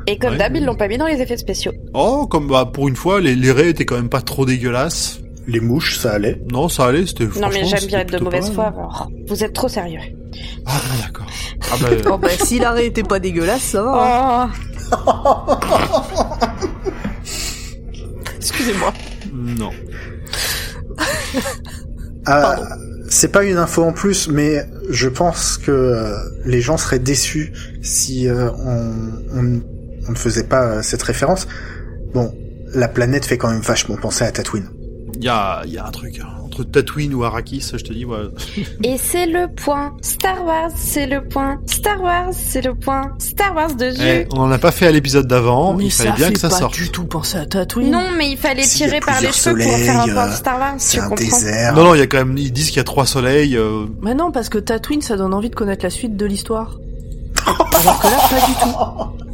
Et 0.07 0.17
comme 0.17 0.31
Ouais. 0.33 0.37
d'hab, 0.37 0.55
ils 0.55 0.63
l'ont 0.63 0.75
pas 0.77 0.87
mis 0.87 0.97
dans 0.97 1.07
les 1.07 1.19
effets 1.21 1.35
spéciaux. 1.37 1.73
Oh, 1.93 2.27
comme 2.27 2.47
bah, 2.47 2.69
pour 2.71 2.87
une 2.87 2.95
fois, 2.95 3.19
les, 3.19 3.35
les 3.35 3.51
raies 3.51 3.69
étaient 3.71 3.85
quand 3.85 3.97
même 3.97 4.07
pas 4.09 4.21
trop 4.21 4.45
dégueulasses. 4.45 5.19
Les 5.51 5.59
mouches, 5.59 5.97
ça 5.97 6.11
allait. 6.11 6.39
Non, 6.51 6.69
ça 6.69 6.85
allait, 6.85 7.07
c'était 7.07 7.25
Non 7.39 7.49
mais 7.51 7.65
j'aime 7.65 7.85
bien 7.87 8.01
être 8.01 8.11
de 8.11 8.19
mauvaise 8.23 8.51
foi. 8.51 8.67
alors. 8.67 9.09
Vous 9.27 9.43
êtes 9.43 9.53
trop 9.53 9.67
sérieux. 9.67 9.99
Ah, 10.65 10.73
bon, 10.87 11.03
d'accord. 11.03 11.25
Ah, 11.71 11.75
bah, 11.81 11.87
Oh 12.13 12.17
bah 12.19 12.29
si 12.43 12.59
l'arrêt 12.59 12.85
était 12.85 13.01
pas 13.03 13.19
dégueulasse, 13.19 13.63
ça 13.63 13.81
va. 13.81 14.43
hein. 14.43 14.51
Oh. 15.07 15.55
Excusez-moi. 18.37 18.93
non. 19.33 19.71
Ah, 22.25 22.55
c'est 23.09 23.31
pas 23.31 23.43
une 23.43 23.57
info 23.57 23.83
en 23.83 23.93
plus, 23.93 24.27
mais 24.29 24.65
je 24.89 25.09
pense 25.09 25.57
que 25.57 25.71
euh, 25.71 26.13
les 26.45 26.61
gens 26.61 26.77
seraient 26.77 26.99
déçus 26.99 27.51
si 27.81 28.27
euh, 28.27 28.51
on, 28.51 28.93
on, 29.33 29.61
on 30.07 30.11
ne 30.11 30.15
faisait 30.17 30.43
pas 30.43 30.63
euh, 30.65 30.81
cette 30.83 31.01
référence. 31.01 31.47
Bon, 32.13 32.33
la 32.73 32.87
planète 32.87 33.25
fait 33.25 33.37
quand 33.37 33.49
même 33.49 33.61
vachement 33.61 33.95
penser 33.95 34.25
à 34.25 34.31
Tatooine. 34.31 34.67
Il 35.21 35.25
y 35.25 35.29
a, 35.29 35.61
y 35.65 35.77
a 35.77 35.85
un 35.85 35.91
truc. 35.91 36.19
hein. 36.23 36.27
Entre 36.45 36.63
Tatooine 36.63 37.13
ou 37.13 37.25
Arrakis, 37.25 37.61
je 37.73 37.77
te 37.83 37.91
dis, 37.91 38.05
ouais. 38.05 38.17
Et 38.83 38.97
c'est 38.97 39.25
le 39.25 39.47
point. 39.53 39.93
Star 40.01 40.45
Wars, 40.45 40.71
c'est 40.75 41.07
le 41.07 41.27
point. 41.27 41.59
Star 41.65 42.01
Wars, 42.01 42.29
c'est 42.31 42.61
le 42.63 42.73
point. 42.73 43.11
Star 43.19 43.53
Wars 43.53 43.75
de 43.75 43.85
Eh, 43.99 44.21
jus. 44.21 44.27
on 44.33 44.39
en 44.39 44.51
a 44.51 44.57
pas 44.57 44.71
fait 44.71 44.87
à 44.87 44.91
l'épisode 44.91 45.27
d'avant, 45.27 45.73
mais 45.73 45.85
il 45.85 45.91
fallait 45.91 46.09
ça 46.11 46.15
bien 46.15 46.31
que 46.31 46.39
ça 46.39 46.47
pas 46.49 46.55
sorte. 46.57 46.73
du 46.73 46.89
tout 46.89 47.03
penser 47.03 47.37
à 47.37 47.45
Tatooine. 47.45 47.91
Non, 47.91 48.05
mais 48.17 48.31
il 48.31 48.37
fallait 48.37 48.63
tirer 48.63 49.01
par 49.01 49.19
les 49.21 49.31
cheveux 49.33 49.57
pour 49.61 49.77
faire 49.77 49.99
un 50.01 50.07
point 50.07 50.27
euh, 50.29 50.31
Star 50.35 50.57
Wars, 50.57 50.73
C'est 50.77 50.99
un 50.99 51.09
comprends 51.09 51.15
désert. 51.25 51.75
Non, 51.75 51.83
non, 51.83 51.95
il 51.95 51.99
y 51.99 52.01
a 52.01 52.07
quand 52.07 52.17
même, 52.19 52.37
ils 52.37 52.53
disent 52.53 52.69
qu'il 52.69 52.77
y 52.77 52.79
a 52.79 52.85
trois 52.85 53.05
soleils, 53.05 53.57
euh, 53.57 53.85
Mais 54.01 54.15
non, 54.15 54.31
parce 54.31 54.47
que 54.47 54.57
Tatooine, 54.57 55.01
ça 55.01 55.17
donne 55.17 55.33
envie 55.33 55.49
de 55.49 55.55
connaître 55.55 55.83
la 55.83 55.89
suite 55.89 56.15
de 56.15 56.25
l'histoire. 56.25 56.77
Alors 57.45 57.99
que 57.99 58.07
là, 58.07 58.17
pas 58.29 58.45
du 58.47 58.53
tout. 58.53 59.28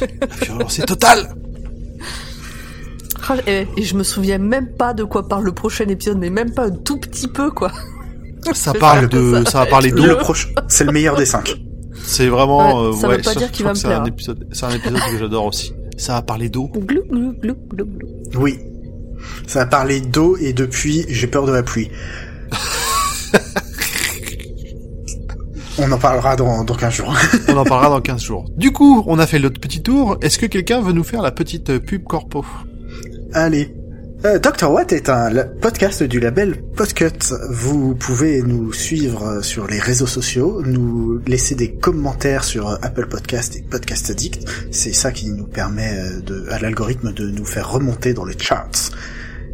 La 0.00 0.26
violence. 0.46 0.78
est 0.78 0.86
totale 0.86 1.34
Ah, 3.28 3.36
Et, 3.46 3.66
et 3.76 3.82
je 3.82 3.94
me 3.96 4.02
souviens 4.02 4.38
même 4.38 4.68
pas 4.76 4.94
de 4.94 5.04
quoi 5.04 5.28
parle 5.28 5.44
le 5.44 5.52
prochain 5.52 5.86
épisode, 5.88 6.18
mais 6.18 6.30
même 6.30 6.52
pas 6.52 6.66
un 6.66 6.70
tout 6.70 6.98
petit 6.98 7.28
peu, 7.28 7.50
quoi. 7.50 7.70
Ça 8.54 8.72
parle 8.72 9.08
de, 9.08 9.42
ça 9.44 9.50
ça 9.50 9.58
va 9.60 9.66
parler 9.66 9.90
d'eau. 9.90 10.04
Le 10.06 10.16
prochain, 10.16 10.48
c'est 10.68 10.84
le 10.84 10.92
meilleur 10.92 11.14
des 11.16 11.26
cinq. 11.26 11.54
C'est 12.02 12.28
vraiment, 12.28 12.80
Ouais, 12.80 12.88
euh, 12.88 12.92
ça 12.98 13.08
ouais, 13.08 13.16
veut 13.18 13.22
pas 13.22 13.34
dire 13.34 13.50
qu'il 13.52 13.64
va 13.64 13.70
me 13.72 13.74
c'est 13.76 13.88
plaire, 13.88 14.00
un 14.00 14.06
épisode, 14.06 14.46
c'est 14.52 14.64
un 14.64 14.70
épisode 14.70 14.98
que 15.10 15.18
j'adore 15.18 15.44
aussi. 15.44 15.74
Ça 15.98 16.14
va 16.14 16.22
parler 16.22 16.48
d'eau. 16.48 16.68
Glou, 16.74 17.02
glou, 17.10 17.32
glou, 17.40 17.54
glou, 17.68 17.84
glou. 17.84 18.08
Oui. 18.40 18.58
Ça 19.46 19.60
a 19.62 19.66
parlé 19.66 20.00
d'eau 20.00 20.38
et 20.38 20.54
depuis, 20.54 21.04
j'ai 21.10 21.26
peur 21.26 21.44
de 21.44 21.52
la 21.52 21.62
pluie. 21.62 21.90
On 25.82 25.90
en 25.92 25.98
parlera 25.98 26.36
dans, 26.36 26.62
dans 26.62 26.74
15 26.74 26.92
jours. 26.92 27.16
On 27.48 27.56
en 27.56 27.64
parlera 27.64 27.88
dans 27.88 28.00
15 28.00 28.22
jours. 28.22 28.44
Du 28.56 28.70
coup, 28.70 29.02
on 29.06 29.18
a 29.18 29.26
fait 29.26 29.38
notre 29.38 29.58
petit 29.60 29.82
tour. 29.82 30.18
Est-ce 30.20 30.38
que 30.38 30.46
quelqu'un 30.46 30.82
veut 30.82 30.92
nous 30.92 31.04
faire 31.04 31.22
la 31.22 31.30
petite 31.30 31.70
euh, 31.70 31.80
pub 31.80 32.04
corpo? 32.04 32.44
Allez. 33.32 33.74
Euh, 34.26 34.38
Dr. 34.38 34.70
Watt 34.70 34.92
est 34.92 35.08
un 35.08 35.30
podcast 35.62 36.02
du 36.02 36.20
label 36.20 36.62
Podcut. 36.76 37.32
Vous 37.48 37.94
pouvez 37.94 38.42
nous 38.42 38.70
suivre 38.70 39.22
euh, 39.26 39.40
sur 39.40 39.66
les 39.66 39.78
réseaux 39.78 40.06
sociaux, 40.06 40.60
nous 40.62 41.22
laisser 41.26 41.54
des 41.54 41.72
commentaires 41.72 42.44
sur 42.44 42.68
euh, 42.68 42.76
Apple 42.82 43.06
Podcast 43.06 43.56
et 43.56 43.62
Podcast 43.62 44.10
Addict. 44.10 44.46
C'est 44.70 44.92
ça 44.92 45.10
qui 45.10 45.30
nous 45.30 45.46
permet 45.46 45.96
de, 46.26 46.46
à 46.50 46.58
l'algorithme 46.58 47.14
de 47.14 47.30
nous 47.30 47.46
faire 47.46 47.70
remonter 47.70 48.12
dans 48.12 48.26
les 48.26 48.38
charts. 48.38 48.90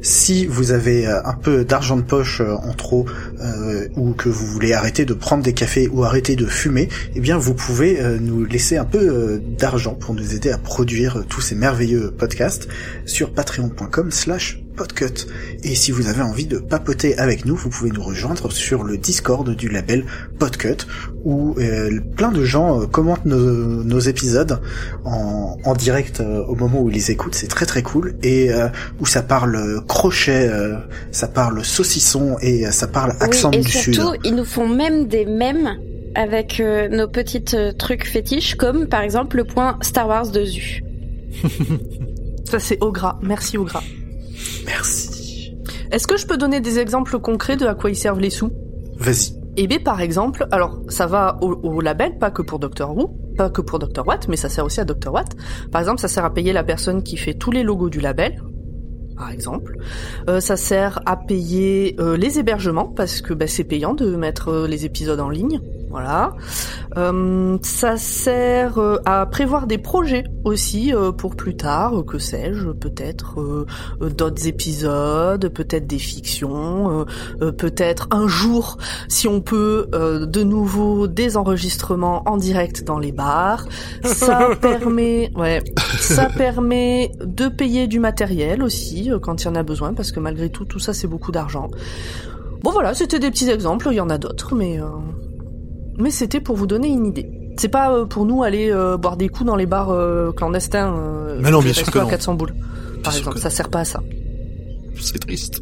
Si 0.07 0.47
vous 0.47 0.71
avez 0.71 1.09
euh, 1.09 1.21
un 1.25 1.33
peu 1.33 1.65
d'argent 1.65 1.97
de 1.97 2.03
poche 2.03 2.41
euh, 2.41 2.55
en 2.55 2.75
trop 2.75 3.07
euh, 3.41 3.89
ou 3.97 4.13
que 4.13 4.29
vous 4.29 4.47
voulez 4.47 4.73
arrêter 4.73 5.05
de 5.05 5.15
prendre 5.15 5.43
des 5.43 5.53
cafés 5.53 5.89
ou 5.89 6.05
arrêter 6.05 6.37
de 6.37 6.47
fumer, 6.47 6.89
eh 7.17 7.21
bien 7.21 7.37
vous 7.37 7.55
pouvez 7.55 8.01
nous 8.21 8.45
laisser 8.45 8.77
un 8.77 8.85
peu 8.85 9.43
d'argent 9.59 9.95
pour 9.95 10.15
nous 10.15 10.33
aider 10.33 10.51
à 10.51 10.59
produire 10.59 11.25
tous 11.29 11.41
ces 11.41 11.57
merveilleux 11.57 12.13
podcasts 12.13 12.69
sur 13.05 13.33
patreon.com 13.33 14.13
slash 14.13 14.61
podcut. 14.77 15.27
Et 15.65 15.75
si 15.75 15.91
vous 15.91 16.07
avez 16.09 16.23
envie 16.23 16.47
de 16.47 16.59
papoter 16.59 17.19
avec 17.19 17.45
nous, 17.45 17.57
vous 17.57 17.71
pouvez 17.71 17.91
nous 17.91 18.03
rejoindre 18.03 18.53
sur 18.53 18.85
le 18.85 18.97
Discord 18.99 19.49
du 19.49 19.69
label 19.69 20.05
Podcut, 20.39 20.87
où 21.25 21.55
euh, 21.59 21.99
plein 22.17 22.31
de 22.31 22.45
gens 22.45 22.83
euh, 22.83 22.87
commentent 22.87 23.25
nos, 23.27 23.83
nos 23.83 23.99
épisodes 23.99 24.61
en, 25.05 25.57
en 25.65 25.75
direct 25.75 26.21
euh, 26.21 26.45
au 26.45 26.55
moment 26.55 26.81
où 26.83 26.91
ils 26.91 26.95
les 26.95 27.11
écoutent, 27.11 27.35
c'est 27.35 27.49
très 27.49 27.67
très 27.67 27.83
cool, 27.83 28.15
et 28.23 28.53
euh, 28.53 28.69
où 29.01 29.07
ça 29.07 29.23
parle 29.23 29.85
crochet, 29.89 30.49
euh, 30.49 30.77
ça 31.11 31.27
parle 31.29 31.65
saucisson 31.65 32.37
et 32.41 32.67
euh, 32.67 32.71
ça 32.71 32.87
parle 32.87 33.13
accent 33.21 33.51
oui, 33.51 33.59
et 33.59 33.61
du 33.63 33.71
surtout, 33.71 34.13
sud. 34.13 34.21
ils 34.25 34.35
nous 34.35 34.45
font 34.45 34.69
même 34.69 35.07
des 35.09 35.25
mèmes 35.25 35.71
avec 36.15 36.61
euh, 36.61 36.89
nos 36.89 37.09
petites 37.09 37.55
euh, 37.55 37.73
trucs 37.73 38.07
fétiches, 38.07 38.55
comme 38.57 38.87
par 38.87 39.03
exemple 39.03 39.37
le 39.37 39.45
point 39.45 39.79
Star 39.83 40.09
Wars 40.09 40.29
de 40.29 40.45
Zu. 40.45 40.83
Ça, 42.45 42.59
c'est 42.59 42.79
au 42.81 42.93
gras. 42.93 43.19
Merci 43.23 43.59
au 43.59 43.65
gras. 43.65 43.83
Merci. 44.67 45.55
Est-ce 45.91 46.07
que 46.07 46.17
je 46.17 46.27
peux 46.27 46.37
donner 46.37 46.61
des 46.61 46.79
exemples 46.79 47.19
concrets 47.19 47.57
de 47.57 47.67
à 47.67 47.75
quoi 47.75 47.91
ils 47.91 47.97
servent 47.97 48.21
les 48.21 48.31
sous? 48.31 48.51
Vas-y. 48.99 49.37
Eh 49.59 49.67
bien, 49.67 49.79
par 49.79 50.01
exemple, 50.01 50.47
alors 50.51 50.83
ça 50.89 51.07
va 51.07 51.39
au, 51.41 51.55
au 51.63 51.81
label, 51.81 52.19
pas 52.19 52.31
que 52.31 52.43
pour 52.43 52.59
Dr. 52.59 52.95
Who, 52.95 53.09
pas 53.37 53.49
que 53.49 53.63
pour 53.63 53.79
Dr. 53.79 54.07
Watt, 54.07 54.29
mais 54.29 54.37
ça 54.37 54.49
sert 54.49 54.65
aussi 54.65 54.81
à 54.81 54.85
Dr. 54.85 55.13
Watt. 55.13 55.35
Par 55.73 55.81
exemple, 55.81 56.01
ça 56.01 56.09
sert 56.09 56.25
à 56.25 56.35
payer 56.35 56.53
la 56.53 56.65
personne 56.65 57.03
qui 57.03 57.17
fait 57.17 57.35
tous 57.35 57.51
les 57.51 57.63
logos 57.63 57.89
du 57.89 58.01
label, 58.01 58.43
par 59.17 59.31
exemple. 59.31 59.79
Euh, 60.29 60.41
ça 60.41 60.57
sert 60.57 61.01
à 61.07 61.17
payer 61.17 61.97
euh, 62.01 62.17
les 62.17 62.39
hébergements, 62.39 62.89
parce 62.89 63.23
que 63.23 63.33
bah, 63.33 63.47
c'est 63.47 63.65
payant 63.65 63.95
de 63.95 64.17
mettre 64.17 64.49
euh, 64.49 64.67
les 64.67 64.85
épisodes 64.85 65.21
en 65.21 65.31
ligne. 65.31 65.61
Voilà. 65.89 66.33
Euh, 66.97 67.59
ça 67.63 67.97
sert 67.97 68.79
euh, 68.79 68.99
à 69.05 69.27
prévoir 69.27 69.67
des 69.67 69.79
projets 69.79 70.25
aussi 70.45 70.95
euh, 70.95 71.13
pour 71.13 71.37
plus 71.37 71.57
tard, 71.57 72.05
que 72.07 72.19
sais-je, 72.19 72.71
peut-être 72.71 73.67
d'autres 74.01 74.47
épisodes, 74.47 75.49
peut-être 75.49 75.87
des 75.87 75.99
fictions, 75.99 77.01
euh, 77.01 77.05
euh, 77.43 77.53
peut-être 77.53 78.09
un 78.11 78.27
jour 78.27 78.79
si 79.09 79.29
on 79.29 79.41
peut 79.41 79.89
euh, 79.95 80.27
de 80.27 80.43
nouveau 80.43 81.07
des 81.07 81.37
enregistrements 81.37 82.23
en 82.27 82.37
direct 82.37 82.85
dans 82.85 82.99
les 82.99 83.13
bars. 83.13 83.67
Ça 84.05 84.51
permet, 84.61 85.31
ouais, 85.37 85.63
ça 85.99 86.27
permet 86.27 87.13
de 87.25 87.49
payer 87.49 87.87
du 87.87 88.01
matériel 88.01 88.63
aussi 88.63 89.11
euh, 89.11 89.19
quand 89.19 89.43
il 89.43 89.47
y 89.47 89.49
en 89.49 89.55
a 89.55 89.63
besoin, 89.63 89.95
parce 89.95 90.13
que 90.13 90.21
malgré 90.21 90.51
tout, 90.51 90.65
tout 90.65 90.79
ça 90.79 90.93
c'est 90.93 91.09
beaucoup 91.09 91.33
d'argent. 91.33 91.69
Bon 92.63 92.71
voilà, 92.73 92.95
c'était 92.95 93.19
des 93.19 93.31
petits 93.31 93.51
exemples. 93.51 93.89
Il 93.91 93.97
y 93.97 94.01
en 94.01 94.11
a 94.11 94.19
d'autres, 94.19 94.55
mais 94.55 94.81
euh, 94.81 94.87
mais 95.99 96.11
c'était 96.11 96.41
pour 96.41 96.57
vous 96.57 96.67
donner 96.67 96.89
une 96.89 97.07
idée. 97.07 97.29
C'est 97.59 97.69
pas 97.69 97.91
euh, 97.93 98.05
pour 98.05 98.27
nous 98.27 98.43
aller 98.43 98.71
euh, 98.71 98.97
boire 98.97 99.17
des 99.17 99.29
coups 99.29 99.47
dans 99.47 99.57
les 99.57 99.67
bars 99.67 99.91
euh, 99.91 100.31
clandestins. 100.33 100.95
euh, 100.97 101.39
Mais 101.43 101.51
non, 101.51 101.61
bien 101.61 101.73
sûr 101.73 101.85
restos 101.87 101.93
que 101.93 101.99
à 101.99 102.03
non. 102.05 102.09
400 102.11 102.35
boules. 102.35 102.55
Par 103.03 103.17
exemple, 103.17 103.39
ça 103.39 103.51
sert 103.51 103.69
pas 103.71 103.81
à 103.81 103.85
ça. 103.85 104.03
C'est 105.01 105.19
triste. 105.19 105.61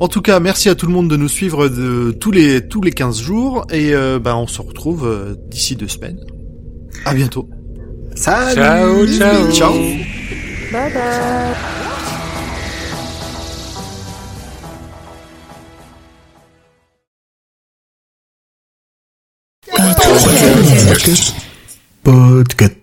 En 0.00 0.06
tout 0.08 0.22
cas, 0.22 0.38
merci 0.40 0.68
à 0.68 0.74
tout 0.74 0.86
le 0.86 0.92
monde 0.92 1.08
de 1.10 1.16
nous 1.16 1.28
suivre 1.28 1.68
de 1.68 2.12
tous 2.12 2.30
les 2.30 2.66
tous 2.68 2.80
les 2.80 2.92
15 2.92 3.20
jours 3.20 3.66
et 3.70 3.94
euh, 3.94 4.18
bah, 4.20 4.36
on 4.36 4.46
se 4.46 4.62
retrouve 4.62 5.06
euh, 5.06 5.34
d'ici 5.50 5.74
deux 5.74 5.88
semaines. 5.88 6.20
À 7.04 7.14
bientôt. 7.14 7.48
Salut 8.14 8.54
Ciao, 8.54 9.06
ciao. 9.06 9.50
Ciao. 9.52 9.72
Bye 10.72 10.92
bye. 10.92 11.87
Podcast. 22.02 22.77